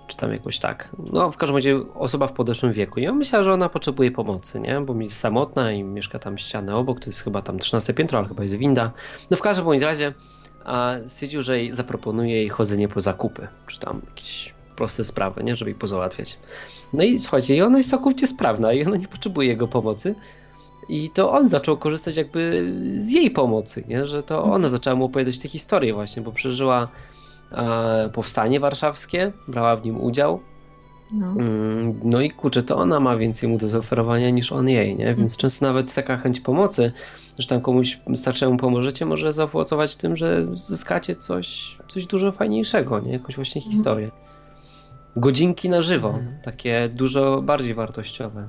Czy 0.07 0.17
tam 0.17 0.33
jakoś 0.33 0.59
tak. 0.59 0.89
No, 1.13 1.31
w 1.31 1.37
każdym 1.37 1.55
razie 1.55 1.79
osoba 1.95 2.27
w 2.27 2.33
podeszłym 2.33 2.73
wieku. 2.73 2.99
I 2.99 3.07
on 3.07 3.17
myślał, 3.17 3.43
że 3.43 3.53
ona 3.53 3.69
potrzebuje 3.69 4.11
pomocy, 4.11 4.59
nie? 4.59 4.81
Bo 4.81 5.01
jest 5.01 5.19
samotna 5.19 5.71
i 5.71 5.83
mieszka 5.83 6.19
tam 6.19 6.37
ścianę 6.37 6.75
obok. 6.75 6.99
To 6.99 7.05
jest 7.05 7.23
chyba 7.23 7.41
tam 7.41 7.59
13 7.59 7.93
piętro, 7.93 8.19
ale 8.19 8.27
chyba 8.27 8.43
jest 8.43 8.55
winda. 8.55 8.91
No 9.29 9.37
w 9.37 9.41
każdym 9.41 9.65
bądź 9.65 9.81
razie 9.81 10.13
a 10.67 10.95
stwierdził, 11.05 11.41
że 11.41 11.57
jej 11.57 11.73
zaproponuje 11.73 12.35
jej 12.35 12.49
chodzenie 12.49 12.87
po 12.87 13.01
zakupy, 13.01 13.47
czy 13.67 13.79
tam 13.79 14.01
jakieś 14.09 14.56
proste 14.77 15.05
sprawy, 15.05 15.43
nie, 15.43 15.55
żeby 15.55 15.71
jej 15.71 15.79
pozałatwiać. 15.79 16.39
No 16.93 17.03
i 17.03 17.19
słuchajcie, 17.19 17.55
i 17.55 17.61
ona 17.61 17.77
jest 17.77 17.89
całkowicie 17.89 18.27
sprawna 18.27 18.73
i 18.73 18.85
ona 18.85 18.97
nie 18.97 19.07
potrzebuje 19.07 19.47
jego 19.47 19.67
pomocy. 19.67 20.15
I 20.89 21.09
to 21.09 21.31
on 21.31 21.49
zaczął 21.49 21.77
korzystać 21.77 22.17
jakby 22.17 22.73
z 22.97 23.11
jej 23.11 23.31
pomocy, 23.31 23.83
nie? 23.87 24.07
że 24.07 24.23
to 24.23 24.43
ona 24.43 24.69
zaczęła 24.69 24.95
mu 24.95 25.05
opowiadać 25.05 25.39
tę 25.39 25.47
historię 25.47 25.93
właśnie, 25.93 26.21
bo 26.21 26.31
przeżyła 26.31 26.87
e, 27.51 28.09
powstanie 28.13 28.59
warszawskie, 28.59 29.31
brała 29.47 29.75
w 29.75 29.85
nim 29.85 30.01
udział. 30.01 30.39
No. 31.11 31.27
Mm, 31.27 31.99
No 32.03 32.21
i 32.21 32.31
kurczę, 32.31 32.63
to 32.63 32.77
ona 32.77 32.99
ma 32.99 33.17
więcej 33.17 33.49
mu 33.49 33.57
do 33.57 33.67
zaoferowania 33.67 34.29
niż 34.29 34.51
on 34.51 34.69
jej, 34.69 34.95
nie? 34.95 35.15
Więc 35.15 35.37
często 35.37 35.65
nawet 35.65 35.93
taka 35.93 36.17
chęć 36.17 36.39
pomocy, 36.39 36.91
że 37.39 37.47
tam 37.47 37.61
komuś 37.61 37.99
starszemu 38.15 38.57
pomożecie, 38.57 39.05
może 39.05 39.33
zaowocować 39.33 39.95
tym, 39.95 40.15
że 40.15 40.47
zyskacie 40.53 41.15
coś, 41.15 41.77
coś 41.87 42.05
dużo 42.05 42.31
fajniejszego, 42.31 42.99
nie? 42.99 43.11
Jakąś 43.11 43.35
właśnie 43.35 43.61
historię. 43.61 44.11
Godzinki 45.17 45.69
na 45.69 45.81
żywo, 45.81 46.19
takie 46.43 46.89
dużo 46.93 47.41
bardziej 47.41 47.73
wartościowe. 47.73 48.47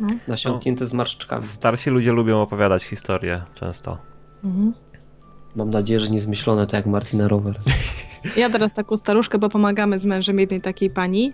No. 0.00 0.06
Nasiąknięte 0.28 0.86
z 0.86 0.92
marszczkami. 0.92 1.42
Starsi 1.42 1.90
ludzie 1.90 2.12
lubią 2.12 2.42
opowiadać 2.42 2.84
historie 2.84 3.42
często. 3.54 3.98
Mhm. 4.44 4.72
Mam 5.56 5.70
nadzieję, 5.70 6.00
że 6.00 6.10
nie 6.10 6.20
zmyślone 6.20 6.66
to 6.66 6.76
jak 6.76 6.86
Martina 6.86 7.28
Rower. 7.28 7.54
Ja 8.36 8.50
teraz 8.50 8.72
taką 8.72 8.96
staruszkę, 8.96 9.38
bo 9.38 9.48
pomagamy 9.48 9.98
z 9.98 10.04
mężem 10.04 10.40
jednej 10.40 10.60
takiej 10.60 10.90
pani 10.90 11.32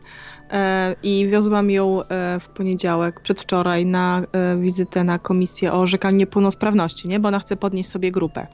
e, 0.51 0.97
i 1.03 1.29
wiozłam 1.29 1.71
ją 1.71 2.03
e, 2.03 2.41
w 2.41 2.49
poniedziałek, 2.49 3.21
przedwczoraj, 3.21 3.87
na 3.87 4.23
e, 4.33 4.57
wizytę 4.57 5.05
na 5.05 5.19
komisję 5.19 5.73
o 5.73 5.81
orzekaniu 5.81 6.17
niepełnosprawności, 6.17 7.09
nie? 7.09 7.21
bo 7.21 7.29
ona 7.29 7.39
chce 7.39 7.57
podnieść 7.57 7.91
sobie 7.91 8.11
grupę. 8.11 8.47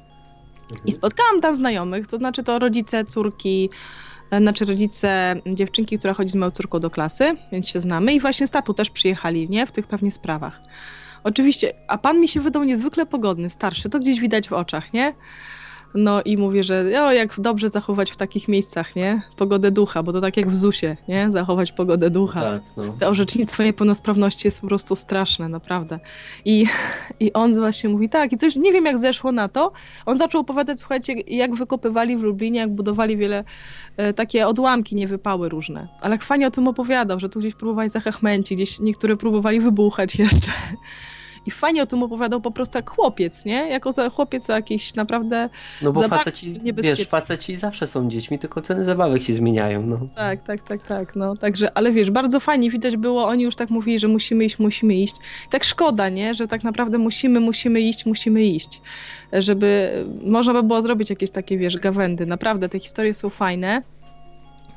I 0.84 0.92
spotkałam 0.92 1.40
tam 1.40 1.54
znajomych, 1.54 2.06
to 2.06 2.16
znaczy 2.16 2.44
to 2.44 2.58
rodzice 2.58 3.04
córki, 3.04 3.70
znaczy 4.38 4.64
rodzice 4.64 5.36
dziewczynki, 5.46 5.98
która 5.98 6.14
chodzi 6.14 6.30
z 6.30 6.34
moją 6.34 6.50
córką 6.50 6.80
do 6.80 6.90
klasy, 6.90 7.36
więc 7.52 7.68
się 7.68 7.80
znamy 7.80 8.14
i 8.14 8.20
właśnie 8.20 8.46
z 8.46 8.50
tatu 8.50 8.74
też 8.74 8.90
przyjechali, 8.90 9.50
nie? 9.50 9.66
W 9.66 9.72
tych 9.72 9.86
pewnie 9.86 10.12
sprawach. 10.12 10.60
Oczywiście, 11.24 11.74
a 11.88 11.98
pan 11.98 12.20
mi 12.20 12.28
się 12.28 12.40
wydał 12.40 12.64
niezwykle 12.64 13.06
pogodny, 13.06 13.50
starszy, 13.50 13.90
to 13.90 13.98
gdzieś 13.98 14.20
widać 14.20 14.48
w 14.48 14.52
oczach, 14.52 14.92
nie? 14.92 15.12
No 15.94 16.22
i 16.22 16.36
mówię, 16.36 16.64
że 16.64 17.02
o, 17.02 17.12
jak 17.12 17.40
dobrze 17.40 17.68
zachować 17.68 18.10
w 18.10 18.16
takich 18.16 18.48
miejscach, 18.48 18.96
nie? 18.96 19.22
Pogodę 19.36 19.70
ducha, 19.70 20.02
bo 20.02 20.12
to 20.12 20.20
tak 20.20 20.36
jak 20.36 20.50
w 20.50 20.56
ZUS-ie, 20.56 20.96
nie? 21.08 21.30
Zachować 21.30 21.72
pogodę 21.72 22.10
ducha. 22.10 22.40
Tak, 22.40 22.62
no. 22.76 22.96
To 23.00 23.08
orzecznictwo 23.08 23.62
niepełnosprawności 23.62 24.46
jest 24.46 24.60
po 24.60 24.66
prostu 24.66 24.96
straszne, 24.96 25.48
naprawdę. 25.48 25.98
I, 26.44 26.66
I 27.20 27.32
on 27.32 27.54
właśnie 27.54 27.90
mówi 27.90 28.08
tak, 28.08 28.32
i 28.32 28.36
coś, 28.36 28.56
nie 28.56 28.72
wiem 28.72 28.84
jak 28.84 28.98
zeszło 28.98 29.32
na 29.32 29.48
to, 29.48 29.72
on 30.06 30.18
zaczął 30.18 30.40
opowiadać, 30.40 30.80
słuchajcie, 30.80 31.12
jak 31.12 31.54
wykopywali 31.54 32.16
w 32.16 32.22
Lublinie, 32.22 32.60
jak 32.60 32.74
budowali 32.74 33.16
wiele 33.16 33.44
e, 33.96 34.12
takie 34.12 34.48
odłamki, 34.48 34.96
niewypały 34.96 35.48
różne. 35.48 35.88
Ale 36.00 36.18
fajnie 36.18 36.46
o 36.46 36.50
tym 36.50 36.68
opowiadał, 36.68 37.20
że 37.20 37.28
tu 37.28 37.40
gdzieś 37.40 37.54
próbowali 37.54 37.88
zachachmęcić, 37.88 38.58
gdzieś 38.58 38.80
niektóre 38.80 39.16
próbowali 39.16 39.60
wybuchać 39.60 40.18
jeszcze. 40.24 40.52
I 41.46 41.50
fajnie 41.50 41.82
o 41.82 41.86
tym 41.86 42.02
opowiadał 42.02 42.40
po 42.40 42.50
prostu 42.50 42.78
jak 42.78 42.90
chłopiec, 42.90 43.44
nie? 43.44 43.68
Jako 43.68 43.92
za 43.92 44.08
chłopiec 44.08 44.48
jakiś 44.48 44.94
naprawdę... 44.94 45.48
No 45.82 45.92
bo 45.92 46.08
faceci, 46.08 46.58
wiesz, 46.74 47.08
faceci 47.08 47.56
zawsze 47.56 47.86
są 47.86 48.08
dziećmi, 48.08 48.38
tylko 48.38 48.60
ceny 48.62 48.84
zabawek 48.84 49.22
się 49.22 49.32
zmieniają, 49.32 49.86
no. 49.86 49.98
Tak, 50.14 50.42
tak, 50.42 50.62
tak, 50.62 50.86
tak, 50.86 51.16
no. 51.16 51.36
Także, 51.36 51.78
ale 51.78 51.92
wiesz, 51.92 52.10
bardzo 52.10 52.40
fajnie 52.40 52.70
widać 52.70 52.96
było, 52.96 53.24
oni 53.24 53.44
już 53.44 53.56
tak 53.56 53.70
mówili, 53.70 53.98
że 53.98 54.08
musimy 54.08 54.44
iść, 54.44 54.58
musimy 54.58 54.94
iść. 54.94 55.14
Tak 55.50 55.64
szkoda, 55.64 56.08
nie? 56.08 56.34
Że 56.34 56.48
tak 56.48 56.64
naprawdę 56.64 56.98
musimy, 56.98 57.40
musimy 57.40 57.80
iść, 57.80 58.06
musimy 58.06 58.44
iść. 58.44 58.80
Żeby 59.32 59.90
można 60.24 60.52
by 60.52 60.62
było 60.62 60.82
zrobić 60.82 61.10
jakieś 61.10 61.30
takie, 61.30 61.58
wiesz, 61.58 61.76
gawędy. 61.76 62.26
Naprawdę, 62.26 62.68
te 62.68 62.78
historie 62.78 63.14
są 63.14 63.30
fajne. 63.30 63.82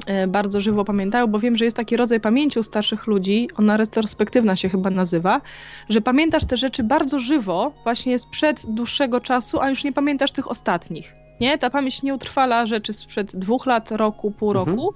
E, 0.08 0.28
Bardzo 0.28 0.62
żywo 0.62 0.86
pamiętają, 0.86 1.28
bo 1.28 1.40
wiem, 1.40 1.58
że 1.58 1.66
jest 1.66 1.78
taki 1.78 1.98
rodzaj 1.98 2.20
pamięci 2.20 2.60
u 2.60 2.64
starszych 2.64 3.08
ludzi, 3.08 3.50
ona 3.58 3.78
retrospektywna 3.78 4.56
się 4.56 4.70
chyba 4.70 4.90
nazywa, 4.90 5.42
że 5.90 6.02
pamiętasz 6.02 6.46
te 6.46 6.58
rzeczy 6.58 6.84
bardzo 6.84 7.20
żywo, 7.20 7.74
właśnie 7.84 8.20
sprzed 8.20 8.66
dłuższego 8.68 9.22
czasu, 9.22 9.60
a 9.62 9.70
już 9.70 9.84
nie 9.84 9.94
pamiętasz 9.94 10.32
tych 10.32 10.52
ostatnich. 10.52 11.14
Nie? 11.42 11.58
Ta 11.58 11.70
pamięć 11.70 12.04
nie 12.04 12.14
utrwala 12.14 12.66
rzeczy 12.68 12.94
sprzed 12.94 13.36
dwóch 13.36 13.66
lat, 13.66 13.92
roku, 13.92 14.32
pół 14.32 14.50
Mhm. 14.50 14.68
roku, 14.68 14.94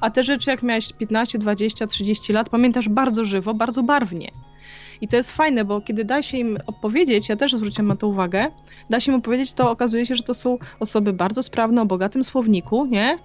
a 0.00 0.10
te 0.10 0.24
rzeczy, 0.24 0.50
jak 0.50 0.62
miałeś 0.62 0.92
15, 0.92 1.38
20, 1.38 1.86
30 1.86 2.32
lat, 2.32 2.48
pamiętasz 2.48 2.88
bardzo 2.88 3.24
żywo, 3.24 3.54
bardzo 3.54 3.82
barwnie. 3.82 4.30
I 5.00 5.08
to 5.08 5.16
jest 5.16 5.30
fajne, 5.30 5.64
bo 5.64 5.80
kiedy 5.80 6.04
da 6.04 6.22
się 6.22 6.36
im 6.38 6.58
opowiedzieć, 6.66 7.28
ja 7.28 7.36
też 7.36 7.54
zwróciłam 7.54 7.86
na 7.88 7.96
to 7.96 8.08
uwagę, 8.08 8.46
da 8.90 9.00
się 9.00 9.12
im 9.12 9.18
opowiedzieć, 9.18 9.54
to 9.54 9.70
okazuje 9.70 10.06
się, 10.06 10.14
że 10.14 10.22
to 10.22 10.34
są 10.34 10.58
osoby 10.80 11.12
bardzo 11.12 11.42
sprawne, 11.42 11.82
o 11.82 11.86
bogatym 11.86 12.24
słowniku, 12.24 12.86
nie? 12.86 13.18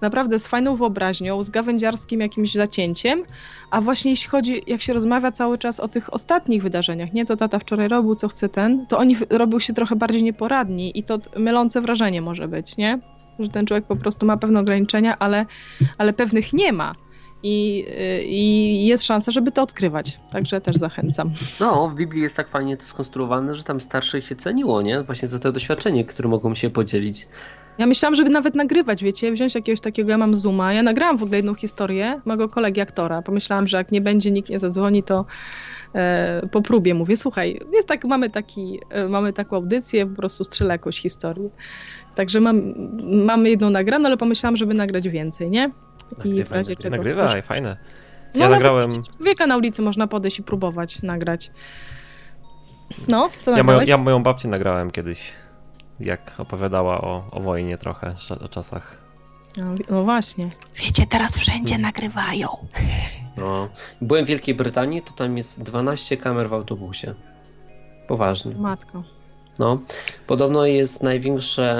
Naprawdę 0.00 0.38
z 0.38 0.46
fajną 0.46 0.76
wyobraźnią, 0.76 1.42
z 1.42 1.50
gawędziarskim 1.50 2.20
jakimś 2.20 2.52
zacięciem, 2.52 3.24
a 3.70 3.80
właśnie 3.80 4.10
jeśli 4.10 4.28
chodzi, 4.28 4.62
jak 4.66 4.82
się 4.82 4.92
rozmawia 4.92 5.32
cały 5.32 5.58
czas 5.58 5.80
o 5.80 5.88
tych 5.88 6.14
ostatnich 6.14 6.62
wydarzeniach, 6.62 7.12
nie 7.12 7.24
co 7.24 7.36
tata 7.36 7.58
wczoraj 7.58 7.88
robił, 7.88 8.14
co 8.14 8.28
chce 8.28 8.48
ten, 8.48 8.86
to 8.86 8.98
oni 8.98 9.16
robią 9.30 9.58
się 9.58 9.72
trochę 9.72 9.96
bardziej 9.96 10.22
nieporadni 10.22 10.98
i 10.98 11.02
to 11.02 11.18
mylące 11.36 11.80
wrażenie 11.80 12.22
może 12.22 12.48
być, 12.48 12.76
nie? 12.76 12.98
Że 13.38 13.48
ten 13.48 13.66
człowiek 13.66 13.84
po 13.84 13.96
prostu 13.96 14.26
ma 14.26 14.36
pewne 14.36 14.60
ograniczenia, 14.60 15.18
ale, 15.18 15.46
ale 15.98 16.12
pewnych 16.12 16.52
nie 16.52 16.72
ma. 16.72 16.92
I, 17.46 17.86
y, 17.88 18.24
I 18.24 18.86
jest 18.86 19.04
szansa, 19.04 19.32
żeby 19.32 19.52
to 19.52 19.62
odkrywać. 19.62 20.20
Także 20.32 20.60
też 20.60 20.76
zachęcam. 20.76 21.30
No, 21.60 21.88
w 21.88 21.94
Biblii 21.94 22.22
jest 22.22 22.36
tak 22.36 22.48
fajnie 22.48 22.76
to 22.76 22.84
skonstruowane, 22.84 23.54
że 23.54 23.64
tam 23.64 23.80
starszych 23.80 24.26
się 24.26 24.36
ceniło, 24.36 24.82
nie? 24.82 25.02
Właśnie 25.02 25.28
za 25.28 25.38
to 25.38 25.52
doświadczenie, 25.52 26.04
które 26.04 26.28
mogą 26.28 26.54
się 26.54 26.70
podzielić. 26.70 27.28
Ja 27.78 27.86
myślałam, 27.86 28.14
żeby 28.14 28.30
nawet 28.30 28.54
nagrywać, 28.54 29.04
wiecie, 29.04 29.32
wziąć 29.32 29.54
jakiegoś 29.54 29.80
takiego, 29.80 30.10
ja 30.10 30.18
mam 30.18 30.36
Zooma. 30.36 30.72
Ja 30.72 30.82
nagrałam 30.82 31.18
w 31.18 31.22
ogóle 31.22 31.36
jedną 31.36 31.54
historię 31.54 32.20
mojego 32.24 32.48
kolegi 32.48 32.80
aktora. 32.80 33.22
Pomyślałam, 33.22 33.68
że 33.68 33.76
jak 33.76 33.92
nie 33.92 34.00
będzie, 34.00 34.30
nikt 34.30 34.48
nie 34.48 34.58
zadzwoni, 34.58 35.02
to 35.02 35.24
e, 35.94 36.48
po 36.52 36.62
próbie 36.62 36.94
mówię, 36.94 37.16
słuchaj, 37.16 37.60
jest 37.72 37.88
tak, 37.88 38.04
mamy, 38.04 38.30
taki, 38.30 38.80
e, 38.90 39.08
mamy 39.08 39.32
taką 39.32 39.56
audycję, 39.56 40.06
po 40.06 40.16
prostu 40.16 40.44
strzelę 40.44 40.74
jakąś 40.74 41.00
historię. 41.00 41.48
Także 42.14 42.40
mam, 42.40 42.74
mamy 43.26 43.50
jedną 43.50 43.70
nagraną, 43.70 44.06
ale 44.06 44.16
pomyślałam, 44.16 44.56
żeby 44.56 44.74
nagrać 44.74 45.08
więcej, 45.08 45.50
nie? 45.50 45.70
I 46.24 46.44
w 46.44 46.52
razie 46.52 46.76
czego. 46.76 46.96
Nagrywaj, 46.96 47.42
fajne. 47.42 47.76
No, 48.34 48.40
Ja 48.40 48.48
nawet 48.48 48.62
nagrałem... 48.64 48.90
Człowieka 49.16 49.46
na 49.46 49.56
ulicy 49.56 49.82
można 49.82 50.06
podejść 50.06 50.38
i 50.38 50.42
próbować 50.42 51.02
nagrać. 51.02 51.50
No, 53.08 53.30
co 53.40 53.56
Ja 53.56 53.62
moją, 53.62 53.80
ja 53.80 53.96
moją 53.96 54.22
babcię 54.22 54.48
nagrałem 54.48 54.90
kiedyś, 54.90 55.32
jak 56.00 56.32
opowiadała 56.38 57.00
o, 57.00 57.24
o 57.30 57.40
wojnie 57.40 57.78
trochę, 57.78 58.14
o 58.44 58.48
czasach. 58.48 59.04
No, 59.56 59.64
no 59.90 60.04
właśnie. 60.04 60.50
Wiecie, 60.76 61.06
teraz 61.06 61.36
wszędzie 61.36 61.78
nagrywają. 61.78 62.48
No. 63.36 63.68
Byłem 64.00 64.24
w 64.24 64.28
Wielkiej 64.28 64.54
Brytanii, 64.54 65.02
to 65.02 65.12
tam 65.12 65.36
jest 65.36 65.62
12 65.62 66.16
kamer 66.16 66.48
w 66.48 66.52
autobusie. 66.52 67.14
Poważnie. 68.08 68.54
Matko. 68.54 69.02
No. 69.58 69.78
Podobno 70.26 70.66
jest 70.66 71.02
największe, 71.02 71.76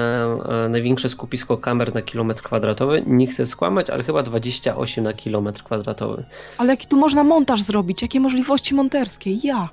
e, 0.64 0.68
największe 0.68 1.08
skupisko 1.08 1.56
kamer 1.56 1.94
na 1.94 2.02
kilometr 2.02 2.42
kwadratowy. 2.42 3.02
Nie 3.06 3.26
chcę 3.26 3.46
skłamać, 3.46 3.90
ale 3.90 4.04
chyba 4.04 4.22
28 4.22 5.04
na 5.04 5.12
kilometr 5.12 5.62
kwadratowy. 5.62 6.24
Ale 6.58 6.70
jaki 6.70 6.86
tu 6.86 6.96
można 6.96 7.24
montaż 7.24 7.62
zrobić? 7.62 8.02
Jakie 8.02 8.20
możliwości 8.20 8.74
monterskie? 8.74 9.30
Ja. 9.42 9.68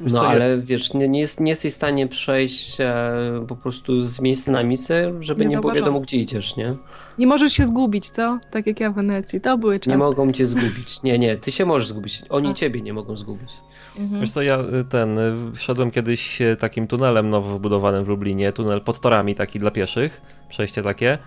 No 0.00 0.10
co, 0.10 0.24
ja- 0.24 0.30
ale 0.30 0.58
wiesz, 0.58 0.94
nie, 0.94 1.08
nie, 1.08 1.20
jest, 1.20 1.40
nie 1.40 1.50
jesteś 1.50 1.72
w 1.72 1.76
stanie 1.76 2.08
przejść 2.08 2.80
e, 2.80 3.44
po 3.48 3.56
prostu 3.56 4.00
z 4.00 4.20
miejsca 4.20 4.52
na 4.52 4.62
miejsce, 4.62 5.12
żeby 5.20 5.46
Nie 5.46 5.50
nie, 5.50 5.60
było 5.60 5.72
wiadomo 5.72 6.00
gdzie 6.00 6.16
idziesz, 6.16 6.56
nie? 6.56 6.74
Nie 7.18 7.26
możesz 7.26 7.52
się 7.52 7.66
zgubić, 7.66 8.10
co? 8.10 8.38
Tak 8.50 8.66
jak 8.66 8.80
ja 8.80 8.90
w 8.90 8.94
Wenecji. 8.94 9.40
To 9.40 9.58
były 9.58 9.80
czasy. 9.80 9.90
Nie 9.90 9.96
mogą 9.96 10.32
cię 10.32 10.46
zgubić. 10.56 11.02
Nie, 11.02 11.18
nie, 11.18 11.36
ty 11.36 11.52
się 11.52 11.64
możesz 11.66 11.88
zgubić. 11.88 12.22
Oni 12.28 12.48
A. 12.48 12.54
ciebie 12.54 12.82
nie 12.82 12.92
mogą 12.92 13.16
zgubić. 13.16 13.50
Mhm. 13.98 14.20
Wiesz 14.20 14.30
co, 14.30 14.42
ja 14.42 14.60
y, 14.60 14.84
ten, 14.90 15.18
y, 15.18 15.56
szedłem 15.56 15.90
kiedyś 15.90 16.40
y, 16.40 16.56
takim 16.56 16.86
tunelem 16.86 17.30
nowo 17.30 17.52
wybudowanym 17.52 18.04
w 18.04 18.08
Lublinie, 18.08 18.52
tunel 18.52 18.80
pod 18.80 19.00
torami 19.00 19.34
taki 19.34 19.58
dla 19.58 19.70
pieszych, 19.70 20.20
przejście 20.48 20.82
takie 20.82 21.18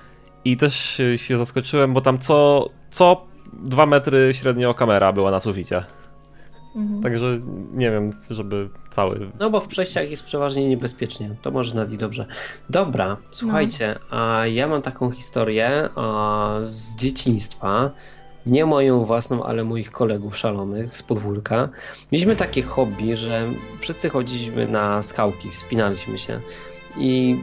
i 0.45 0.57
też 0.57 1.01
się 1.15 1.37
zaskoczyłem, 1.37 1.93
bo 1.93 2.01
tam 2.01 2.17
co, 2.17 2.69
co 2.89 3.25
dwa 3.53 3.85
metry 3.85 4.31
średnio 4.33 4.73
kamera 4.73 5.13
była 5.13 5.31
na 5.31 5.39
suficie. 5.39 5.83
Mhm. 6.75 7.03
Także 7.03 7.37
nie 7.73 7.91
wiem, 7.91 8.13
żeby 8.29 8.69
cały... 8.89 9.31
No 9.39 9.49
bo 9.49 9.59
w 9.59 9.67
przejściach 9.67 10.11
jest 10.11 10.23
przeważnie 10.23 10.69
niebezpiecznie. 10.69 11.29
To 11.41 11.51
może 11.51 11.75
nawet 11.75 11.91
i 11.93 11.97
dobrze. 11.97 12.25
Dobra, 12.69 13.17
słuchajcie, 13.31 13.99
a 14.09 14.45
ja 14.47 14.67
mam 14.67 14.81
taką 14.81 15.11
historię 15.11 15.89
a, 15.95 16.59
z 16.67 16.95
dzieciństwa. 16.95 17.91
Nie 18.45 18.65
moją 18.65 19.05
własną, 19.05 19.43
ale 19.43 19.63
moich 19.63 19.91
kolegów 19.91 20.37
szalonych 20.37 20.97
z 20.97 21.03
podwórka. 21.03 21.69
Mieliśmy 22.11 22.35
takie 22.35 22.61
hobby, 22.61 23.17
że 23.17 23.45
wszyscy 23.79 24.09
chodziliśmy 24.09 24.67
na 24.67 25.01
skałki, 25.01 25.49
wspinaliśmy 25.51 26.17
się 26.17 26.39
i 26.97 27.37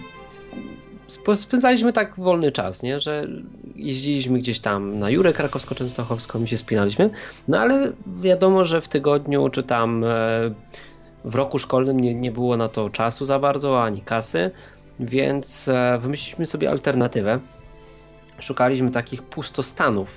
spędzaliśmy 1.35 1.93
tak 1.93 2.17
wolny 2.17 2.53
czas, 2.53 2.83
nie? 2.83 3.01
że 3.01 3.27
jeździliśmy 3.75 4.39
gdzieś 4.39 4.61
tam 4.61 4.99
na 4.99 5.11
Jurę 5.11 5.33
Krakowsko-Częstochowską 5.33 6.45
i 6.45 6.49
się 6.49 6.57
spinaliśmy. 6.57 7.11
No 7.49 7.59
ale 7.59 7.93
wiadomo, 8.07 8.65
że 8.65 8.81
w 8.81 8.89
tygodniu 8.89 9.49
czy 9.49 9.63
tam 9.63 10.05
e, 10.05 10.09
w 11.25 11.35
roku 11.35 11.59
szkolnym 11.59 12.01
nie, 12.01 12.15
nie 12.15 12.33
było 12.33 12.57
na 12.57 12.69
to 12.69 12.91
czasu 12.91 13.25
za 13.25 13.39
bardzo, 13.39 13.83
ani 13.83 14.01
kasy, 14.01 14.51
więc 15.01 15.69
e, 15.69 15.99
wymyśliliśmy 15.99 16.47
sobie 16.47 16.71
alternatywę. 16.71 17.41
Szukaliśmy 18.39 18.91
takich 18.91 19.23
pustostanów, 19.23 20.09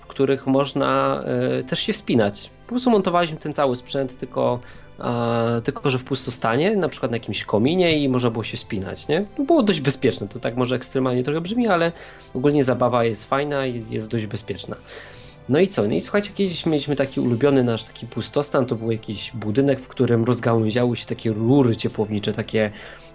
w 0.00 0.06
których 0.06 0.46
można 0.46 1.22
e, 1.60 1.64
też 1.64 1.80
się 1.80 1.92
wspinać. 1.92 2.50
Po 2.66 2.68
prostu 2.68 2.90
montowaliśmy 2.90 3.38
ten 3.38 3.54
cały 3.54 3.76
sprzęt, 3.76 4.16
tylko, 4.16 4.60
tylko 5.64 5.90
że 5.90 5.98
w 5.98 6.04
pustostanie, 6.04 6.76
na 6.76 6.88
przykład 6.88 7.10
na 7.10 7.16
jakimś 7.16 7.44
kominie 7.44 7.98
i 7.98 8.08
można 8.08 8.30
było 8.30 8.44
się 8.44 8.56
wspinać. 8.56 9.08
Nie? 9.08 9.24
Było 9.38 9.62
dość 9.62 9.80
bezpieczne. 9.80 10.28
To 10.28 10.40
tak 10.40 10.56
może 10.56 10.76
ekstremalnie 10.76 11.22
trochę 11.22 11.40
brzmi, 11.40 11.68
ale 11.68 11.92
ogólnie 12.34 12.64
zabawa 12.64 13.04
jest 13.04 13.24
fajna 13.24 13.66
i 13.66 13.84
jest 13.90 14.10
dość 14.10 14.26
bezpieczna. 14.26 14.76
No 15.48 15.60
i 15.60 15.68
co? 15.68 15.82
No 15.82 15.94
i 15.94 16.00
słuchajcie, 16.00 16.30
kiedyś 16.34 16.66
mieliśmy 16.66 16.96
taki 16.96 17.20
ulubiony 17.20 17.64
nasz 17.64 17.84
taki 17.84 18.06
pustostan, 18.06 18.66
to 18.66 18.74
był 18.74 18.90
jakiś 18.90 19.32
budynek, 19.34 19.80
w 19.80 19.88
którym 19.88 20.24
rozgałęziały 20.24 20.96
się 20.96 21.06
takie 21.06 21.32
rury 21.32 21.76
ciepłownicze, 21.76 22.32
takie 22.32 22.70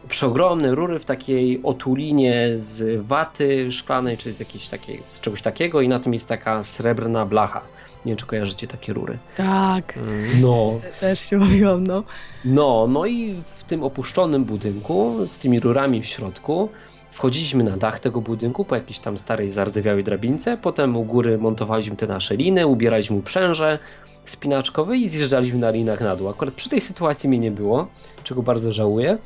przeogromne 0.09 0.75
rury 0.75 0.99
w 0.99 1.05
takiej 1.05 1.59
otulinie 1.63 2.49
z 2.55 3.05
waty 3.05 3.71
szklanej, 3.71 4.17
czy 4.17 4.33
z 4.33 4.39
jakiejś 4.39 4.69
takiej, 4.69 5.03
z 5.09 5.19
czegoś 5.19 5.41
takiego 5.41 5.81
i 5.81 5.87
na 5.87 5.99
tym 5.99 6.13
jest 6.13 6.29
taka 6.29 6.63
srebrna 6.63 7.25
blacha. 7.25 7.61
Nie 8.05 8.09
wiem, 8.09 8.17
czy 8.17 8.25
kojarzycie 8.25 8.67
takie 8.67 8.93
rury. 8.93 9.17
Tak, 9.37 9.99
No, 10.41 10.79
też 10.99 11.19
się 11.19 11.37
mówiłam, 11.37 11.87
no. 11.87 12.03
no, 12.45 12.87
no 12.89 13.05
i 13.05 13.35
w 13.57 13.63
tym 13.63 13.83
opuszczonym 13.83 14.45
budynku 14.45 15.15
z 15.27 15.37
tymi 15.37 15.59
rurami 15.59 16.01
w 16.01 16.05
środku 16.05 16.69
wchodziliśmy 17.11 17.63
na 17.63 17.77
dach 17.77 17.99
tego 17.99 18.21
budynku 18.21 18.65
po 18.65 18.75
jakiejś 18.75 18.99
tam 18.99 19.17
starej, 19.17 19.51
zardzewiałej 19.51 20.03
drabince, 20.03 20.57
potem 20.57 20.97
u 20.97 21.03
góry 21.03 21.37
montowaliśmy 21.37 21.95
te 21.95 22.07
nasze 22.07 22.35
liny, 22.35 22.67
ubieraliśmy 22.67 23.17
uprzęże 23.17 23.79
spinaczkowe 24.23 24.97
i 24.97 25.09
zjeżdżaliśmy 25.09 25.59
na 25.59 25.69
linach 25.71 26.01
na 26.01 26.15
dół. 26.15 26.29
Akurat 26.29 26.53
przy 26.53 26.69
tej 26.69 26.81
sytuacji 26.81 27.29
mnie 27.29 27.39
nie 27.39 27.51
było, 27.51 27.87
czego 28.23 28.41
bardzo 28.43 28.71
żałuję, 28.71 29.17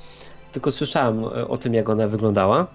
tylko 0.52 0.72
słyszałem 0.72 1.24
e, 1.24 1.48
o 1.48 1.58
tym, 1.58 1.74
jak 1.74 1.90
ona 1.90 2.08
wyglądała. 2.08 2.68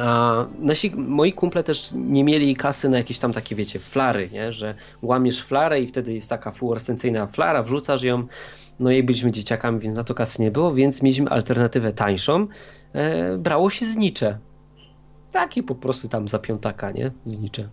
A 0.00 0.46
nasi, 0.58 0.92
moi 0.96 1.32
kumple 1.32 1.64
też 1.64 1.90
nie 1.94 2.24
mieli 2.24 2.56
kasy 2.56 2.88
na 2.88 2.96
jakieś 2.96 3.18
tam 3.18 3.32
takie, 3.32 3.54
wiecie, 3.56 3.78
flary, 3.78 4.30
nie? 4.32 4.52
że 4.52 4.74
łamiesz 5.02 5.42
flarę 5.42 5.80
i 5.80 5.86
wtedy 5.86 6.14
jest 6.14 6.30
taka 6.30 6.52
fluorescencyjna 6.52 7.26
flara, 7.26 7.62
wrzucasz 7.62 8.02
ją. 8.02 8.26
No 8.80 8.90
i 8.90 9.02
byliśmy 9.02 9.32
dzieciakami, 9.32 9.78
więc 9.80 9.96
na 9.96 10.04
to 10.04 10.14
kasy 10.14 10.42
nie 10.42 10.50
było, 10.50 10.74
więc 10.74 11.02
mieliśmy 11.02 11.30
alternatywę 11.30 11.92
tańszą. 11.92 12.46
E, 12.92 13.36
brało 13.38 13.70
się 13.70 13.86
znicze. 13.86 14.38
Takie 15.32 15.62
po 15.62 15.74
prostu 15.74 16.08
tam 16.08 16.28
za 16.28 16.38
piątaka, 16.38 16.90
nie? 16.90 17.10
Znicze. 17.24 17.68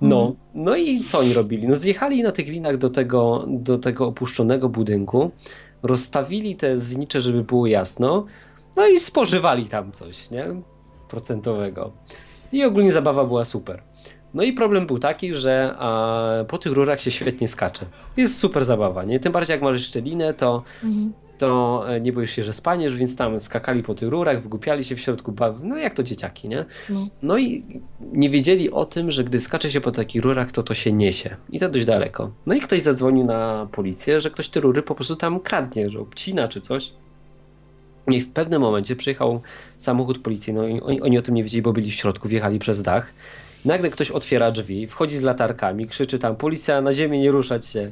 No, 0.00 0.20
Mhm. 0.20 0.36
no 0.54 0.76
i 0.76 1.00
co 1.00 1.18
oni 1.18 1.34
robili? 1.34 1.68
No 1.68 1.74
zjechali 1.74 2.22
na 2.22 2.32
tych 2.32 2.48
linach 2.48 2.76
do 2.76 2.90
tego, 2.90 3.44
do 3.48 3.78
tego 3.78 4.06
opuszczonego 4.06 4.68
budynku, 4.68 5.30
rozstawili 5.82 6.56
te 6.56 6.78
znicze, 6.78 7.20
żeby 7.20 7.44
było 7.44 7.66
jasno, 7.66 8.26
no 8.76 8.86
i 8.86 8.98
spożywali 8.98 9.66
tam 9.66 9.92
coś, 9.92 10.30
nie? 10.30 10.46
Procentowego. 11.12 11.92
I 12.52 12.64
ogólnie 12.64 12.92
zabawa 12.92 13.24
była 13.24 13.44
super. 13.44 13.82
No 14.34 14.42
i 14.42 14.52
problem 14.52 14.86
był 14.86 14.98
taki, 14.98 15.34
że 15.34 15.74
a, 15.78 16.44
po 16.48 16.58
tych 16.58 16.72
rurach 16.72 17.00
się 17.02 17.10
świetnie 17.10 17.48
skacze. 17.48 17.86
Jest 18.16 18.38
super 18.38 18.64
zabawa, 18.64 19.04
nie? 19.04 19.20
Tym 19.20 19.32
bardziej 19.32 19.54
jak 19.54 19.62
masz 19.62 19.74
jeszcze 19.78 20.00
linę, 20.00 20.34
to 20.34 20.62
Mhm. 20.84 21.12
to 21.38 21.84
e, 21.88 22.00
nie 22.00 22.12
boisz 22.12 22.30
się, 22.30 22.44
że 22.44 22.52
spaniesz, 22.52 22.96
więc 22.96 23.16
tam 23.16 23.40
skakali 23.40 23.82
po 23.82 23.94
tych 23.94 24.08
rurach, 24.08 24.42
wygłupiali 24.42 24.84
się 24.84 24.96
w 24.96 25.00
środku, 25.00 25.34
no 25.62 25.76
jak 25.76 25.94
to 25.94 26.02
dzieciaki, 26.02 26.48
nie? 26.48 26.64
No. 26.90 27.06
No 27.22 27.38
i 27.38 27.64
nie 28.00 28.30
wiedzieli 28.30 28.70
o 28.70 28.84
tym, 28.84 29.10
że 29.10 29.24
gdy 29.24 29.40
skacze 29.40 29.70
się 29.70 29.80
po 29.80 29.92
takich 29.92 30.22
rurach, 30.22 30.52
to 30.52 30.62
to 30.62 30.74
się 30.74 30.92
niesie. 30.92 31.36
I 31.50 31.60
to 31.60 31.68
dość 31.68 31.84
daleko. 31.84 32.30
No 32.46 32.54
i 32.54 32.60
ktoś 32.60 32.82
zadzwonił 32.82 33.24
na 33.26 33.68
policję, 33.72 34.20
że 34.20 34.30
ktoś 34.30 34.48
te 34.48 34.60
rury 34.60 34.82
po 34.82 34.94
prostu 34.94 35.16
tam 35.16 35.40
kradnie, 35.40 35.90
że 35.90 36.00
obcina 36.00 36.48
czy 36.48 36.60
coś. 36.60 36.92
I 38.06 38.20
w 38.20 38.32
pewnym 38.32 38.62
momencie 38.62 38.96
przyjechał 38.96 39.40
samochód 39.76 40.18
policyjny, 40.18 40.60
no 40.60 40.86
oni, 40.86 41.00
oni 41.00 41.18
o 41.18 41.22
tym 41.22 41.34
nie 41.34 41.42
wiedzieli, 41.42 41.62
bo 41.62 41.72
byli 41.72 41.90
w 41.90 41.94
środku, 41.94 42.28
wjechali 42.28 42.58
przez 42.58 42.82
dach. 42.82 43.12
Nagle 43.64 43.90
ktoś 43.90 44.10
otwiera 44.10 44.50
drzwi, 44.50 44.86
wchodzi 44.86 45.16
z 45.16 45.22
latarkami, 45.22 45.86
krzyczy 45.86 46.18
tam, 46.18 46.36
policja 46.36 46.80
na 46.80 46.92
ziemię, 46.92 47.20
nie 47.20 47.30
ruszać 47.30 47.66
się. 47.66 47.90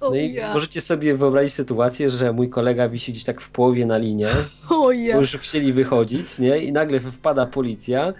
No 0.00 0.06
O 0.08 0.14
i 0.14 0.32
ja. 0.32 0.54
możecie 0.54 0.80
sobie 0.80 1.16
wyobrazić 1.16 1.52
sytuację, 1.52 2.10
że 2.10 2.32
mój 2.32 2.48
kolega 2.48 2.88
wisi 2.88 3.12
gdzieś 3.12 3.24
tak 3.24 3.40
w 3.40 3.50
połowie 3.50 3.86
na 3.86 3.98
linie, 3.98 4.28
O 4.70 4.92
ja. 4.92 5.14
bo 5.14 5.20
już 5.20 5.36
chcieli 5.36 5.72
wychodzić, 5.72 6.38
nie? 6.38 6.58
I 6.58 6.72
nagle 6.72 7.00
wpada 7.00 7.46
policja. 7.46 8.12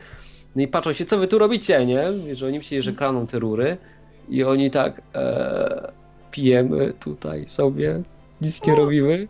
No 0.57 0.63
i 0.63 0.69
patrzą 0.69 0.93
się, 0.93 1.05
co 1.05 1.19
wy 1.19 1.27
tu 1.27 1.39
robicie, 1.39 1.87
nie? 1.87 2.05
Że 2.35 2.47
oni 2.47 2.59
myśleli, 2.59 2.83
że 2.83 2.93
kraną 2.93 3.27
te 3.27 3.39
rury. 3.39 3.77
I 4.29 4.45
oni 4.45 4.71
tak, 4.71 5.03
e, 5.15 5.93
pijemy 6.31 6.93
tutaj 7.01 7.49
sobie, 7.49 8.03
nic 8.41 8.67
nie 8.67 8.75
robimy. 8.75 9.29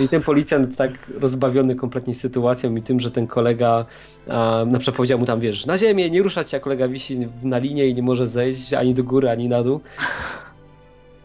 I 0.00 0.08
ten 0.08 0.22
policjant 0.22 0.76
tak 0.76 1.10
rozbawiony 1.20 1.74
kompletnie 1.74 2.14
sytuacją 2.14 2.76
i 2.76 2.82
tym, 2.82 3.00
że 3.00 3.10
ten 3.10 3.26
kolega 3.26 3.86
a, 4.28 4.64
na 4.68 4.78
przykład 4.78 4.96
powiedział 4.96 5.18
mu 5.18 5.26
tam, 5.26 5.40
wiesz, 5.40 5.66
na 5.66 5.78
ziemię, 5.78 6.10
nie 6.10 6.22
ruszać 6.22 6.50
się, 6.50 6.56
a 6.56 6.60
kolega 6.60 6.88
wisi 6.88 7.28
na 7.42 7.58
linie 7.58 7.86
i 7.86 7.94
nie 7.94 8.02
może 8.02 8.26
zejść 8.26 8.72
ani 8.72 8.94
do 8.94 9.04
góry, 9.04 9.30
ani 9.30 9.48
na 9.48 9.62
dół. 9.62 9.80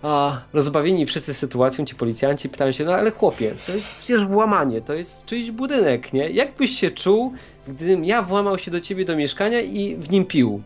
A 0.02 0.42
rozbawieni 0.54 1.06
wszyscy 1.06 1.34
sytuacją, 1.34 1.86
ci 1.86 1.96
policjanci 1.96 2.50
pytają 2.50 2.72
się, 2.72 2.86
no 2.86 2.94
ale 2.94 3.12
chłopie, 3.12 3.56
to 3.68 3.76
jest 3.76 3.96
przecież 3.96 4.26
włamanie, 4.26 4.82
to 4.82 4.94
jest 4.94 5.26
czyjś 5.26 5.52
budynek, 5.52 6.14
nie? 6.14 6.30
Jak 6.30 6.56
byś 6.56 6.80
się 6.80 6.92
czuł, 6.92 7.34
gdybym 7.68 8.06
ja 8.06 8.22
włamał 8.22 8.58
się 8.58 8.72
do 8.72 8.82
ciebie 8.82 9.06
do 9.06 9.16
mieszkania 9.16 9.62
i 9.62 9.96
w 9.96 10.10
nim 10.10 10.26
pił? 10.26 10.62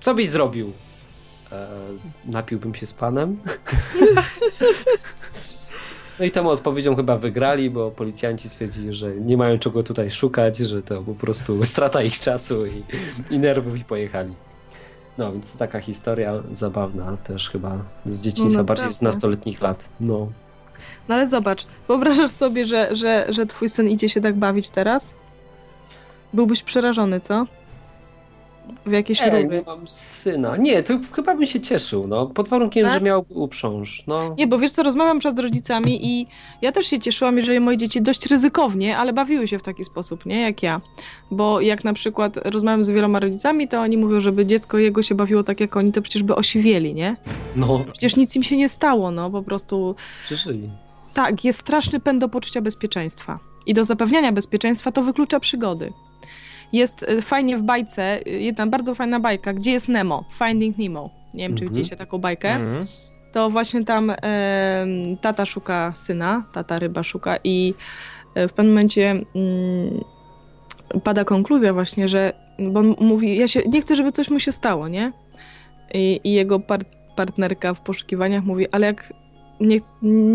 Co 0.00 0.14
byś 0.14 0.28
zrobił? 0.28 0.72
E, 1.52 1.68
napiłbym 2.24 2.74
się 2.74 2.86
z 2.86 2.92
panem. 2.92 3.36
No 6.18 6.24
i 6.24 6.30
tą 6.30 6.48
odpowiedzią 6.48 6.96
chyba 6.96 7.16
wygrali, 7.16 7.70
bo 7.70 7.90
policjanci 7.90 8.48
stwierdzili, 8.48 8.92
że 8.92 9.16
nie 9.16 9.36
mają 9.36 9.58
czego 9.58 9.82
tutaj 9.82 10.10
szukać, 10.10 10.58
że 10.58 10.82
to 10.82 11.02
po 11.02 11.14
prostu 11.14 11.64
strata 11.64 12.02
ich 12.02 12.20
czasu 12.20 12.66
i, 12.66 12.82
i 13.30 13.38
nerwów 13.38 13.76
i 13.78 13.84
pojechali. 13.84 14.34
No 15.18 15.32
więc 15.32 15.56
taka 15.56 15.80
historia 15.80 16.42
zabawna 16.50 17.16
też 17.16 17.50
chyba 17.50 17.78
z 18.06 18.22
dzieciństwa, 18.22 18.58
No, 18.58 18.64
bardziej 18.64 18.92
z 18.92 19.02
nastoletnich 19.02 19.60
lat. 19.60 19.88
No. 20.00 20.28
No 21.08 21.14
ale 21.14 21.28
zobacz, 21.28 21.66
wyobrażasz 21.88 22.30
sobie, 22.30 22.66
że, 22.66 22.96
że, 22.96 23.26
że 23.28 23.46
twój 23.46 23.68
syn 23.68 23.88
idzie 23.88 24.08
się 24.08 24.20
tak 24.20 24.34
bawić 24.34 24.70
teraz? 24.70 25.14
Byłbyś 26.32 26.62
przerażony, 26.62 27.20
co? 27.20 27.46
W 28.86 28.92
rury. 29.30 29.48
nie 29.50 29.62
mam 29.66 29.88
syna. 29.88 30.56
Nie, 30.56 30.82
to 30.82 30.98
chyba 31.12 31.34
bym 31.34 31.46
się 31.46 31.60
cieszył, 31.60 32.06
no. 32.06 32.26
Pod 32.26 32.48
warunkiem, 32.48 32.84
Tak? 32.84 32.94
że 32.94 33.00
miał 33.00 33.24
uprząż. 33.28 34.04
No. 34.06 34.34
Nie, 34.38 34.46
bo 34.46 34.58
wiesz 34.58 34.70
co, 34.70 34.82
rozmawiam 34.82 35.20
czas 35.20 35.34
z 35.34 35.38
rodzicami 35.38 36.06
i 36.06 36.26
ja 36.62 36.72
też 36.72 36.86
się 36.86 37.00
cieszyłam, 37.00 37.36
jeżeli 37.36 37.60
moje 37.60 37.76
dzieci 37.76 38.02
dość 38.02 38.26
ryzykownie, 38.26 38.96
ale 38.96 39.12
bawiły 39.12 39.48
się 39.48 39.58
w 39.58 39.62
taki 39.62 39.84
sposób, 39.84 40.26
nie? 40.26 40.40
Jak 40.40 40.62
ja. 40.62 40.80
Bo 41.30 41.60
jak 41.60 41.84
na 41.84 41.92
przykład 41.92 42.36
rozmawiam 42.36 42.84
z 42.84 42.90
wieloma 42.90 43.20
rodzicami, 43.20 43.68
to 43.68 43.80
oni 43.80 43.96
mówią, 43.96 44.20
żeby 44.20 44.46
dziecko 44.46 44.78
jego 44.78 45.02
się 45.02 45.14
bawiło 45.14 45.42
tak 45.42 45.60
jak 45.60 45.76
oni, 45.76 45.92
to 45.92 46.02
przecież 46.02 46.22
by 46.22 46.34
osiwieli, 46.34 46.94
nie? 46.94 47.16
No, 47.56 47.84
Przecież 47.92 48.16
nic 48.16 48.36
im 48.36 48.42
się 48.42 48.56
nie 48.56 48.68
stało, 48.68 49.10
no 49.10 49.30
po 49.30 49.42
prostu 49.42 49.94
przeżyli. 50.22 50.70
Tak, 51.14 51.44
jest 51.44 51.58
straszny 51.58 52.00
pęd 52.00 52.20
do 52.20 52.28
poczucia 52.28 52.60
bezpieczeństwa. 52.60 53.38
I 53.66 53.74
do 53.74 53.84
zapewniania 53.84 54.32
bezpieczeństwa 54.32 54.92
to 54.92 55.02
wyklucza 55.02 55.40
przygody. 55.40 55.92
Jest 56.72 57.02
y, 57.02 57.22
fajnie 57.22 57.58
w 57.58 57.62
bajce, 57.62 58.20
y, 58.26 58.30
jedna 58.30 58.66
bardzo 58.66 58.94
fajna 58.94 59.20
bajka, 59.20 59.52
gdzie 59.52 59.70
jest 59.70 59.88
Nemo, 59.88 60.24
Finding 60.38 60.78
Nemo. 60.78 61.10
Nie 61.34 61.40
wiem, 61.48 61.56
czy 61.56 61.62
Mhm. 61.64 61.68
widzieliście 61.68 61.96
taką 61.96 62.18
bajkę. 62.18 62.50
Mhm. 62.50 62.86
To 63.32 63.50
właśnie 63.50 63.84
tam 63.84 64.10
em, 64.10 64.16
tata 65.20 65.46
szuka 65.46 65.92
syna, 65.96 66.44
tata 66.52 66.78
ryba 66.78 67.02
szuka 67.02 67.36
i 67.44 67.74
e, 68.34 68.48
w 68.48 68.52
pewnym 68.52 68.74
momencie 68.74 69.10
mm, 69.10 69.24
pada 71.04 71.24
konkluzja 71.24 71.72
właśnie, 71.72 72.08
że 72.08 72.32
bo 72.58 72.80
on 72.80 72.94
mówi, 73.00 73.36
ja 73.36 73.48
się 73.48 73.62
nie 73.68 73.80
chcę, 73.80 73.96
żeby 73.96 74.12
coś 74.12 74.30
mu 74.30 74.40
się 74.40 74.52
stało, 74.52 74.88
nie? 74.88 75.12
I, 75.94 76.20
i 76.24 76.32
jego 76.32 76.60
par, 76.60 76.80
partnerka 77.16 77.74
w 77.74 77.80
poszukiwaniach 77.80 78.44
mówi, 78.44 78.66
ale 78.72 78.86
jak 78.86 79.12
nie, 79.60 79.78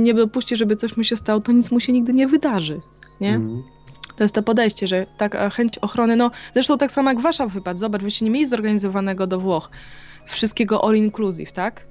nie 0.04 0.14
dopuści, 0.14 0.56
żeby 0.56 0.76
coś 0.76 0.98
mu 0.98 1.04
się 1.04 1.16
stało, 1.16 1.40
to 1.40 1.52
nic 1.52 1.72
mu 1.72 1.80
się 1.80 1.94
nigdy 1.94 2.14
nie 2.14 2.28
wydarzy, 2.28 2.82
nie? 3.22 3.36
Mhm. 3.36 3.64
To 4.20 4.24
jest 4.24 4.36
to 4.36 4.44
podejście, 4.44 4.88
że 4.88 5.06
taka 5.18 5.50
chęć 5.50 5.78
ochrony, 5.78 6.16
no 6.16 6.32
zresztą 6.54 6.78
tak 6.78 6.92
samo 6.92 7.10
jak 7.10 7.20
wasza 7.20 7.48
wypad, 7.48 7.80
zobacz, 7.80 8.02
wyście 8.02 8.26
nie 8.26 8.32
mieli 8.32 8.48
zorganizowanego 8.48 9.28
do 9.28 9.40
Włoch 9.40 9.70
wszystkiego 10.26 10.84
all 10.84 10.96
inclusive, 10.96 11.52
tak? 11.52 11.86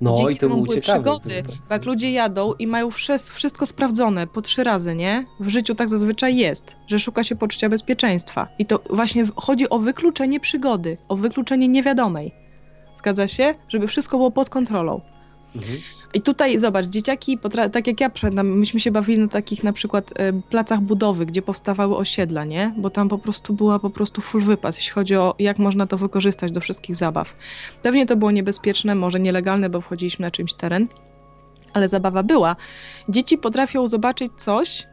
No 0.00 0.14
Dzięki 0.16 0.34
i 0.34 0.36
to 0.36 0.48
był 0.48 0.62
były 0.62 0.80
przygody, 0.80 1.42
jak 1.70 1.84
ludzie 1.84 2.12
jadą 2.12 2.52
i 2.58 2.66
mają 2.66 2.90
wszystko 3.34 3.66
sprawdzone 3.66 4.26
po 4.26 4.42
trzy 4.42 4.64
razy, 4.64 4.94
nie? 4.94 5.26
W 5.40 5.48
życiu 5.48 5.74
tak 5.74 5.88
zazwyczaj 5.88 6.36
jest, 6.36 6.76
że 6.86 7.00
szuka 7.00 7.24
się 7.24 7.36
poczucia 7.36 7.68
bezpieczeństwa. 7.68 8.48
I 8.58 8.66
to 8.66 8.80
właśnie 8.90 9.26
chodzi 9.36 9.70
o 9.70 9.78
wykluczenie 9.78 10.40
przygody, 10.40 10.96
o 11.08 11.16
wykluczenie 11.16 11.68
niewiadomej. 11.68 12.34
Zgadza 12.98 13.28
się? 13.28 13.54
Żeby 13.68 13.88
wszystko 13.88 14.16
było 14.16 14.30
pod 14.30 14.50
kontrolą. 14.50 15.00
Mhm. 15.56 15.78
I 16.14 16.20
tutaj 16.20 16.58
zobacz, 16.58 16.86
dzieciaki, 16.86 17.38
tak 17.72 17.86
jak 17.86 18.00
ja 18.00 18.10
myśmy 18.44 18.80
się 18.80 18.90
bawili 18.90 19.18
na 19.18 19.28
takich 19.28 19.64
na 19.64 19.72
przykład 19.72 20.12
e, 20.16 20.32
placach 20.32 20.80
budowy, 20.80 21.26
gdzie 21.26 21.42
powstawały 21.42 21.96
osiedla, 21.96 22.44
nie? 22.44 22.74
Bo 22.76 22.90
tam 22.90 23.08
po 23.08 23.18
prostu 23.18 23.54
była 23.54 23.78
po 23.78 23.90
prostu 23.90 24.20
full 24.20 24.42
wypas, 24.42 24.76
jeśli 24.76 24.92
chodzi 24.92 25.16
o 25.16 25.34
jak 25.38 25.58
można 25.58 25.86
to 25.86 25.98
wykorzystać 25.98 26.52
do 26.52 26.60
wszystkich 26.60 26.96
zabaw. 26.96 27.28
Pewnie 27.82 28.06
to 28.06 28.16
było 28.16 28.30
niebezpieczne, 28.30 28.94
może 28.94 29.20
nielegalne, 29.20 29.70
bo 29.70 29.80
wchodziliśmy 29.80 30.26
na 30.26 30.30
czymś 30.30 30.54
teren, 30.54 30.88
ale 31.72 31.88
zabawa 31.88 32.22
była. 32.22 32.56
Dzieci 33.08 33.38
potrafią 33.38 33.88
zobaczyć 33.88 34.32
coś, 34.36 34.86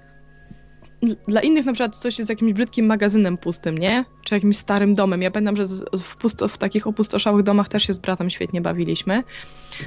dla 1.27 1.41
innych 1.41 1.65
na 1.65 1.73
przykład 1.73 1.95
coś 1.95 2.17
jest 2.17 2.29
jakimś 2.29 2.53
brzydkim 2.53 2.85
magazynem 2.85 3.37
pustym, 3.37 3.77
nie? 3.77 4.05
Czy 4.23 4.35
jakimś 4.35 4.57
starym 4.57 4.93
domem. 4.93 5.21
Ja 5.21 5.31
pamiętam, 5.31 5.55
że 5.55 5.65
z, 5.65 6.03
w, 6.03 6.15
pusto, 6.15 6.47
w 6.47 6.57
takich 6.57 6.87
opustoszałych 6.87 7.43
domach 7.43 7.69
też 7.69 7.83
się 7.83 7.93
z 7.93 7.97
bratem 7.97 8.29
świetnie 8.29 8.61
bawiliśmy. 8.61 9.23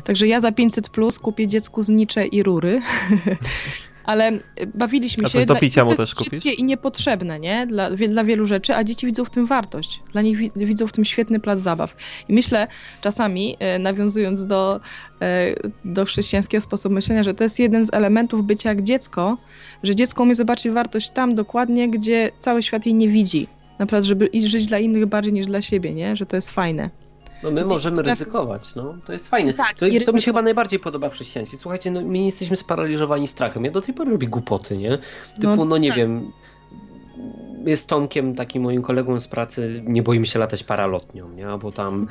Także 0.04 0.26
ja 0.26 0.40
za 0.40 0.52
500 0.52 0.88
plus 0.88 1.18
kupię 1.18 1.46
dziecku 1.46 1.82
znicze 1.82 2.26
i 2.26 2.42
rury. 2.42 2.80
Ale 4.04 4.32
y, 4.32 4.40
bawiliśmy 4.74 5.24
A 5.24 5.28
się. 5.28 5.32
coś 5.32 5.46
do 5.46 5.54
Dla 5.54 5.60
picia 5.60 5.82
innych 5.82 5.92
mu 5.92 5.96
też 5.96 6.14
kupisz? 6.14 6.44
i 6.58 6.64
niepotrzebne, 6.64 7.40
nie? 7.40 7.66
Dla, 7.66 7.90
dla 7.90 8.24
wielu 8.24 8.46
rzeczy, 8.46 8.74
a 8.74 8.84
dzieci 8.84 9.06
widzą 9.06 9.24
w 9.24 9.30
tym 9.30 9.46
wartość. 9.46 10.02
Dla 10.12 10.22
nich 10.22 10.36
wi- 10.38 10.50
widzą 10.56 10.86
w 10.86 10.92
tym 10.92 11.04
świetny 11.04 11.40
plac 11.40 11.60
zabaw. 11.60 11.96
I 12.28 12.32
myślę 12.34 12.66
czasami, 13.00 13.56
e, 13.58 13.78
nawiązując 13.78 14.46
do, 14.46 14.80
e, 15.22 15.54
do 15.84 16.04
chrześcijańskiego 16.04 16.60
sposobu 16.60 16.94
myślenia, 16.94 17.22
że 17.24 17.34
to 17.34 17.44
jest 17.44 17.58
jeden 17.58 17.84
z 17.86 17.94
elementów 17.94 18.44
bycia 18.46 18.68
jak 18.68 18.82
dziecko, 18.82 19.38
że 19.82 19.96
dziecko 19.96 20.22
umie 20.22 20.34
zobaczyć 20.34 20.72
wartość 20.72 21.10
tam 21.10 21.34
dokładnie, 21.34 21.88
gdzie 21.90 22.30
cały 22.38 22.62
świat 22.62 22.86
jej 22.86 22.94
nie 22.94 23.08
widzi. 23.08 23.48
Na 23.78 23.86
przykład, 23.86 24.04
żeby 24.04 24.26
iść 24.26 24.46
żyć 24.46 24.66
dla 24.66 24.78
innych 24.78 25.06
bardziej 25.06 25.32
niż 25.32 25.46
dla 25.46 25.62
siebie, 25.62 25.94
nie? 25.94 26.16
Że 26.16 26.26
to 26.26 26.36
jest 26.36 26.50
fajne. 26.50 26.90
No 27.44 27.50
my 27.50 27.64
możemy 27.64 28.02
ryzykować, 28.02 28.74
no. 28.74 28.94
To 29.06 29.12
jest 29.12 29.28
fajne. 29.28 29.54
Tak, 29.54 29.74
to, 29.78 29.86
to 30.06 30.12
mi 30.12 30.20
się 30.20 30.24
chyba 30.24 30.42
najbardziej 30.42 30.78
podoba 30.78 31.08
w 31.08 31.12
chrześcijaństwie. 31.12 31.56
Słuchajcie, 31.56 31.90
no, 31.90 32.00
my 32.00 32.08
nie 32.18 32.26
jesteśmy 32.26 32.56
sparaliżowani 32.56 33.28
strachem. 33.28 33.64
Ja 33.64 33.70
do 33.70 33.80
tej 33.80 33.94
pory 33.94 34.10
robię 34.10 34.26
głupoty, 34.26 34.78
nie? 34.78 34.98
Typu, 35.40 35.64
no, 35.64 35.78
nie 35.78 35.88
tak. 35.88 35.98
wiem, 35.98 36.32
jest 37.66 37.88
Tomkiem, 37.88 38.34
takim 38.34 38.62
moim 38.62 38.82
kolegą 38.82 39.20
z 39.20 39.28
pracy, 39.28 39.82
nie 39.86 40.02
boimy 40.02 40.26
się 40.26 40.38
latać 40.38 40.64
paralotnią, 40.64 41.28
nie? 41.30 41.46
Bo 41.62 41.72
tam, 41.72 42.08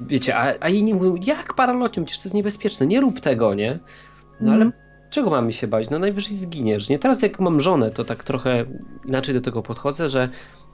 wiecie, 0.00 0.36
a, 0.36 0.54
a 0.60 0.68
inni 0.68 0.94
mówią, 0.94 1.16
jak 1.26 1.54
paralotnią? 1.54 2.04
Przecież 2.04 2.22
to 2.22 2.26
jest 2.28 2.34
niebezpieczne, 2.34 2.86
nie 2.86 3.00
rób 3.00 3.20
tego, 3.20 3.54
nie? 3.54 3.78
No 4.40 4.52
ale 4.52 4.64
Mhm. 4.64 4.82
czego 5.10 5.30
mamy 5.30 5.52
się 5.52 5.66
bać? 5.66 5.90
No 5.90 5.98
najwyżej 5.98 6.36
zginiesz, 6.36 6.88
nie? 6.88 6.98
Teraz 6.98 7.22
jak 7.22 7.40
mam 7.40 7.60
żonę, 7.60 7.90
to 7.90 8.04
tak 8.04 8.24
trochę 8.24 8.64
inaczej 9.04 9.34
do 9.34 9.40
tego 9.40 9.62
podchodzę, 9.62 10.08
że 10.08 10.28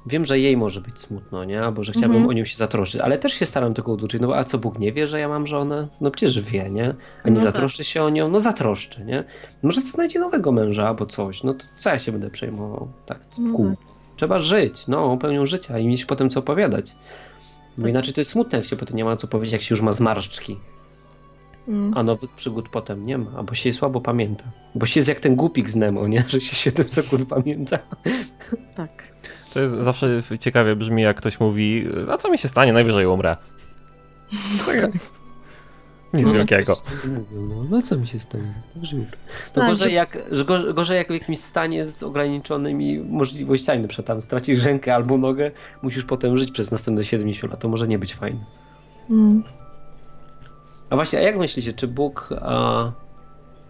wiem, 0.06 0.24
że 0.24 0.38
jej 0.38 0.56
może 0.56 0.80
być 0.80 1.00
smutno, 1.00 1.44
nie? 1.44 1.62
Albo 1.62 1.82
że 1.84 1.92
chciałbym 1.92 2.10
Mhm. 2.16 2.28
o 2.30 2.32
nią 2.32 2.44
się 2.44 2.56
zatroszczyć, 2.56 3.00
ale 3.00 3.18
też 3.18 3.32
się 3.32 3.46
staram 3.46 3.74
tego 3.74 3.92
uduczyć, 3.92 4.20
no 4.20 4.26
bo 4.28 4.36
a 4.38 4.44
co 4.44 4.58
Bóg 4.58 4.78
nie 4.78 4.92
wie, 4.92 5.06
że 5.06 5.20
ja 5.20 5.28
mam 5.28 5.46
żonę? 5.46 5.88
No 6.00 6.10
przecież 6.10 6.40
wie, 6.40 6.70
nie? 6.70 6.94
A 7.24 7.28
nie 7.28 7.34
No 7.34 7.34
tak. 7.34 7.42
zatroszczy 7.44 7.84
się 7.84 8.02
o 8.02 8.10
nią? 8.10 8.28
No 8.28 8.40
zatroszczy, 8.40 9.04
nie? 9.04 9.24
Może 9.62 9.80
znajdzie 9.80 10.18
nowego 10.20 10.52
męża 10.52 10.88
albo 10.88 11.06
coś, 11.06 11.42
no 11.42 11.54
to 11.54 11.64
co 11.76 11.90
ja 11.90 11.98
się 11.98 12.12
będę 12.12 12.30
przejmował 12.30 12.88
tak 13.06 13.18
w 13.32 13.38
No 13.38 13.52
kół? 13.56 13.68
tak. 13.70 13.76
Trzeba 14.16 14.38
żyć, 14.40 14.86
no, 14.88 15.16
pełnią 15.16 15.46
życia 15.46 15.78
i 15.78 15.86
mieć 15.86 16.04
potem 16.04 16.30
co 16.30 16.40
opowiadać. 16.40 16.94
Bo 17.76 17.82
Tak. 17.82 17.90
inaczej 17.90 18.14
to 18.14 18.20
jest 18.20 18.30
smutne, 18.30 18.58
jak 18.58 18.66
się 18.66 18.76
potem 18.76 18.96
nie 18.96 19.04
ma 19.04 19.16
co 19.16 19.28
powiedzieć, 19.28 19.52
jak 19.52 19.62
się 19.62 19.72
już 19.74 19.82
ma 19.82 19.92
zmarszczki, 19.92 20.56
Mm. 21.68 21.92
a 21.96 22.02
nowych 22.02 22.30
przygód 22.30 22.68
potem 22.68 23.06
nie 23.06 23.18
ma, 23.18 23.30
albo 23.36 23.54
się 23.54 23.72
słabo 23.72 24.00
pamięta. 24.00 24.44
Bo 24.74 24.86
się 24.86 24.98
jest 25.00 25.08
jak 25.08 25.20
ten 25.20 25.36
głupik 25.36 25.70
z 25.70 25.76
Nemo, 25.76 26.08
nie? 26.08 26.24
Że 26.28 26.40
się 26.40 26.56
7 26.56 26.90
sekund 26.90 27.28
pamięta. 27.28 27.78
Tak. 28.74 29.02
To 29.54 29.60
jest 29.60 29.74
zawsze 29.80 30.22
ciekawie 30.40 30.76
brzmi, 30.76 31.02
jak 31.02 31.16
ktoś 31.16 31.40
mówi, 31.40 31.86
a 32.10 32.18
co 32.18 32.30
mi 32.30 32.38
się 32.38 32.48
stanie, 32.48 32.72
najwyżej 32.72 33.06
umrę. 33.06 33.36
Tak, 34.66 34.92
Nic 36.14 36.26
No, 36.26 36.32
wielkiego. 36.32 36.76
tak 36.76 36.84
no, 37.32 37.64
no 37.70 37.82
co 37.82 37.96
mi 37.96 38.06
się 38.06 38.20
stanie? 38.20 38.54
Dobrze 38.74 38.96
jutro. 38.96 39.18
No 39.46 39.52
Tak, 39.62 39.68
gorzej, 39.68 39.94
jak, 39.94 40.18
gorzej 40.74 40.96
jak 40.96 41.08
w 41.08 41.10
jakimś 41.10 41.38
stanie 41.38 41.86
z 41.86 42.02
ograniczonymi 42.02 42.98
możliwościami, 42.98 43.82
na 43.82 43.88
przykład 43.88 44.06
tam 44.06 44.22
stracisz 44.22 44.64
rękę 44.64 44.94
albo 44.94 45.18
nogę, 45.18 45.50
musisz 45.82 46.04
potem 46.04 46.38
żyć 46.38 46.50
przez 46.50 46.70
następne 46.70 47.04
70 47.04 47.52
lat, 47.52 47.60
to 47.60 47.68
może 47.68 47.88
nie 47.88 47.98
być 47.98 48.14
fajne. 48.14 48.40
Mm. 49.10 49.42
A 50.90 50.94
właśnie, 50.96 51.18
a 51.18 51.22
jak 51.22 51.38
myślicie, 51.38 51.72
czy 51.72 51.88
Bóg, 51.88 52.28
a, 52.40 52.92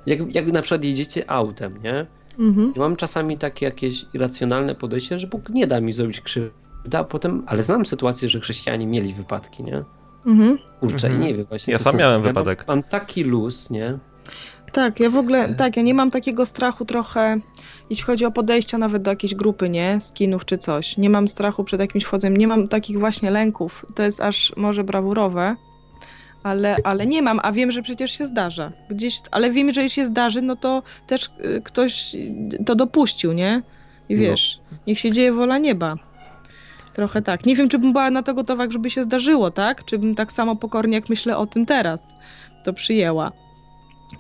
jak, 0.07 0.35
jak 0.35 0.47
na 0.47 0.62
przykład 0.62 0.85
jedziecie 0.85 1.30
autem, 1.30 1.83
nie? 1.83 2.07
Mhm. 2.39 2.72
Ja 2.76 2.80
mam 2.83 2.97
czasami 2.97 3.39
takie 3.39 3.66
jakieś 3.66 4.05
irracjonalne 4.14 4.74
podejście, 4.74 5.18
że 5.18 5.26
Bóg 5.26 5.49
nie 5.49 5.66
da 5.66 5.80
mi 5.80 5.93
zrobić 5.93 6.20
krzywdy, 6.20 6.99
a 6.99 7.05
potem, 7.05 7.43
ale 7.47 7.62
znam 7.62 7.87
sytuację, 7.87 8.28
że 8.28 8.41
chrześcijanie 8.41 8.87
mieli 8.87 9.14
wypadki, 9.14 9.62
nie? 9.64 9.83
Mhm. 10.26 10.59
Kurczę, 10.80 11.07
Mhm. 11.07 11.22
i 11.22 11.26
nie 11.26 11.35
wiem 11.35 11.47
właśnie. 11.47 11.72
Ja 11.72 11.78
sam 11.78 11.97
miałem 11.97 12.22
Ja 12.22 12.28
wypadek. 12.28 12.64
Mam, 12.68 12.76
mam 12.78 12.83
taki 12.89 13.24
luz, 13.24 13.70
nie? 13.70 13.99
Tak, 14.72 15.01
ja 15.01 15.11
w 15.11 15.16
ogóle, 15.16 15.55
tak, 15.55 15.76
ja 15.76 15.83
nie 15.83 15.95
mam 15.95 16.11
takiego 16.11 16.47
strachu 16.47 16.85
trochę, 16.85 17.41
jeśli 17.91 18.05
chodzi 18.05 18.24
o 18.24 18.30
podejścia 18.30 18.78
nawet 18.78 19.03
do 19.03 19.11
jakiejś 19.11 19.35
grupy, 19.35 19.68
nie, 19.70 19.99
skinów 20.01 20.45
czy 20.45 20.59
coś. 20.59 20.97
Nie 20.97 21.11
mam 21.11 21.28
strachu 21.28 21.64
przed 21.64 21.80
jakimś 21.80 22.05
wchodzeniem, 22.05 22.37
nie 22.37 22.49
mam 22.49 22.68
takich 22.68 22.99
właśnie 22.99 23.30
lęków. 23.30 23.87
To 23.95 24.03
jest 24.03 24.20
aż 24.20 24.53
może 24.57 24.85
brawurowe, 24.85 25.57
ale, 26.43 26.76
ale 26.84 27.07
nie 27.07 27.22
mam, 27.22 27.40
a 27.43 27.53
wiem, 27.53 27.70
że 27.70 27.82
przecież 27.82 28.18
się 28.18 28.26
zdarza. 28.26 28.72
Gdzieś, 28.90 29.20
ale 29.30 29.51
wiem, 29.51 29.72
że 29.72 29.82
jeśli 29.82 30.03
się 30.03 30.07
zdarzy, 30.07 30.43
no 30.43 30.57
to 30.57 30.82
też 31.07 31.30
y, 31.45 31.61
ktoś 31.64 32.16
to 32.66 32.74
dopuścił, 32.74 33.32
nie? 33.32 33.62
I 34.09 34.14
No. 34.14 34.20
wiesz, 34.20 34.61
niech 34.86 34.99
się 34.99 35.12
dzieje 35.12 35.32
wola 35.32 35.59
nieba. 35.59 35.97
Trochę 36.95 37.22
tak. 37.22 37.47
Nie 37.47 37.57
wiem, 37.57 37.68
czy 37.68 37.78
bym 37.78 37.93
była 37.93 38.11
na 38.11 38.22
to 38.22 38.34
gotowa, 38.34 38.70
żeby 38.70 38.90
się 38.90 39.03
zdarzyło, 39.03 39.51
tak? 39.51 39.84
Czy 39.84 39.99
bym 39.99 40.14
tak 40.14 40.32
samo 40.32 40.57
pokornie, 40.57 40.95
jak 40.95 41.09
myślę 41.09 41.36
o 41.36 41.47
tym 41.47 41.66
teraz, 41.66 42.14
to 42.64 42.72
przyjęła. 42.72 43.32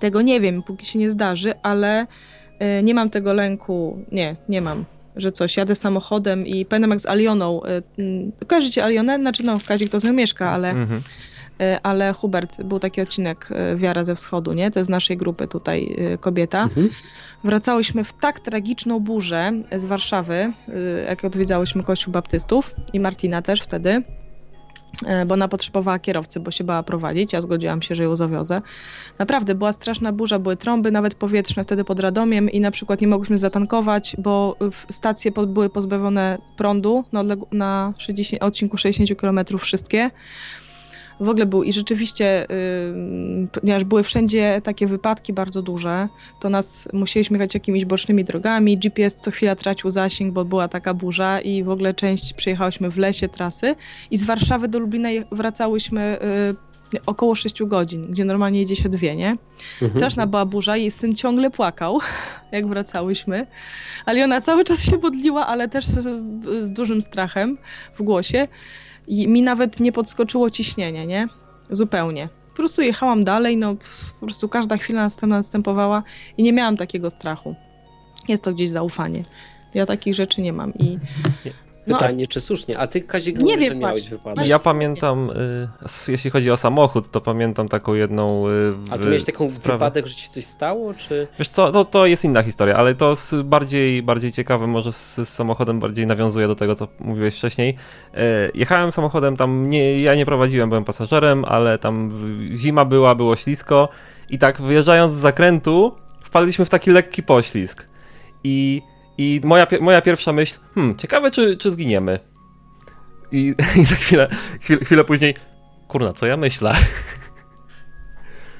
Tego 0.00 0.22
nie 0.22 0.40
wiem, 0.40 0.62
póki 0.62 0.86
się 0.86 0.98
nie 0.98 1.10
zdarzy, 1.10 1.54
ale 1.62 2.06
y, 2.78 2.82
nie 2.82 2.94
mam 2.94 3.10
tego 3.10 3.32
lęku. 3.32 3.98
Nie, 4.12 4.36
nie 4.48 4.60
mam, 4.60 4.84
że 5.16 5.32
coś. 5.32 5.56
Jadę 5.56 5.76
samochodem 5.76 6.46
i 6.46 6.66
pamiętam 6.66 6.90
jak 6.90 7.00
z 7.00 7.06
Alioną. 7.06 7.62
Y, 7.64 8.02
y, 8.42 8.46
kojarzycie 8.46 8.84
Alionę? 8.84 9.16
Znaczy, 9.18 9.42
no, 9.42 9.58
Kazik 9.68 9.88
to 9.90 10.00
z 10.00 10.04
nią 10.04 10.12
mieszka, 10.12 10.50
ale, 10.50 10.70
Mhm. 10.70 11.02
Y, 11.62 11.82
ale 11.82 12.12
Hubert, 12.12 12.62
był 12.62 12.78
taki 12.78 13.00
odcinek 13.00 13.48
y, 13.72 13.76
Wiara 13.76 14.04
ze 14.04 14.14
Wschodu, 14.14 14.52
nie? 14.52 14.70
To 14.70 14.78
jest 14.78 14.86
z 14.86 14.90
naszej 14.90 15.16
grupy 15.16 15.48
tutaj 15.48 15.96
y, 16.14 16.18
kobieta. 16.18 16.62
Mhm. 16.62 16.88
Wracałyśmy 17.44 18.04
w 18.04 18.12
tak 18.12 18.40
tragiczną 18.40 19.00
burzę 19.00 19.52
z 19.76 19.84
Warszawy, 19.84 20.52
jak 21.08 21.24
odwiedzałyśmy 21.24 21.82
Kościół 21.82 22.12
Baptystów 22.12 22.74
i 22.92 23.00
Martina 23.00 23.42
też 23.42 23.60
wtedy, 23.60 24.02
bo 25.26 25.34
ona 25.34 25.48
potrzebowała 25.48 25.98
kierowcy, 25.98 26.40
bo 26.40 26.50
się 26.50 26.64
bała 26.64 26.82
prowadzić. 26.82 27.32
Ja 27.32 27.40
zgodziłam 27.40 27.82
się, 27.82 27.94
że 27.94 28.04
ją 28.04 28.16
zawiozę. 28.16 28.62
Naprawdę 29.18 29.54
była 29.54 29.72
straszna 29.72 30.12
burza, 30.12 30.38
były 30.38 30.56
trąby 30.56 30.90
nawet 30.90 31.14
powietrzne 31.14 31.64
wtedy 31.64 31.84
pod 31.84 32.00
Radomiem 32.00 32.50
i 32.50 32.60
na 32.60 32.70
przykład 32.70 33.00
nie 33.00 33.08
mogłyśmy 33.08 33.38
zatankować, 33.38 34.16
bo 34.18 34.56
stacje 34.90 35.30
były 35.30 35.70
pozbawione 35.70 36.38
prądu 36.56 37.04
na, 37.12 37.22
na 37.52 37.94
60, 37.98 38.42
odcinku 38.42 38.76
60 38.76 39.20
km 39.20 39.40
wszystkie. 39.58 40.10
W 41.22 41.28
ogóle 41.28 41.46
był 41.46 41.62
i 41.62 41.72
rzeczywiście, 41.72 42.46
yy, 43.42 43.48
ponieważ 43.60 43.84
były 43.84 44.02
wszędzie 44.02 44.60
takie 44.64 44.86
wypadki 44.86 45.32
bardzo 45.32 45.62
duże, 45.62 46.08
to 46.40 46.50
nas 46.50 46.88
musieliśmy 46.92 47.34
jechać 47.34 47.54
jakimiś 47.54 47.84
bocznymi 47.84 48.24
drogami. 48.24 48.78
GPS 48.78 49.14
co 49.14 49.30
chwila 49.30 49.56
tracił 49.56 49.90
zasięg, 49.90 50.32
bo 50.32 50.44
była 50.44 50.68
taka 50.68 50.94
burza 50.94 51.40
i 51.40 51.64
w 51.64 51.68
ogóle 51.68 51.94
część 51.94 52.32
przyjechałyśmy 52.32 52.90
w 52.90 52.98
lesie 52.98 53.28
trasy 53.28 53.74
i 54.10 54.18
z 54.18 54.24
Warszawy 54.24 54.68
do 54.68 54.78
Lublina 54.78 55.08
wracałyśmy 55.32 56.18
yy, 56.92 57.00
około 57.06 57.34
6 57.34 57.62
godzin, 57.62 58.06
gdzie 58.10 58.24
normalnie 58.24 58.60
jedzie 58.60 58.76
się 58.76 58.88
dwie, 58.88 59.16
nie? 59.16 59.36
Mhm. 59.82 59.90
Straszna 59.96 60.26
była 60.26 60.46
burza 60.46 60.76
i 60.76 60.90
syn 60.90 61.14
ciągle 61.14 61.50
płakał, 61.50 61.98
jak 62.52 62.66
wracałyśmy. 62.66 63.46
Ale 64.06 64.24
ona 64.24 64.40
cały 64.40 64.64
czas 64.64 64.82
się 64.82 64.98
modliła, 64.98 65.46
ale 65.46 65.68
też 65.68 65.86
z, 65.86 66.02
z 66.62 66.70
dużym 66.70 67.02
strachem 67.02 67.58
w 67.98 68.02
głosie. 68.02 68.48
I 69.06 69.28
mi 69.28 69.42
nawet 69.42 69.80
nie 69.80 69.92
podskoczyło 69.92 70.50
ciśnienie, 70.50 71.06
nie? 71.06 71.28
Zupełnie. 71.70 72.28
Po 72.50 72.56
prostu 72.56 72.82
jechałam 72.82 73.24
dalej, 73.24 73.56
no 73.56 73.76
po 74.20 74.26
prostu 74.26 74.48
każda 74.48 74.76
chwila 74.76 75.02
następna 75.02 75.36
następowała 75.36 76.02
i 76.36 76.42
nie 76.42 76.52
miałam 76.52 76.76
takiego 76.76 77.10
strachu. 77.10 77.54
Jest 78.28 78.44
to 78.44 78.52
gdzieś 78.52 78.70
zaufanie. 78.70 79.24
Ja 79.74 79.86
takich 79.86 80.14
rzeczy 80.14 80.42
nie 80.42 80.52
mam 80.52 80.74
i... 80.74 80.98
No, 81.86 81.96
Pytanie, 81.98 82.26
czy 82.26 82.40
słusznie? 82.40 82.78
A 82.78 82.86
ty, 82.86 83.00
Kazik, 83.00 83.42
Nie 83.42 83.56
wiem, 83.58 83.68
że 83.68 83.74
miałeś 83.78 83.98
właśnie. 84.00 84.10
wypadek. 84.18 84.48
Ja 84.48 84.58
pamiętam, 84.58 85.30
y, 85.30 86.12
jeśli 86.12 86.30
chodzi 86.30 86.50
o 86.50 86.56
samochód, 86.56 87.10
to 87.10 87.20
pamiętam 87.20 87.68
taką 87.68 87.94
jedną. 87.94 88.48
y, 88.48 88.74
A 88.90 88.98
tu 88.98 89.04
miałeś 89.04 89.24
taką 89.24 89.50
sprawę. 89.50 89.78
wypadek, 89.78 90.06
że 90.06 90.14
ci 90.14 90.30
coś 90.30 90.44
stało, 90.44 90.94
czy... 90.94 91.28
Wiesz 91.38 91.48
co, 91.48 91.70
to, 91.72 91.84
to 91.84 92.06
jest 92.06 92.24
inna 92.24 92.42
historia, 92.42 92.76
ale 92.76 92.94
to 92.94 93.16
z 93.16 93.34
bardziej, 93.46 94.02
bardziej 94.02 94.32
ciekawe, 94.32 94.66
może 94.66 94.92
z, 94.92 95.14
z 95.14 95.28
samochodem 95.28 95.80
bardziej 95.80 96.06
nawiązuje 96.06 96.46
do 96.46 96.54
tego, 96.54 96.74
co 96.74 96.88
mówiłeś 97.00 97.36
wcześniej. 97.36 97.76
E, 98.14 98.48
jechałem 98.54 98.92
samochodem 98.92 99.36
tam, 99.36 99.68
nie, 99.68 100.02
ja 100.02 100.14
nie 100.14 100.26
prowadziłem, 100.26 100.68
byłem 100.68 100.84
pasażerem, 100.84 101.44
ale 101.44 101.78
tam 101.78 102.12
zima 102.56 102.84
była, 102.84 103.14
było 103.14 103.36
ślisko 103.36 103.88
i 104.30 104.38
tak 104.38 104.60
wyjeżdżając 104.62 105.14
z 105.14 105.18
zakrętu 105.18 105.92
wpadliśmy 106.24 106.64
w 106.64 106.70
taki 106.70 106.90
lekki 106.90 107.22
poślizg. 107.22 107.86
I, 108.44 108.82
i 109.22 109.40
moja, 109.44 109.66
moja 109.80 110.02
pierwsza 110.02 110.32
myśl, 110.32 110.58
hmm, 110.74 110.96
ciekawe 110.96 111.30
czy, 111.30 111.56
czy 111.56 111.72
zginiemy. 111.72 112.18
I, 113.32 113.54
i 113.80 113.84
za 113.84 113.94
chwilę, 113.94 114.28
chwilę, 114.60 114.80
chwilę 114.84 115.04
później, 115.04 115.34
kurna, 115.88 116.12
co 116.12 116.26
ja 116.26 116.36
myślę? 116.36 116.74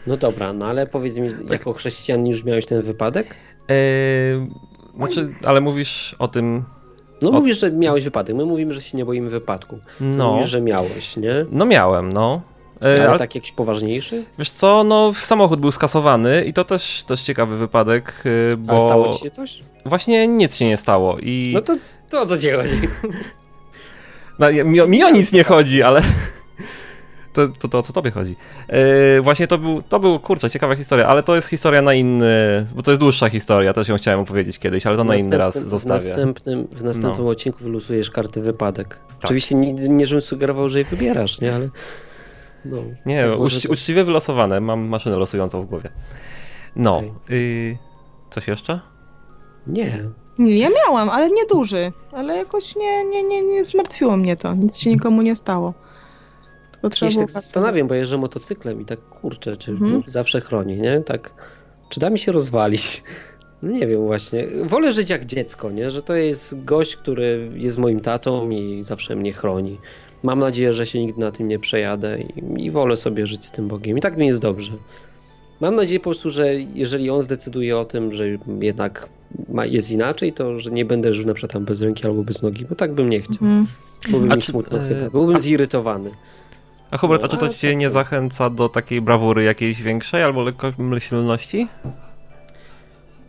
No 0.06 0.16
dobra, 0.16 0.52
no 0.52 0.66
ale 0.66 0.86
powiedz 0.86 1.18
mi, 1.18 1.30
Tak. 1.30 1.50
jako 1.50 1.72
chrześcijanin 1.72 2.26
już 2.26 2.44
miałeś 2.44 2.66
ten 2.66 2.82
wypadek? 2.82 3.34
Eee, 3.68 4.46
znaczy, 4.96 5.34
ale 5.44 5.60
mówisz 5.60 6.16
o 6.18 6.28
tym, 6.28 6.64
No 7.22 7.28
O- 7.28 7.32
mówisz, 7.32 7.60
że 7.60 7.70
miałeś 7.72 8.04
wypadek. 8.04 8.36
My 8.36 8.44
mówimy, 8.44 8.72
że 8.74 8.80
się 8.82 8.96
nie 8.98 9.04
boimy 9.04 9.30
wypadku. 9.30 9.78
No, 10.00 10.32
Mówisz, 10.32 10.50
że 10.50 10.60
miałeś, 10.60 11.16
nie? 11.16 11.46
no 11.50 11.64
miałem, 11.64 12.08
no. 12.12 12.42
Eee, 12.83 13.01
Ale 13.01 13.09
ale 13.09 13.18
tak 13.18 13.35
jakiś 13.35 13.53
poważniejszy? 13.53 14.24
Wiesz 14.39 14.51
co, 14.51 14.85
no 14.85 15.12
samochód 15.14 15.61
był 15.61 15.72
skasowany 15.72 16.45
i 16.45 16.53
to 16.53 16.64
też, 16.64 17.05
też 17.07 17.22
ciekawy 17.22 17.57
wypadek, 17.57 18.14
yy, 18.24 18.57
bo 18.57 18.74
A 18.74 18.78
stało 18.78 19.12
ci 19.14 19.20
się 19.20 19.30
coś? 19.30 19.62
właśnie 19.87 20.28
nic 20.28 20.57
się 20.57 20.64
nie 20.66 20.76
stało 20.76 21.18
i 21.18 21.51
No 21.55 21.61
to, 21.61 21.76
to 22.11 22.20
o 22.20 22.26
co 22.26 22.39
ci 22.39 22.51
chodzi? 22.51 22.74
no, 24.39 24.53
mi, 24.64 24.80
o- 24.80 24.87
mi 24.87 25.05
o 25.05 25.11
nic 25.11 25.33
nie 25.33 25.45
chodzi, 25.45 25.83
ale 25.83 26.03
to, 27.33 27.49
to, 27.49 27.68
to 27.68 27.78
o 27.78 27.83
co 27.83 27.93
tobie 27.93 28.11
chodzi. 28.11 28.37
Yy, 28.68 29.22
właśnie 29.22 29.47
to 29.47 29.59
był, 29.59 29.83
to 29.83 30.01
był, 30.01 30.20
kurczę, 30.20 30.51
ciekawa 30.51 30.76
historia, 30.76 31.07
ale 31.07 31.22
to 31.22 31.35
jest 31.37 31.49
historia 31.49 31.83
na 31.83 31.95
inny, 31.95 32.66
bo 32.74 32.83
to 32.83 32.91
jest 32.91 33.01
dłuższa 33.01 33.28
historia, 33.28 33.72
też 33.72 33.89
ją 33.89 33.97
chciałem 33.97 34.20
opowiedzieć 34.20 34.59
kiedyś, 34.59 34.87
ale 34.87 34.97
to 34.97 35.05
na 35.05 35.16
inny 35.16 35.39
raz 35.39 35.55
zostawię. 35.68 36.01
W 36.01 36.07
następnym, 36.09 36.68
w 36.72 36.85
następnym 36.85 37.24
No. 37.24 37.30
odcinku 37.30 37.59
wylosujesz 37.64 38.11
karty 38.11 38.41
wypadek. 38.41 38.89
Tak. 38.89 39.24
Oczywiście 39.24 39.55
nigdy 39.55 39.89
nie, 39.89 40.07
żebym 40.07 40.22
sugerował, 40.22 40.68
że 40.68 40.78
je 40.78 40.85
wybierasz, 40.85 41.41
nie? 41.41 41.55
Ale... 41.55 41.68
No, 42.64 42.76
Nie, 43.06 43.22
tak 43.22 43.40
uczci, 43.40 43.68
uczciwie 43.68 44.04
wylosowane, 44.04 44.60
mam 44.60 44.80
maszynę 44.88 45.16
losującą 45.16 45.62
w 45.62 45.66
głowie. 45.66 45.90
No, 46.76 46.96
Okej. 46.96 47.12
yy, 47.28 47.78
coś 48.30 48.48
jeszcze? 48.48 48.80
Nie. 49.66 50.04
Ja 50.38 50.68
miałam, 50.70 51.10
ale 51.10 51.30
nie 51.30 51.46
duży. 51.46 51.92
Ale 52.12 52.36
jakoś 52.36 52.76
nie, 52.76 53.04
nie, 53.04 53.22
nie, 53.22 53.42
nie 53.42 53.64
zmartwiło 53.64 54.16
mnie 54.16 54.36
to. 54.36 54.54
Nic 54.54 54.78
się 54.78 54.90
nikomu 54.90 55.22
nie 55.22 55.36
stało. 55.36 55.74
Ja 56.82 56.90
się 56.90 57.06
było 57.06 57.20
tak 57.20 57.30
zastanawiam, 57.30 57.88
bo 57.88 57.94
jeżdżę 57.94 58.18
motocyklem 58.18 58.80
i 58.80 58.84
tak 58.84 59.00
kurczę, 59.00 59.56
czy 59.56 59.70
Mhm. 59.70 60.02
Zawsze 60.06 60.40
chroni, 60.40 60.76
nie? 60.76 61.00
Tak, 61.00 61.30
czy 61.88 62.00
da 62.00 62.10
mi 62.10 62.18
się 62.18 62.32
rozwalić? 62.32 63.02
No 63.62 63.70
nie 63.70 63.86
wiem 63.86 64.06
właśnie. 64.06 64.46
Wolę 64.64 64.92
żyć 64.92 65.10
jak 65.10 65.24
dziecko, 65.24 65.70
nie? 65.70 65.90
Że 65.90 66.02
to 66.02 66.14
jest 66.14 66.64
gość, 66.64 66.96
który 66.96 67.50
jest 67.54 67.78
moim 67.78 68.00
tatą 68.00 68.50
i 68.50 68.82
zawsze 68.82 69.16
mnie 69.16 69.32
chroni. 69.32 69.78
Mam 70.22 70.38
nadzieję, 70.38 70.72
że 70.72 70.86
się 70.86 71.00
nigdy 71.00 71.20
na 71.20 71.32
tym 71.32 71.48
nie 71.48 71.58
przejadę 71.58 72.18
i, 72.20 72.64
i 72.64 72.70
wolę 72.70 72.96
sobie 72.96 73.26
żyć 73.26 73.44
z 73.44 73.50
tym 73.50 73.68
Bogiem. 73.68 73.98
I 73.98 74.00
tak 74.00 74.16
mi 74.16 74.26
jest 74.26 74.42
dobrze. 74.42 74.72
Mam 75.60 75.74
nadzieję 75.74 76.00
po 76.00 76.04
prostu, 76.04 76.30
że 76.30 76.54
jeżeli 76.54 77.10
on 77.10 77.22
zdecyduje 77.22 77.78
o 77.78 77.84
tym, 77.84 78.12
że 78.14 78.24
jednak 78.60 79.08
ma, 79.48 79.66
jest 79.66 79.90
inaczej, 79.90 80.32
to 80.32 80.58
że 80.58 80.70
nie 80.70 80.84
będę 80.84 81.12
żył 81.14 81.26
na 81.26 81.34
przykład 81.34 81.52
tam 81.52 81.64
bez 81.64 81.82
ręki 81.82 82.06
albo 82.06 82.22
bez 82.22 82.42
nogi, 82.42 82.64
bo 82.64 82.74
tak 82.74 82.94
bym 82.94 83.10
nie 83.10 83.20
chciał. 83.20 83.34
Mhm. 83.40 83.66
Byłbym 84.10 84.28
mi 84.28 84.38
czy- 84.42 84.50
smutno 84.52 84.78
e, 84.78 84.88
chyba. 84.88 85.10
Byłbym 85.10 85.36
a- 85.36 85.40
zirytowany. 85.40 86.10
A 86.90 86.98
Hubert, 86.98 87.22
No, 87.22 87.28
a 87.28 87.30
czy 87.30 87.36
to 87.36 87.48
cię 87.48 87.68
tak 87.70 87.78
nie 87.78 87.90
zachęca 87.90 88.50
do 88.50 88.68
takiej 88.68 89.00
brawury 89.00 89.42
jakiejś 89.44 89.82
większej 89.82 90.22
albo 90.22 90.42
lekkomyślności? 90.42 91.68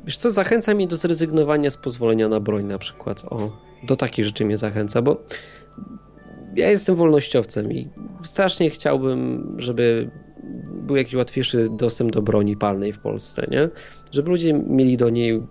Wiesz 0.06 0.18
co, 0.18 0.32
zachęca 0.32 0.74
mnie 0.74 0.88
do 0.88 0.96
zrezygnowania 0.96 1.72
z 1.72 1.78
pozwolenia 1.78 2.30
na 2.30 2.40
broń 2.40 2.64
na 2.66 2.78
przykład. 2.78 3.24
O, 3.30 3.52
do 3.84 3.96
takich 3.96 4.26
rzeczy 4.26 4.46
mnie 4.46 4.58
zachęca, 4.58 5.02
bo 5.02 5.18
ja 6.56 6.70
jestem 6.70 6.96
wolnościowcem 6.96 7.72
i 7.72 7.90
strasznie 8.24 8.70
chciałbym, 8.70 9.48
żeby 9.58 10.10
był 10.82 10.96
jakiś 10.96 11.14
łatwiejszy 11.14 11.70
dostęp 11.78 12.12
do 12.12 12.22
broni 12.22 12.58
palnej 12.58 12.94
w 12.94 13.00
Polsce, 13.00 13.48
nie? 13.52 13.70
Żeby 14.12 14.30
ludzie 14.30 14.54
mieli 14.54 14.98
do 14.98 15.10
niej 15.10 15.42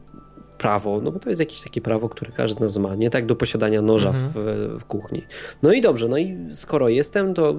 prawo, 0.59 1.01
no 1.01 1.13
bo 1.13 1.19
to 1.19 1.29
jest 1.29 1.41
jakieś 1.41 1.63
takie 1.63 1.81
prawo, 1.81 2.09
które 2.09 2.33
każdy 2.33 2.57
z 2.57 2.61
nas 2.61 2.77
ma, 2.77 2.95
nie 2.95 3.11
tak 3.11 3.27
do 3.27 3.37
posiadania 3.37 3.83
noża 3.83 4.09
Mhm. 4.09 4.33
w, 4.35 4.81
w 4.81 4.85
kuchni. 4.85 5.23
No 5.63 5.73
i 5.73 5.81
dobrze, 5.81 6.09
no 6.09 6.19
i 6.19 6.37
skoro 6.53 6.89
jestem, 6.89 7.35
to 7.35 7.55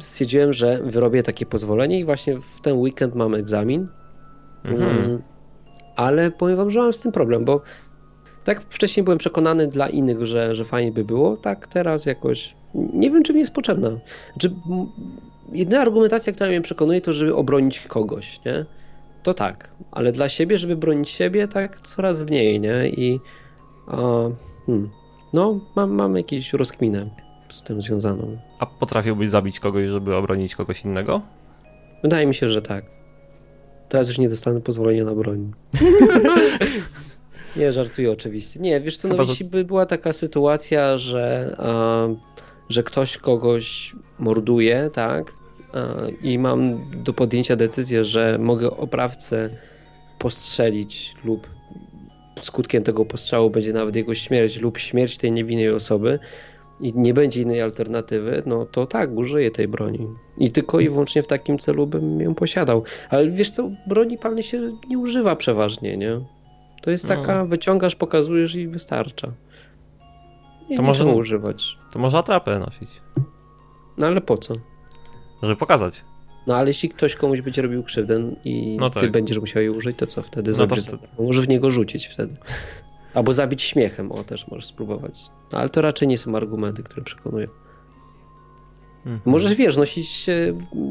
stwierdziłem, 0.00 0.52
że 0.52 0.80
wyrobię 0.84 1.22
takie 1.22 1.46
pozwolenie 1.46 1.98
i 2.00 2.04
właśnie 2.04 2.36
w 2.36 2.60
ten 2.62 2.76
weekend 2.76 3.14
mam 3.14 3.34
egzamin. 3.34 3.88
Mhm. 4.64 4.98
Mm, 4.98 5.22
Ale 5.96 6.30
powiem 6.30 6.56
wam, 6.56 6.70
że 6.70 6.80
mam 6.80 6.92
z 6.92 7.00
tym 7.00 7.12
problem, 7.12 7.44
bo 7.44 7.62
tak 8.44 8.62
wcześniej 8.62 9.04
byłem 9.04 9.18
przekonany 9.18 9.66
dla 9.66 9.88
innych, 9.88 10.26
że, 10.26 10.54
że 10.54 10.64
fajnie 10.64 10.92
by 10.92 11.04
było, 11.04 11.36
tak 11.36 11.66
teraz 11.66 12.06
jakoś 12.06 12.54
nie 12.74 13.10
wiem, 13.10 13.22
czy 13.22 13.32
mi 13.32 13.40
jest 13.40 13.54
potrzebna. 13.54 13.90
Znaczy, 14.32 14.54
m, 14.70 14.86
jedyna 15.52 15.80
argumentacja, 15.80 16.32
która 16.32 16.50
mnie 16.50 16.60
przekonuje, 16.60 17.00
to 17.00 17.12
żeby 17.12 17.34
obronić 17.34 17.80
kogoś, 17.80 18.44
nie? 18.44 18.64
To 19.22 19.34
tak, 19.34 19.70
ale 19.90 20.12
dla 20.12 20.28
siebie, 20.28 20.58
żeby 20.58 20.76
bronić 20.76 21.10
siebie, 21.10 21.48
tak 21.48 21.80
coraz 21.80 22.22
mniej, 22.22 22.60
nie? 22.60 22.88
I 22.88 23.20
a, 23.86 23.96
hmm, 24.66 24.90
no, 25.32 25.60
mam, 25.76 25.90
mam 25.90 26.16
jakieś 26.16 26.52
rozkminę 26.52 27.10
z 27.48 27.62
tym 27.62 27.82
związaną. 27.82 28.38
A 28.58 28.66
potrafiłbyś 28.66 29.28
zabić 29.28 29.60
kogoś, 29.60 29.88
żeby 29.88 30.16
obronić 30.16 30.54
kogoś 30.54 30.84
innego? 30.84 31.20
Wydaje 32.02 32.26
mi 32.26 32.34
się, 32.34 32.48
że 32.48 32.62
tak. 32.62 32.84
Teraz 33.88 34.08
już 34.08 34.18
nie 34.18 34.28
dostanę 34.28 34.60
pozwolenia 34.60 35.04
na 35.04 35.14
broń. 35.14 35.52
nie, 37.56 37.72
żartuję 37.72 38.10
oczywiście. 38.10 38.60
Nie, 38.60 38.80
wiesz 38.80 38.96
co, 38.96 39.08
no 39.08 39.14
Chyba, 39.14 39.24
że- 39.24 39.30
jeśli 39.30 39.46
by 39.46 39.64
była 39.64 39.86
taka 39.86 40.12
sytuacja, 40.12 40.98
że, 40.98 41.56
a, 41.58 42.08
że 42.68 42.82
ktoś 42.82 43.18
kogoś 43.18 43.96
morduje, 44.18 44.90
tak, 44.92 45.32
a, 45.72 45.94
i 46.22 46.38
mam 46.38 46.90
do 47.04 47.12
podjęcia 47.12 47.56
decyzję, 47.56 48.04
że 48.04 48.38
mogę 48.38 48.70
oprawcę 48.70 49.50
postrzelić 50.18 51.14
lub 51.24 51.46
skutkiem 52.42 52.82
tego 52.82 53.04
postrzału 53.04 53.50
będzie 53.50 53.72
nawet 53.72 53.96
jego 53.96 54.14
śmierć 54.14 54.60
lub 54.60 54.78
śmierć 54.78 55.18
tej 55.18 55.32
niewinnej 55.32 55.70
osoby 55.70 56.18
i 56.80 56.92
nie 56.94 57.14
będzie 57.14 57.42
innej 57.42 57.62
alternatywy, 57.62 58.42
no 58.46 58.66
to 58.66 58.86
tak, 58.86 59.10
użyję 59.16 59.50
tej 59.50 59.68
broni. 59.68 60.08
I 60.38 60.52
tylko 60.52 60.80
i 60.80 60.88
wyłącznie 60.88 61.22
w 61.22 61.26
takim 61.26 61.58
celu 61.58 61.86
bym 61.86 62.20
ją 62.20 62.34
posiadał. 62.34 62.82
Ale 63.10 63.30
wiesz 63.30 63.50
co, 63.50 63.70
broni 63.86 64.18
palnej 64.18 64.42
się 64.44 64.72
nie 64.88 64.98
używa 64.98 65.36
przeważnie, 65.36 65.96
nie? 65.96 66.20
To 66.82 66.90
jest 66.90 67.08
No. 67.08 67.16
taka, 67.16 67.44
wyciągasz, 67.44 67.94
pokazujesz 67.94 68.54
i 68.54 68.68
wystarcza. 68.68 69.32
Nie, 70.70 70.76
To 70.76 70.92
trzeba 70.92 71.12
używać. 71.12 71.78
To 71.92 71.98
może 71.98 72.18
atrapę 72.18 72.58
nosić, 72.58 72.90
No 73.98 74.06
ale 74.06 74.20
po 74.20 74.36
co? 74.36 74.54
żeby 75.42 75.56
pokazać. 75.56 76.04
No 76.46 76.56
ale 76.56 76.68
jeśli 76.70 76.88
ktoś 76.88 77.14
komuś 77.14 77.40
będzie 77.40 77.62
robił 77.62 77.82
krzywdę 77.82 78.34
i 78.44 78.76
No 78.80 78.90
ty 78.90 79.00
tak. 79.00 79.10
będziesz 79.10 79.38
musiał 79.38 79.62
jej 79.62 79.70
użyć, 79.70 79.96
to 79.96 80.06
co 80.06 80.22
wtedy 80.22 80.50
No 80.50 80.56
zrobisz? 80.56 80.84
Może 81.18 81.42
w 81.42 81.48
niego 81.48 81.70
rzucić 81.70 82.06
wtedy. 82.06 82.36
Albo 83.14 83.32
zabić 83.32 83.62
śmiechem, 83.62 84.12
o 84.12 84.24
też 84.24 84.48
możesz 84.48 84.66
spróbować. 84.66 85.20
No, 85.52 85.58
ale 85.58 85.68
to 85.68 85.80
raczej 85.82 86.08
nie 86.08 86.18
są 86.18 86.36
argumenty, 86.36 86.82
które 86.82 87.02
przekonują. 87.02 87.48
Mhm. 89.06 89.20
Możesz, 89.24 89.54
wiesz, 89.54 89.76
nosić 89.76 90.28
e, 90.28 90.34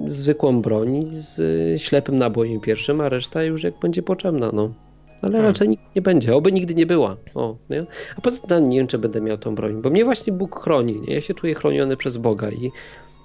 zwykłą 0.06 0.62
broń 0.62 1.08
z 1.12 1.39
e, 1.76 1.80
ślepym 1.80 2.18
nabojem 2.18 2.60
pierwszym, 2.60 3.02
a 3.02 3.10
reszta 3.10 3.44
już 3.44 3.64
jak 3.64 3.80
będzie 3.80 4.04
potrzebna, 4.04 4.50
no. 4.54 4.74
Ale 5.22 5.32
Hmm. 5.32 5.45
raczej 5.45 5.67
nigdy 5.69 5.86
nie 5.95 6.01
będzie, 6.01 6.36
oby 6.36 6.51
nigdy 6.51 6.76
nie 6.76 6.86
była. 6.86 7.17
O, 7.36 7.55
nie? 7.69 7.86
A 8.17 8.22
poza 8.22 8.47
tym 8.47 8.69
nie 8.69 8.78
wiem, 8.78 8.88
czy 8.88 8.97
będę 8.97 9.22
miał 9.22 9.38
tą 9.38 9.55
broń, 9.55 9.82
bo 9.82 9.89
mnie 9.89 10.05
właśnie 10.05 10.34
Bóg 10.34 10.59
chroni, 10.63 11.01
nie? 11.07 11.13
Ja 11.13 11.22
się 11.22 11.34
czuję 11.34 11.53
chroniony 11.55 11.97
przez 11.97 12.17
Boga 12.17 12.49
i, 12.49 12.72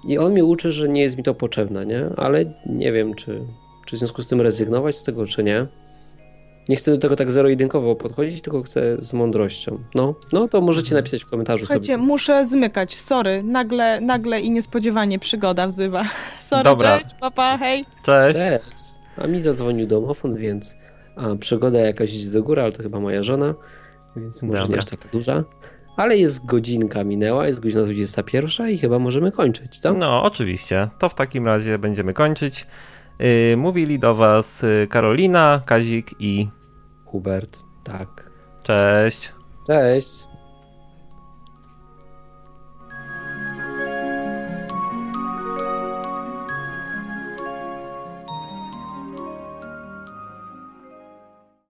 i 0.07 0.17
On 0.17 0.31
mnie 0.31 0.45
uczy, 0.45 0.71
że 0.71 0.89
nie 0.89 1.01
jest 1.01 1.17
mi 1.17 1.23
to 1.23 1.33
potrzebne, 1.33 1.85
nie? 1.85 2.05
Ale 2.17 2.45
nie 2.65 2.91
wiem, 2.91 3.15
czy, 3.15 3.41
czy 3.85 3.95
w 3.95 3.99
związku 3.99 4.21
z 4.21 4.27
tym 4.27 4.41
rezygnować 4.41 4.97
z 4.97 5.03
tego, 5.03 5.25
czy 5.25 5.43
nie. 5.43 5.65
Nie 6.69 6.75
chcę 6.75 6.91
do 6.91 6.97
tego 6.97 7.15
tak 7.15 7.31
zero-jedynkowo 7.31 7.95
podchodzić, 7.95 8.41
tylko 8.41 8.63
chcę 8.63 8.95
z 8.99 9.13
mądrością. 9.13 9.79
No, 9.95 10.15
no 10.33 10.47
to 10.47 10.61
możecie 10.61 10.87
Mhm. 10.87 10.99
napisać 10.99 11.23
w 11.23 11.29
komentarzu 11.29 11.65
Słuchajcie, 11.65 11.93
sobie. 11.93 12.05
muszę 12.07 12.45
zmykać, 12.45 13.01
sorry. 13.01 13.43
Nagle, 13.43 14.01
nagle 14.01 14.41
i 14.41 14.51
niespodziewanie 14.51 15.19
przygoda 15.19 15.67
wzywa. 15.67 16.03
Sorry, 16.49 16.63
Dobra. 16.63 16.99
cześć, 16.99 17.15
papa, 17.19 17.57
hej. 17.57 17.85
Cześć. 18.03 18.35
Cześć. 18.35 18.83
A 19.17 19.27
mi 19.27 19.41
zadzwonił 19.41 19.87
domofon, 19.87 20.35
więc 20.35 20.75
a, 21.17 21.35
przygoda 21.35 21.79
jakaś 21.79 22.13
idzie 22.13 22.31
do 22.31 22.43
góry, 22.43 22.61
ale 22.61 22.71
to 22.71 22.83
chyba 22.83 22.99
moja 22.99 23.23
żona, 23.23 23.55
więc 24.15 24.43
może 24.43 24.57
Dobra. 24.57 24.71
nie 24.73 24.77
aż 24.77 24.85
taka 24.85 25.09
duża. 25.11 25.43
Ale 25.97 26.17
jest 26.17 26.45
godzinka 26.45 27.03
minęła, 27.03 27.47
jest 27.47 27.59
godzina 27.59 27.83
21 27.83 28.69
i 28.69 28.77
chyba 28.77 28.99
możemy 28.99 29.31
kończyć, 29.31 29.79
co? 29.79 29.93
No, 29.93 30.23
oczywiście. 30.23 30.89
To 30.99 31.09
w 31.09 31.13
takim 31.13 31.45
razie 31.45 31.79
będziemy 31.79 32.13
kończyć. 32.13 32.67
Yy, 33.19 33.57
mówili 33.57 33.99
do 33.99 34.15
Was 34.15 34.61
yy, 34.61 34.87
Karolina, 34.87 35.61
Kazik 35.65 36.15
i 36.19 36.47
Hubert, 37.05 37.57
tak. 37.83 38.29
cześć. 38.63 39.31
Cześć. 39.67 40.26